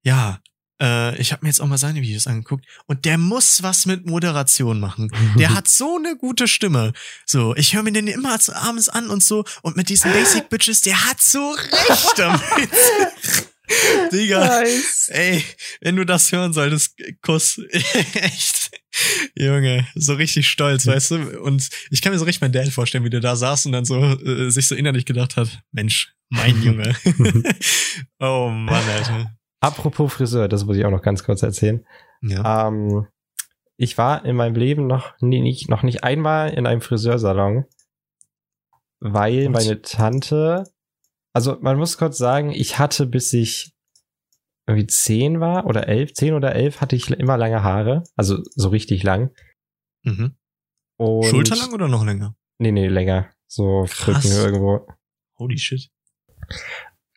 Ja, 0.04 0.40
äh, 0.82 1.20
ich 1.20 1.32
habe 1.32 1.44
mir 1.46 1.50
jetzt 1.50 1.62
auch 1.62 1.68
mal 1.68 1.78
seine 1.78 2.02
Videos 2.02 2.28
angeguckt 2.28 2.66
und 2.88 3.06
der 3.06 3.18
muss 3.18 3.64
was 3.64 3.86
mit 3.86 4.06
Moderation 4.06 4.80
machen. 4.80 5.12
Der 5.38 5.54
hat 5.56 5.68
so 5.68 5.98
eine 5.98 6.16
gute 6.18 6.48
Stimme. 6.48 6.94
So, 7.26 7.56
ich 7.56 7.74
höre 7.74 7.84
mir 7.84 7.92
den 7.92 8.08
immer 8.08 8.40
zu 8.40 8.56
abends 8.56 8.90
an 8.90 9.10
und 9.10 9.24
so 9.24 9.44
und 9.62 9.78
mit 9.78 9.90
diesen 9.90 10.12
Basic 10.12 10.50
Bitches, 10.50 10.82
der 10.82 11.06
hat 11.06 11.22
so 11.22 11.52
recht 11.52 12.14
damit. 12.18 12.42
Digga. 14.12 14.62
Nice. 14.62 15.10
Ey, 15.10 15.44
wenn 15.82 15.96
du 15.96 16.06
das 16.06 16.32
hören 16.32 16.54
solltest, 16.54 16.96
Kuss. 17.22 17.60
Echt. 18.14 18.72
Junge, 19.36 19.88
so 19.96 20.14
richtig 20.14 20.48
stolz, 20.48 20.86
weißt 20.86 21.12
du? 21.12 21.42
Und 21.42 21.70
ich 21.90 22.02
kann 22.02 22.12
mir 22.12 22.20
so 22.20 22.26
richtig 22.26 22.42
meinen 22.42 22.52
Dad 22.52 22.68
vorstellen, 22.70 23.06
wie 23.06 23.10
der 23.10 23.22
da 23.22 23.36
saß 23.36 23.66
und 23.66 23.72
dann 23.72 23.86
so 23.86 24.04
äh, 24.04 24.52
sich 24.52 24.68
so 24.68 24.76
innerlich 24.76 25.06
gedacht 25.06 25.38
hat, 25.38 25.64
Mensch, 25.72 26.14
mein 26.30 26.62
Junge. 26.62 26.96
oh 28.20 28.50
Mann, 28.50 28.84
Alter. 28.90 29.34
Apropos 29.64 30.12
Friseur, 30.12 30.50
das 30.50 30.66
muss 30.66 30.76
ich 30.76 30.84
auch 30.84 30.92
noch 30.92 31.02
ganz 31.02 31.24
kurz 31.24 31.42
erzählen. 31.42 31.86
Ja. 32.22 32.68
Ähm, 32.68 33.08
ich 33.78 33.98
war 33.98 34.26
in 34.26 34.36
meinem 34.36 34.56
Leben 34.56 34.88
noch 34.88 35.14
nicht, 35.22 35.70
noch 35.70 35.84
nicht 35.84 36.04
einmal 36.04 36.50
in 36.54 36.68
einem 36.68 36.82
Friseursalon, 36.82 37.64
weil 39.00 39.48
Und? 39.48 39.54
meine 39.54 39.82
Tante, 39.82 40.66
also 41.32 41.58
man 41.62 41.78
muss 41.78 41.98
kurz 41.98 42.18
sagen, 42.18 42.52
ich 42.52 42.78
hatte 42.78 43.06
bis 43.06 43.32
ich 43.32 43.74
irgendwie 44.68 44.88
zehn 44.88 45.40
war 45.40 45.66
oder 45.66 45.88
elf, 45.88 46.14
zehn 46.14 46.34
oder 46.34 46.54
elf 46.56 46.82
hatte 46.82 46.98
ich 46.98 47.10
immer 47.10 47.38
lange 47.38 47.64
Haare, 47.64 48.04
also 48.18 48.40
so 48.56 48.68
richtig 48.68 49.04
lang. 49.04 49.34
Mhm. 50.04 50.36
Und 50.98 51.26
Schulterlang 51.26 51.72
oder 51.74 51.88
noch 51.88 52.06
länger? 52.06 52.36
Nee, 52.60 52.72
nee, 52.72 52.88
länger. 52.88 53.30
So 53.48 53.86
Krass. 53.88 54.26
Rücken 54.26 54.32
irgendwo. 54.36 54.88
Holy 55.38 55.58
shit. 55.58 55.90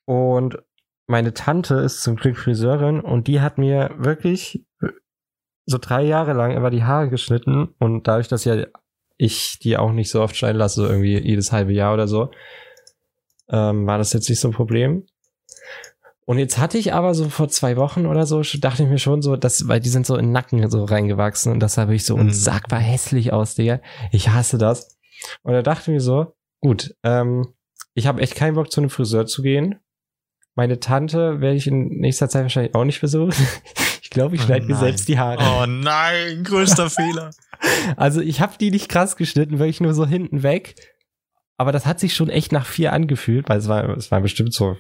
Und 0.05 0.59
meine 1.07 1.35
Tante 1.35 1.77
ist 1.77 2.03
zum 2.03 2.17
Glück 2.17 2.37
Friseurin 2.37 3.01
und 3.01 3.29
die 3.29 3.41
hat 3.41 3.59
mir 3.59 3.91
wirklich 3.97 4.65
so 5.65 5.79
drei 5.81 6.03
Jahre 6.03 6.33
lang 6.33 6.53
immer 6.53 6.71
die 6.71 6.85
Haare 6.85 7.09
geschnitten 7.11 7.75
und 7.79 8.07
dadurch, 8.09 8.29
dass 8.29 8.45
ja 8.45 8.67
ich 9.17 9.59
die 9.61 9.77
auch 9.77 9.93
nicht 9.93 10.11
so 10.11 10.23
oft 10.23 10.37
schneiden 10.37 10.59
lasse, 10.59 10.83
so 10.83 10.87
irgendwie 10.87 11.19
jedes 11.19 11.51
halbe 11.53 11.73
Jahr 11.73 11.95
oder 11.95 12.07
so, 12.07 12.31
ähm, 13.49 13.87
war 13.87 13.99
das 13.99 14.13
jetzt 14.13 14.29
nicht 14.29 14.41
so 14.41 14.49
ein 14.49 14.55
Problem. 14.55 15.07
Und 16.25 16.39
jetzt 16.39 16.59
hatte 16.59 16.77
ich 16.77 16.93
aber 16.93 17.15
so 17.15 17.29
vor 17.29 17.49
zwei 17.49 17.77
Wochen 17.77 18.05
oder 18.07 18.27
so, 18.27 18.43
dachte 18.59 18.83
ich 18.83 18.89
mir 18.89 18.99
schon 18.99 19.23
so, 19.23 19.37
dass, 19.37 19.69
weil 19.69 19.79
die 19.81 19.89
sind 19.89 20.07
so 20.07 20.17
in 20.17 20.27
den 20.27 20.33
Nacken 20.33 20.69
so 20.69 20.85
reingewachsen 20.85 21.53
und 21.53 21.61
das 21.61 21.79
habe 21.79 21.95
ich 21.95 22.05
so 22.05 22.17
Mhm. 22.17 22.23
unsagbar 22.23 22.81
hässlich 22.81 23.33
aus, 23.33 23.55
Digga. 23.55 23.81
Ich 24.11 24.29
hasse 24.31 24.59
das. 24.59 24.99
Und 25.43 25.53
da 25.53 25.63
dachte 25.63 25.83
ich 25.83 25.89
mir 25.95 26.01
so, 26.01 26.35
gut, 26.61 26.95
ähm, 27.05 27.55
ich 27.95 28.07
habe 28.09 28.21
echt 28.21 28.35
keinen 28.35 28.55
Bock 28.57 28.71
zu 28.73 28.81
einem 28.81 28.91
Friseur 28.91 29.27
zu 29.27 29.41
gehen. 29.43 29.77
Meine 30.57 30.81
Tante 30.81 31.41
werde 31.41 31.57
ich 31.57 31.67
in 31.69 31.87
nächster 31.89 32.29
Zeit 32.29 32.43
wahrscheinlich 32.43 32.75
auch 32.75 32.85
nicht 32.85 33.01
besuchen. 33.01 33.33
Ich 34.03 34.11
glaube, 34.11 34.37
ich 34.37 34.43
Oh 34.43 34.45
schneide 34.45 34.65
mir 34.67 34.73
nein. 34.75 34.81
selbst 34.81 35.09
die 35.09 35.19
Haare. 35.19 35.43
Oh 35.43 35.67
nein, 35.67 36.43
größter 36.45 36.89
Fehler. 36.89 37.31
Also 37.97 38.21
ich 38.21 38.41
habe 38.41 38.55
die 38.59 38.71
nicht 38.71 38.89
krass 38.89 39.17
geschnitten, 39.17 39.59
wirklich 39.59 39.81
nur 39.81 39.95
so 39.95 40.07
hinten 40.07 40.43
weg. 40.43 40.75
Aber 41.59 41.73
das 41.73 41.87
hat 41.87 41.99
sich 42.01 42.15
schon 42.15 42.29
echt 42.31 42.53
nach 42.53 42.67
vier 42.67 42.93
angefühlt, 42.93 43.49
weil 43.49 43.59
es 43.59 43.67
war, 43.69 43.89
es 43.97 44.11
waren 44.11 44.23
bestimmt 44.23 44.55
so 44.55 44.77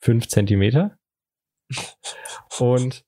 fünf 0.00 0.26
Zentimeter. 0.28 0.96
Und 2.58 3.04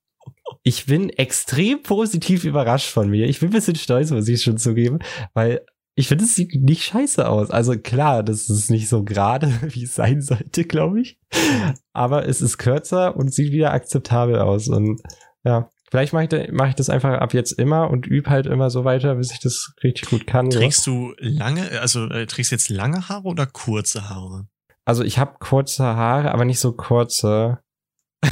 ich 0.63 0.87
bin 0.87 1.11
extrem 1.11 1.83
positiv 1.83 2.45
überrascht 2.45 2.91
von 2.91 3.09
mir. 3.09 3.27
Ich 3.27 3.41
bin 3.41 3.49
ein 3.49 3.53
bisschen 3.53 3.77
stolz, 3.77 4.11
muss 4.11 4.29
ich 4.29 4.43
schon 4.43 4.59
zugeben, 4.59 4.99
weil 5.33 5.65
ich 5.97 6.09
finde, 6.09 6.25
es 6.25 6.35
sieht 6.35 6.55
nicht 6.61 6.83
scheiße 6.83 7.29
aus. 7.29 7.51
Also 7.51 7.79
klar, 7.79 8.23
das 8.23 8.51
ist 8.51 8.71
nicht 8.71 8.89
so 8.89 9.05
gerade, 9.05 9.49
wie 9.75 9.85
es 9.85 9.95
sein 9.95 10.21
sollte, 10.21 10.65
glaube 10.65 11.01
ich. 11.01 11.19
Aber 11.93 12.29
es 12.29 12.41
ist 12.41 12.59
kürzer 12.59 13.17
und 13.17 13.33
sieht 13.33 13.53
wieder 13.53 13.73
akzeptabel 13.73 14.39
aus. 14.39 14.69
Und 14.69 15.01
ja, 15.45 15.71
vielleicht 15.91 16.13
mache 16.13 16.25
ich, 16.25 16.53
mach 16.53 16.69
ich 16.69 16.75
das 16.75 16.91
einfach 16.91 17.21
ab 17.21 17.33
jetzt 17.33 17.53
immer 17.53 17.91
und 17.91 18.07
übe 18.07 18.31
halt 18.31 18.47
immer 18.47 18.71
so 18.71 18.85
weiter, 18.85 19.15
bis 19.15 19.33
ich 19.33 19.41
das 19.41 19.73
richtig 19.85 20.11
gut 20.11 20.27
kann. 20.27 20.51
Trägst 20.51 20.87
du 20.87 21.15
lange, 21.19 21.81
also 21.81 22.07
äh, 22.07 22.27
trägst 22.27 22.51
du 22.51 22.57
jetzt 22.57 22.71
lange 22.71 23.09
Haare 23.09 23.29
oder 23.29 23.47
kurze 23.47 24.09
Haare? 24.09 24.49
Also 24.85 25.05
ich 25.05 25.19
habe 25.19 25.37
kurze 25.39 25.85
Haare, 25.85 26.33
aber 26.33 26.45
nicht 26.45 26.59
so 26.59 26.73
kurze. 26.73 27.61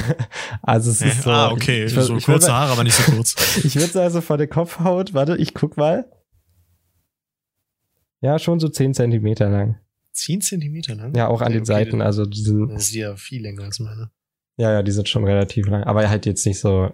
also 0.61 0.91
es 0.91 1.01
ist 1.01 1.23
so. 1.23 1.31
Ah, 1.31 1.51
okay. 1.51 1.85
Ich, 1.85 1.95
ich, 1.95 2.03
so 2.03 2.17
ich 2.17 2.25
kurze 2.25 2.53
Haare, 2.53 2.73
aber 2.73 2.83
nicht 2.83 2.95
so 2.95 3.11
kurz. 3.11 3.57
ich 3.63 3.75
würde 3.75 4.01
also 4.01 4.21
von 4.21 4.37
der 4.37 4.47
Kopfhaut, 4.47 5.13
warte, 5.13 5.37
ich 5.37 5.53
guck 5.53 5.77
mal. 5.77 6.05
Ja, 8.23 8.39
schon 8.39 8.59
so 8.59 8.69
10 8.69 8.93
Zentimeter 8.93 9.49
lang. 9.49 9.77
10 10.13 10.41
Zentimeter 10.41 10.95
lang? 10.95 11.13
Ja, 11.15 11.27
auch 11.27 11.41
an 11.41 11.47
Okay, 11.47 11.57
den 11.57 11.65
Seiten, 11.65 11.99
das- 11.99 12.05
also 12.05 12.25
die 12.25 12.41
sind, 12.41 12.69
Das 12.69 12.83
ist 12.83 12.93
ja 12.95 13.15
viel 13.15 13.41
länger 13.41 13.63
als 13.63 13.79
meine. 13.79 14.09
ja, 14.57 14.71
ja, 14.71 14.81
die 14.81 14.91
sind 14.91 15.09
schon 15.09 15.25
relativ 15.25 15.67
lang, 15.67 15.83
aber 15.83 16.07
halt 16.09 16.25
jetzt 16.25 16.45
nicht 16.45 16.59
so, 16.59 16.91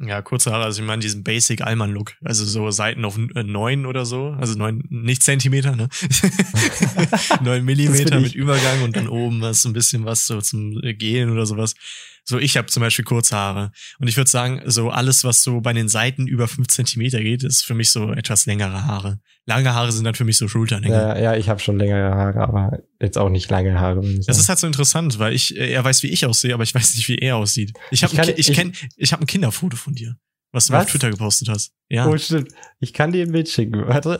Ja, 0.00 0.22
kurze 0.22 0.50
Haare, 0.50 0.64
also 0.64 0.80
ich 0.82 0.86
meine 0.88 1.02
diesen 1.02 1.22
Basic 1.22 1.60
Allmann 1.62 1.92
Look, 1.92 2.14
also 2.24 2.44
so 2.44 2.70
Seiten 2.72 3.04
auf 3.04 3.16
äh, 3.36 3.42
neun 3.44 3.86
oder 3.86 4.04
so, 4.06 4.30
also 4.30 4.58
neun, 4.58 4.82
nicht 4.90 5.22
Zentimeter, 5.22 5.76
ne? 5.76 5.88
neun 7.42 7.64
Millimeter 7.64 8.18
mit. 8.20 8.34
Übergang 8.34 8.82
und 8.82 8.96
dann 8.96 9.08
oben 9.08 9.40
was, 9.40 9.64
ein 9.64 9.72
bisschen 9.72 10.04
was 10.04 10.26
so 10.26 10.40
zum 10.40 10.80
Gehen 10.98 11.30
oder 11.30 11.46
sowas. 11.46 11.74
So, 12.26 12.38
ich 12.38 12.56
habe 12.56 12.68
zum 12.68 12.80
Beispiel 12.80 13.04
kurze 13.04 13.36
Haare 13.36 13.70
und 13.98 14.08
ich 14.08 14.16
würde 14.16 14.30
sagen, 14.30 14.62
so 14.64 14.88
alles, 14.90 15.24
was 15.24 15.42
so 15.42 15.60
bei 15.60 15.74
den 15.74 15.88
Seiten 15.88 16.26
über 16.26 16.48
fünf 16.48 16.68
Zentimeter 16.68 17.20
geht, 17.20 17.44
ist 17.44 17.62
für 17.64 17.74
mich 17.74 17.92
so 17.92 18.12
etwas 18.12 18.46
längere 18.46 18.86
Haare. 18.86 19.18
Lange 19.44 19.74
Haare 19.74 19.92
sind 19.92 20.04
dann 20.04 20.14
für 20.14 20.24
mich 20.24 20.38
so 20.38 20.48
Schulterlänge. 20.48 20.94
ja, 20.94 21.18
ja, 21.18 21.36
ich 21.36 21.50
habe 21.50 21.60
schon 21.60 21.78
längere 21.78 22.14
Haare, 22.14 22.40
aber 22.40 22.78
jetzt 22.98 23.18
auch 23.18 23.28
nicht 23.28 23.50
lange 23.50 23.78
Haare. 23.78 24.00
Das 24.26 24.38
ist 24.38 24.48
halt 24.48 24.58
so 24.58 24.66
interessant, 24.66 25.18
weil 25.18 25.34
ich, 25.34 25.54
äh, 25.56 25.70
er 25.70 25.84
weiß, 25.84 26.02
wie 26.02 26.08
ich 26.08 26.24
aussehe, 26.24 26.54
aber 26.54 26.62
ich 26.62 26.74
weiß 26.74 26.94
nicht, 26.96 27.08
wie 27.08 27.18
er 27.18 27.36
aussieht. 27.36 27.72
Ich 27.90 28.02
habe 28.02 28.14
Ich 28.14 28.28
ich, 28.38 28.48
ich, 28.48 28.56
kenn, 28.56 28.72
ich 28.96 29.12
hab 29.12 29.20
ein 29.20 29.26
Kinderfoto 29.26 29.76
von 29.76 29.94
dir, 29.94 30.16
was 30.50 30.66
du 30.68 30.72
mal 30.72 30.78
auf 30.78 30.84
Was? 30.86 30.92
Twitter 30.92 31.10
gepostet 31.10 31.48
hast. 31.50 31.72
Ja. 31.90 32.06
Oh, 32.08 32.16
stimmt. 32.16 32.48
Ich 32.80 32.94
kann 32.94 33.12
dir 33.12 33.26
ein 33.26 33.32
Bild 33.32 33.50
schicken, 33.50 33.82
warte. 33.86 34.18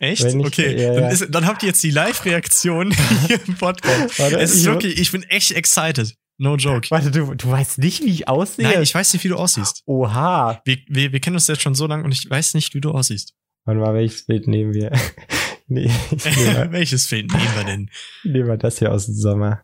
Echt? 0.00 0.22
Ich- 0.22 0.34
okay. 0.34 0.76
ja, 0.78 0.92
dann, 0.92 1.02
ja. 1.04 1.08
ist, 1.08 1.26
dann 1.30 1.46
habt 1.46 1.62
ihr 1.62 1.68
jetzt 1.68 1.82
die 1.82 1.90
Live-Reaktion 1.90 2.94
hier 3.26 3.40
im 3.46 3.54
Podcast. 3.56 4.18
Warte, 4.18 4.38
Es 4.38 4.50
ist 4.52 4.60
ich- 4.60 4.64
wirklich, 4.66 4.98
ich 5.00 5.10
bin 5.12 5.22
echt 5.22 5.52
excited. 5.52 6.14
No 6.42 6.56
joke. 6.56 6.90
Warte, 6.90 7.12
du, 7.12 7.34
du 7.34 7.50
weißt 7.52 7.78
nicht, 7.78 8.02
wie 8.02 8.10
ich 8.10 8.26
aussehe? 8.26 8.64
Nein, 8.64 8.82
ich 8.82 8.92
weiß 8.92 9.12
nicht, 9.12 9.22
wie 9.22 9.28
du 9.28 9.36
aussiehst. 9.36 9.84
Oha. 9.86 10.60
Wir, 10.64 10.78
wir, 10.88 11.12
wir 11.12 11.20
kennen 11.20 11.36
uns 11.36 11.46
jetzt 11.46 11.62
schon 11.62 11.76
so 11.76 11.86
lange 11.86 12.02
und 12.02 12.10
ich 12.10 12.28
weiß 12.28 12.54
nicht, 12.54 12.74
wie 12.74 12.80
du 12.80 12.90
aussiehst. 12.90 13.36
Warte 13.64 13.78
mal, 13.78 13.94
welches 13.94 14.26
Bild 14.26 14.48
nehmen 14.48 14.74
wir? 14.74 14.90
nee, 15.68 15.88
nehme 16.10 16.72
Welches 16.72 17.06
Film 17.06 17.28
nehmen 17.28 17.54
wir 17.54 17.64
denn? 17.64 17.90
nehmen 18.24 18.48
mal 18.48 18.58
das 18.58 18.80
hier 18.80 18.92
aus 18.92 19.06
dem 19.06 19.14
Sommer. 19.14 19.62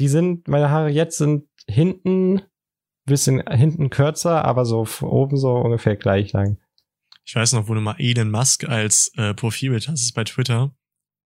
Die 0.00 0.08
sind, 0.08 0.48
meine 0.48 0.70
Haare 0.70 0.88
jetzt 0.88 1.18
sind 1.18 1.44
hinten, 1.70 2.42
bisschen 3.06 3.40
hinten 3.48 3.88
kürzer, 3.88 4.44
aber 4.44 4.64
so 4.64 4.88
oben 5.02 5.36
so 5.36 5.54
ungefähr 5.54 5.94
gleich 5.94 6.32
lang. 6.32 6.58
Ich 7.24 7.36
weiß 7.36 7.52
noch, 7.52 7.68
wo 7.68 7.74
du 7.74 7.80
mal 7.80 7.94
Elon 7.98 8.32
Musk 8.32 8.68
als 8.68 9.12
äh, 9.16 9.34
Profilbild 9.34 9.86
hast, 9.86 10.02
ist 10.02 10.14
bei 10.14 10.24
Twitter. 10.24 10.74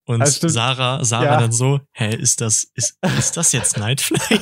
Und 0.04 0.26
stimmt. 0.28 0.52
Sarah, 0.52 1.04
Sarah 1.04 1.24
Ja. 1.24 1.40
dann 1.40 1.52
so, 1.52 1.80
hä, 1.92 2.14
ist 2.16 2.40
das, 2.40 2.64
ist, 2.74 2.98
ist 3.18 3.36
das 3.36 3.52
jetzt 3.52 3.76
Nightfly? 3.78 4.18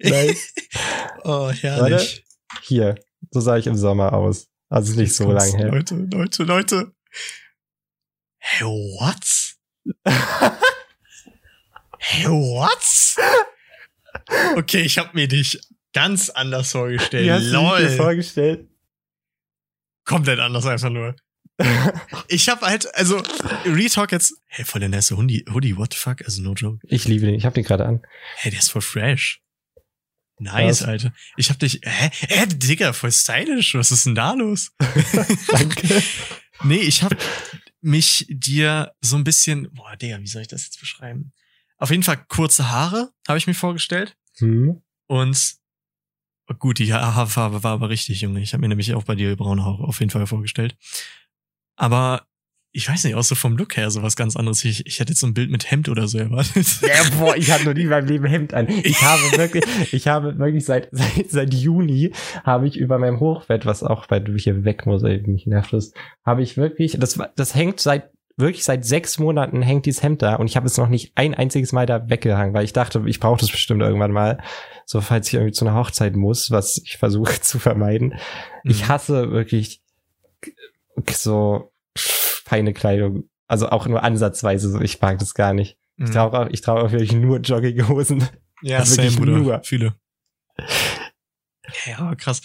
Nein. 0.00 0.36
oh, 1.24 1.50
herrlich. 1.50 2.24
Hier, 2.62 2.94
so 3.30 3.40
sah 3.40 3.56
ich 3.56 3.66
im 3.66 3.76
Sommer 3.76 4.12
aus. 4.12 4.48
Also 4.68 4.94
nicht 4.94 5.14
so 5.14 5.24
Kommt's. 5.24 5.50
lang 5.52 5.58
her. 5.58 5.70
Leute, 5.70 5.94
Leute, 5.94 6.44
Leute. 6.44 6.92
Hey, 8.38 8.66
what? 8.66 9.24
Hey, 12.04 12.26
what? 12.26 13.16
Okay, 14.56 14.80
ich 14.82 14.98
habe 14.98 15.10
mir 15.14 15.28
dich 15.28 15.60
ganz 15.92 16.30
anders 16.30 16.72
vorgestellt. 16.72 17.24
Wie 17.26 17.32
hast 17.32 17.46
du 17.46 17.52
Lol. 17.52 17.78
dir 17.78 17.90
vorgestellt? 17.90 18.68
Komplett 20.04 20.40
anders 20.40 20.66
einfach 20.66 20.90
nur. 20.90 21.14
Ich 22.28 22.48
habe 22.48 22.66
halt, 22.66 22.92
also, 22.94 23.22
Retalk 23.64 24.12
jetzt, 24.12 24.34
hey, 24.46 24.64
voll 24.64 24.80
der 24.80 24.88
nice 24.88 25.10
Hoodie, 25.10 25.44
Hoodie, 25.52 25.76
what 25.76 25.92
the 25.92 25.98
fuck? 25.98 26.22
Also, 26.24 26.42
no 26.42 26.54
joke. 26.54 26.78
Ich 26.88 27.06
liebe 27.06 27.26
den, 27.26 27.34
ich 27.34 27.44
hab 27.44 27.54
den 27.54 27.64
gerade 27.64 27.84
an. 27.84 28.02
Hey, 28.36 28.50
der 28.50 28.60
ist 28.60 28.70
voll 28.70 28.82
fresh. 28.82 29.42
Nice, 30.38 30.82
Was? 30.82 30.88
Alter. 30.88 31.12
Ich 31.36 31.50
hab 31.50 31.58
dich, 31.58 31.80
hä? 31.84 32.10
Hä, 32.28 32.46
Digga, 32.46 32.92
voll 32.92 33.12
stylisch. 33.12 33.74
Was 33.74 33.92
ist 33.92 34.06
denn 34.06 34.14
da 34.14 34.32
los? 34.32 34.72
Danke. 35.48 36.02
Nee, 36.64 36.76
ich 36.76 37.02
hab 37.02 37.16
mich 37.80 38.26
dir 38.28 38.94
so 39.00 39.16
ein 39.16 39.24
bisschen, 39.24 39.68
boah, 39.72 39.96
Digga, 39.96 40.20
wie 40.20 40.28
soll 40.28 40.42
ich 40.42 40.48
das 40.48 40.62
jetzt 40.62 40.78
beschreiben? 40.78 41.32
Auf 41.76 41.90
jeden 41.90 42.04
Fall 42.04 42.24
kurze 42.28 42.70
Haare, 42.70 43.10
habe 43.26 43.38
ich 43.38 43.48
mir 43.48 43.54
vorgestellt. 43.54 44.16
Hm? 44.36 44.80
Und 45.08 45.54
oh 46.48 46.54
gut, 46.54 46.78
die 46.78 46.92
Haarfarbe 46.92 47.64
war 47.64 47.72
aber 47.72 47.88
richtig, 47.88 48.20
Junge. 48.20 48.40
Ich 48.40 48.52
habe 48.52 48.60
mir 48.60 48.68
nämlich 48.68 48.94
auch 48.94 49.02
bei 49.02 49.16
dir 49.16 49.34
braune 49.34 49.64
Haare 49.64 49.82
auf 49.82 49.98
jeden 49.98 50.10
Fall 50.10 50.24
vorgestellt. 50.28 50.76
Aber 51.76 52.22
ich 52.74 52.88
weiß 52.88 53.04
nicht, 53.04 53.14
auch 53.16 53.22
so 53.22 53.34
vom 53.34 53.56
Look 53.58 53.76
her 53.76 53.90
so 53.90 54.02
was 54.02 54.16
ganz 54.16 54.34
anderes. 54.34 54.64
Ich, 54.64 54.86
ich 54.86 54.98
hätte 54.98 55.10
jetzt 55.12 55.20
so 55.20 55.26
ein 55.26 55.34
Bild 55.34 55.50
mit 55.50 55.70
Hemd 55.70 55.90
oder 55.90 56.08
so 56.08 56.16
erwartet. 56.18 56.66
Ja, 56.80 57.02
boah, 57.18 57.36
ich 57.36 57.50
habe 57.50 57.64
noch 57.64 57.74
nie 57.74 57.82
in 57.82 57.90
meinem 57.90 58.06
Leben 58.08 58.24
Hemd 58.24 58.54
an. 58.54 58.66
Ich 58.68 59.02
habe 59.02 59.20
wirklich, 59.36 59.64
ich 59.92 60.08
habe 60.08 60.38
wirklich 60.38 60.64
seit, 60.64 60.88
seit, 60.90 61.30
seit 61.30 61.52
Juni 61.52 62.12
habe 62.44 62.66
ich 62.66 62.78
über 62.78 62.98
meinem 62.98 63.20
Hochbett, 63.20 63.66
was 63.66 63.82
auch 63.82 64.06
bei 64.06 64.20
du 64.20 64.36
hier 64.36 64.64
weg 64.64 64.86
muss, 64.86 65.02
mich 65.02 65.46
nervt 65.46 65.74
das, 65.74 65.92
habe 66.24 66.42
ich 66.42 66.56
wirklich, 66.56 66.96
das, 66.98 67.18
das 67.36 67.54
hängt 67.54 67.78
seit, 67.80 68.10
wirklich 68.38 68.64
seit 68.64 68.86
sechs 68.86 69.18
Monaten 69.18 69.60
hängt 69.60 69.84
dieses 69.84 70.02
Hemd 70.02 70.22
da 70.22 70.36
und 70.36 70.46
ich 70.46 70.56
habe 70.56 70.66
es 70.66 70.78
noch 70.78 70.88
nicht 70.88 71.12
ein 71.16 71.34
einziges 71.34 71.72
Mal 71.72 71.84
da 71.84 72.08
weggehangen, 72.08 72.54
weil 72.54 72.64
ich 72.64 72.72
dachte, 72.72 73.02
ich 73.04 73.20
brauche 73.20 73.38
das 73.40 73.50
bestimmt 73.50 73.82
irgendwann 73.82 74.12
mal, 74.12 74.38
so 74.86 75.02
falls 75.02 75.28
ich 75.28 75.34
irgendwie 75.34 75.52
zu 75.52 75.66
einer 75.66 75.76
Hochzeit 75.76 76.16
muss, 76.16 76.50
was 76.50 76.80
ich 76.82 76.96
versuche 76.96 77.38
zu 77.42 77.58
vermeiden. 77.58 78.14
Ich 78.64 78.84
Mhm. 78.84 78.88
hasse 78.88 79.30
wirklich 79.30 79.81
so 81.10 81.72
feine 81.96 82.72
Kleidung, 82.72 83.28
also 83.46 83.68
auch 83.68 83.86
nur 83.86 84.02
ansatzweise, 84.02 84.70
so. 84.70 84.80
ich 84.80 85.00
mag 85.00 85.18
das 85.18 85.34
gar 85.34 85.52
nicht. 85.54 85.78
Ich 85.98 86.08
Mhm. 86.08 86.12
trage 86.12 86.38
auch, 86.38 86.46
ich 86.50 86.60
trage 86.62 86.80
auch 86.82 86.90
wirklich 86.92 87.12
nur 87.12 87.38
Jogginghosen. 87.40 88.26
Ja, 88.62 88.78
Also 88.78 88.94
same, 88.94 89.08
wirklich 89.08 89.18
Bruder. 89.20 89.38
nur. 89.38 89.62
Fühle. 89.64 89.94
Ja, 91.86 92.14
krass. 92.16 92.40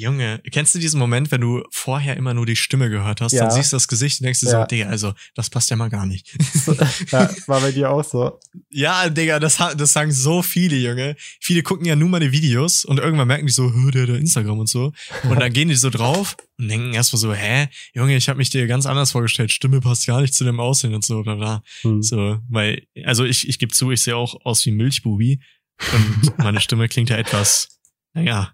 Junge, 0.00 0.40
kennst 0.50 0.74
du 0.74 0.78
diesen 0.78 0.98
Moment, 0.98 1.30
wenn 1.30 1.40
du 1.40 1.62
vorher 1.70 2.16
immer 2.16 2.32
nur 2.34 2.46
die 2.46 2.56
Stimme 2.56 2.88
gehört 2.90 3.20
hast, 3.20 3.32
Ja. 3.32 3.44
dann 3.44 3.50
siehst 3.50 3.72
du 3.72 3.76
das 3.76 3.86
Gesicht 3.86 4.20
und 4.20 4.24
denkst 4.24 4.40
dir 4.40 4.50
Ja. 4.50 4.60
so, 4.62 4.66
Digga, 4.66 4.86
also, 4.88 5.12
das 5.34 5.50
passt 5.50 5.70
ja 5.70 5.76
mal 5.76 5.88
gar 5.90 6.06
nicht. 6.06 6.34
ja, 7.12 7.30
war 7.46 7.60
bei 7.60 7.72
dir 7.72 7.90
auch 7.90 8.02
so. 8.04 8.38
Ja, 8.70 9.08
Digga, 9.10 9.38
das, 9.38 9.58
das 9.76 9.92
sagen 9.92 10.10
so 10.12 10.42
viele, 10.42 10.76
Junge. 10.76 11.16
Viele 11.40 11.62
gucken 11.62 11.84
ja 11.86 11.96
nur 11.96 12.08
meine 12.08 12.32
Videos 12.32 12.84
und 12.84 12.98
irgendwann 12.98 13.28
merken 13.28 13.46
die 13.46 13.52
so, 13.52 13.70
der, 13.90 14.06
der 14.06 14.16
Instagram 14.16 14.58
und 14.58 14.68
so. 14.68 14.92
Und 15.24 15.38
dann 15.40 15.52
gehen 15.52 15.68
die 15.68 15.74
so 15.76 15.90
drauf 15.90 16.36
und 16.58 16.68
denken 16.68 16.94
erstmal 16.94 17.20
so, 17.20 17.34
hä, 17.34 17.68
Junge, 17.94 18.16
ich 18.16 18.28
habe 18.28 18.38
mich 18.38 18.50
dir 18.50 18.66
ganz 18.66 18.86
anders 18.86 19.12
vorgestellt. 19.12 19.52
Stimme 19.52 19.80
passt 19.80 20.06
gar 20.06 20.20
nicht 20.20 20.34
zu 20.34 20.44
dem 20.44 20.60
Aussehen 20.60 20.94
und 20.94 21.04
so, 21.04 21.22
bla 21.22 21.34
bla. 21.34 21.62
Hm. 21.82 22.02
So, 22.02 22.38
weil, 22.48 22.82
also 23.04 23.24
ich, 23.24 23.48
ich 23.48 23.58
gebe 23.58 23.72
zu, 23.72 23.90
ich 23.90 24.02
sehe 24.02 24.16
auch 24.16 24.34
aus 24.44 24.64
wie 24.64 24.70
ein 24.70 24.76
Milchbubi. 24.76 25.40
Und 25.92 26.38
meine 26.38 26.60
Stimme 26.60 26.88
klingt 26.88 27.08
ja 27.10 27.16
etwas, 27.16 27.68
naja, 28.12 28.52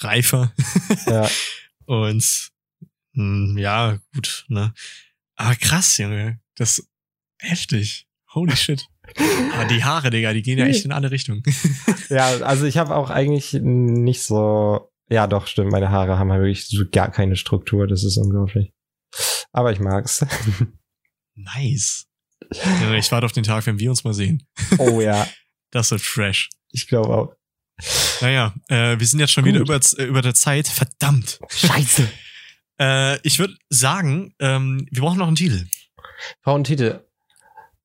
reifer. 0.00 0.52
Ja. 1.06 1.28
Und 1.86 2.50
mh, 3.12 3.60
ja, 3.60 3.98
gut, 4.14 4.44
ne? 4.48 4.72
Aber 5.36 5.54
krass, 5.54 5.96
Junge. 5.98 6.40
Das 6.56 6.86
heftig. 7.38 8.06
Holy 8.34 8.56
shit. 8.56 8.86
Aber 9.54 9.64
die 9.64 9.84
Haare, 9.84 10.10
Digga, 10.10 10.32
die 10.34 10.42
gehen 10.42 10.58
ja 10.58 10.66
echt 10.66 10.84
in 10.84 10.92
alle 10.92 11.10
Richtungen. 11.10 11.42
ja, 12.10 12.26
also 12.40 12.66
ich 12.66 12.76
habe 12.76 12.94
auch 12.94 13.08
eigentlich 13.10 13.54
nicht 13.54 14.22
so. 14.22 14.90
Ja, 15.08 15.26
doch, 15.26 15.46
stimmt. 15.46 15.72
Meine 15.72 15.90
Haare 15.90 16.18
haben 16.18 16.30
halt 16.30 16.42
wirklich 16.42 16.66
so 16.68 16.84
gar 16.92 17.10
keine 17.10 17.36
Struktur. 17.36 17.86
Das 17.86 18.04
ist 18.04 18.18
unglaublich. 18.18 18.72
Aber 19.52 19.72
ich 19.72 19.80
mag's. 19.80 20.24
nice. 21.34 22.06
Ich 22.50 23.10
warte 23.10 23.24
auf 23.24 23.32
den 23.32 23.44
Tag, 23.44 23.64
wenn 23.66 23.78
wir 23.78 23.88
uns 23.88 24.04
mal 24.04 24.12
sehen. 24.12 24.46
Oh 24.76 25.00
ja, 25.00 25.26
Das 25.70 25.90
wird 25.90 26.02
fresh. 26.02 26.50
ich 26.72 26.86
glaube 26.86 27.08
auch. 27.16 27.34
Naja, 28.20 28.54
äh, 28.68 28.98
wir 28.98 29.06
sind 29.06 29.20
jetzt 29.20 29.32
schon 29.32 29.44
wieder 29.44 29.60
Gut. 29.60 29.68
über, 29.68 30.02
äh, 30.02 30.06
über 30.06 30.22
der 30.22 30.34
Zeit. 30.34 30.68
Verdammt. 30.68 31.38
Scheiße. 31.48 32.08
Äh, 32.80 33.18
ich 33.26 33.40
würde 33.40 33.56
sagen, 33.70 34.34
ähm, 34.38 34.86
wir 34.92 35.02
brauchen 35.02 35.18
noch 35.18 35.26
einen 35.26 35.34
Titel. 35.34 35.66
Frauentitel. 36.42 37.00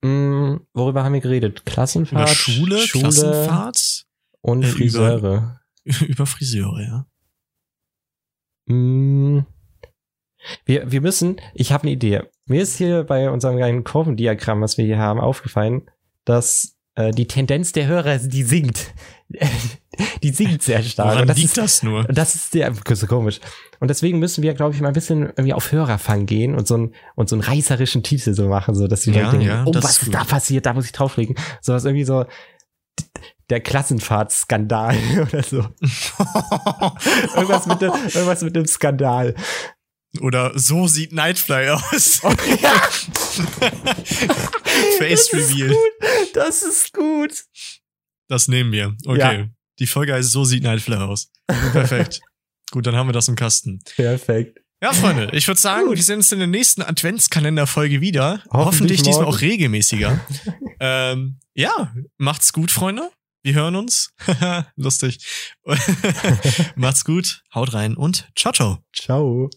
Hm, 0.06 0.68
worüber 0.72 1.04
haben 1.04 1.14
wir 1.14 1.20
geredet? 1.20 1.66
Klassenfahrt, 1.66 2.28
Über 2.30 2.36
Schule, 2.36 2.86
Klassenfahrt, 2.88 4.06
und 4.42 4.62
äh, 4.62 4.68
über- 4.68 4.78
Friseure. 4.78 5.62
über 6.08 6.26
Friseure, 6.28 6.82
ja. 6.82 8.74
Mm. 8.76 9.48
Wir, 10.66 10.92
wir 10.92 11.02
müssen, 11.02 11.38
ich 11.56 11.72
habe 11.72 11.84
eine 11.86 11.92
Idee. 11.92 12.22
Mir 12.46 12.62
ist 12.62 12.78
hier 12.78 13.04
bei 13.04 13.32
unserem 13.32 13.58
kleinen 13.58 13.84
Kurvendiagramm, 13.84 14.62
was 14.62 14.78
wir 14.78 14.86
hier 14.86 15.00
haben, 15.00 15.20
aufgefallen, 15.20 15.90
dass 16.24 16.76
äh, 16.94 17.10
die 17.12 17.26
Tendenz 17.26 17.72
der 17.72 17.88
Hörer, 17.88 18.20
die 18.20 18.44
sinkt. 18.44 18.94
die 20.22 20.30
singt 20.32 20.62
sehr 20.62 20.82
stark. 20.84 21.08
Woran 21.10 21.22
und 21.22 21.28
das 21.28 21.38
liegt 21.38 21.50
ist, 21.50 21.58
das 21.58 21.84
nur? 21.84 22.04
das 22.06 22.36
ist 22.36 22.52
sehr 22.52 22.74
so 22.94 23.08
komisch. 23.08 23.40
Und 23.80 23.90
deswegen 23.90 24.20
müssen 24.20 24.44
wir, 24.44 24.54
glaube 24.54 24.74
ich, 24.76 24.82
mal 24.82 24.88
ein 24.90 24.94
bisschen 24.94 25.24
irgendwie 25.24 25.54
auf 25.54 25.72
Hörerfang 25.72 26.26
gehen 26.26 26.56
und 26.56 26.68
so, 26.68 26.78
ein, 26.78 26.94
und 27.16 27.30
so 27.30 27.36
einen 27.36 27.44
reißerischen 27.44 28.04
Titel 28.04 28.34
so 28.34 28.48
machen, 28.48 28.76
so 28.76 28.88
dass 28.88 29.02
die 29.02 29.12
Ja, 29.12 29.24
Leute 29.26 29.32
denken, 29.38 29.48
ja, 29.48 29.64
oh, 29.66 29.72
was 29.76 29.98
ist 29.98 30.04
ist 30.04 30.14
da 30.14 30.24
passiert, 30.24 30.66
da 30.66 30.74
muss 30.74 30.86
ich 30.86 30.92
drauflegen. 30.92 31.36
So 31.62 31.74
was 31.74 31.86
irgendwie 31.86 32.06
so 32.06 32.26
der 33.50 33.62
Klassenfahrtskandal 33.62 34.96
oder 35.28 35.44
so. 35.44 35.58
Irgendwas 37.36 37.66
mit, 37.68 37.82
dem, 37.82 37.92
irgendwas 37.92 38.42
mit 38.42 38.56
dem 38.56 38.66
Skandal. 38.66 39.36
Oder 40.22 40.58
so 40.58 40.88
sieht 40.88 41.12
Nightfly 41.12 41.70
aus. 41.70 42.22
ja, 42.62 42.70
Face 45.00 45.30
das 45.30 45.34
ist 45.34 45.34
Reveal. 45.34 45.70
gut. 45.70 46.36
Das 46.36 46.62
ist 46.64 46.94
gut. 46.94 47.44
Das 48.28 48.48
nehmen 48.48 48.72
wir. 48.72 48.96
Okay. 49.06 49.40
Ja. 49.40 49.48
Die 49.80 49.88
Folge 49.88 50.14
heißt 50.14 50.32
So 50.32 50.44
sieht 50.46 50.64
Nightfly 50.64 50.96
aus. 50.96 51.32
Perfekt. 51.48 52.22
Gut, 52.72 52.88
dann 52.88 52.96
haben 52.96 53.08
wir 53.08 53.14
das 53.14 53.28
im 53.28 53.36
Kasten. 53.36 53.80
Perfekt. 53.96 54.60
Ja, 54.82 54.92
Freunde, 54.92 55.30
ich 55.32 55.48
würde 55.48 55.62
sagen, 55.62 55.88
Gut. 55.88 55.96
wir 55.96 56.04
sehen 56.04 56.18
uns 56.18 56.32
in 56.32 56.40
der 56.40 56.48
nächsten 56.48 56.82
Adventskalenderfolge 56.82 58.02
wieder. 58.02 58.44
Hoffentlich 58.52 58.66
Hoffentlich, 58.66 59.02
diesmal 59.04 59.26
auch 59.26 59.40
regelmäßiger. 59.40 60.20
ähm, 60.80 61.40
ja, 61.54 61.94
macht's 62.18 62.52
gut, 62.52 62.70
Freunde. 62.70 63.10
Wir 63.44 63.54
hören 63.54 63.76
uns. 63.76 64.14
Lustig. 64.76 65.26
macht's 66.76 67.06
gut, 67.06 67.44
haut 67.54 67.74
rein 67.74 67.96
und 67.96 68.30
ciao, 68.36 68.52
ciao. 68.52 68.80
Ciao. 68.94 69.50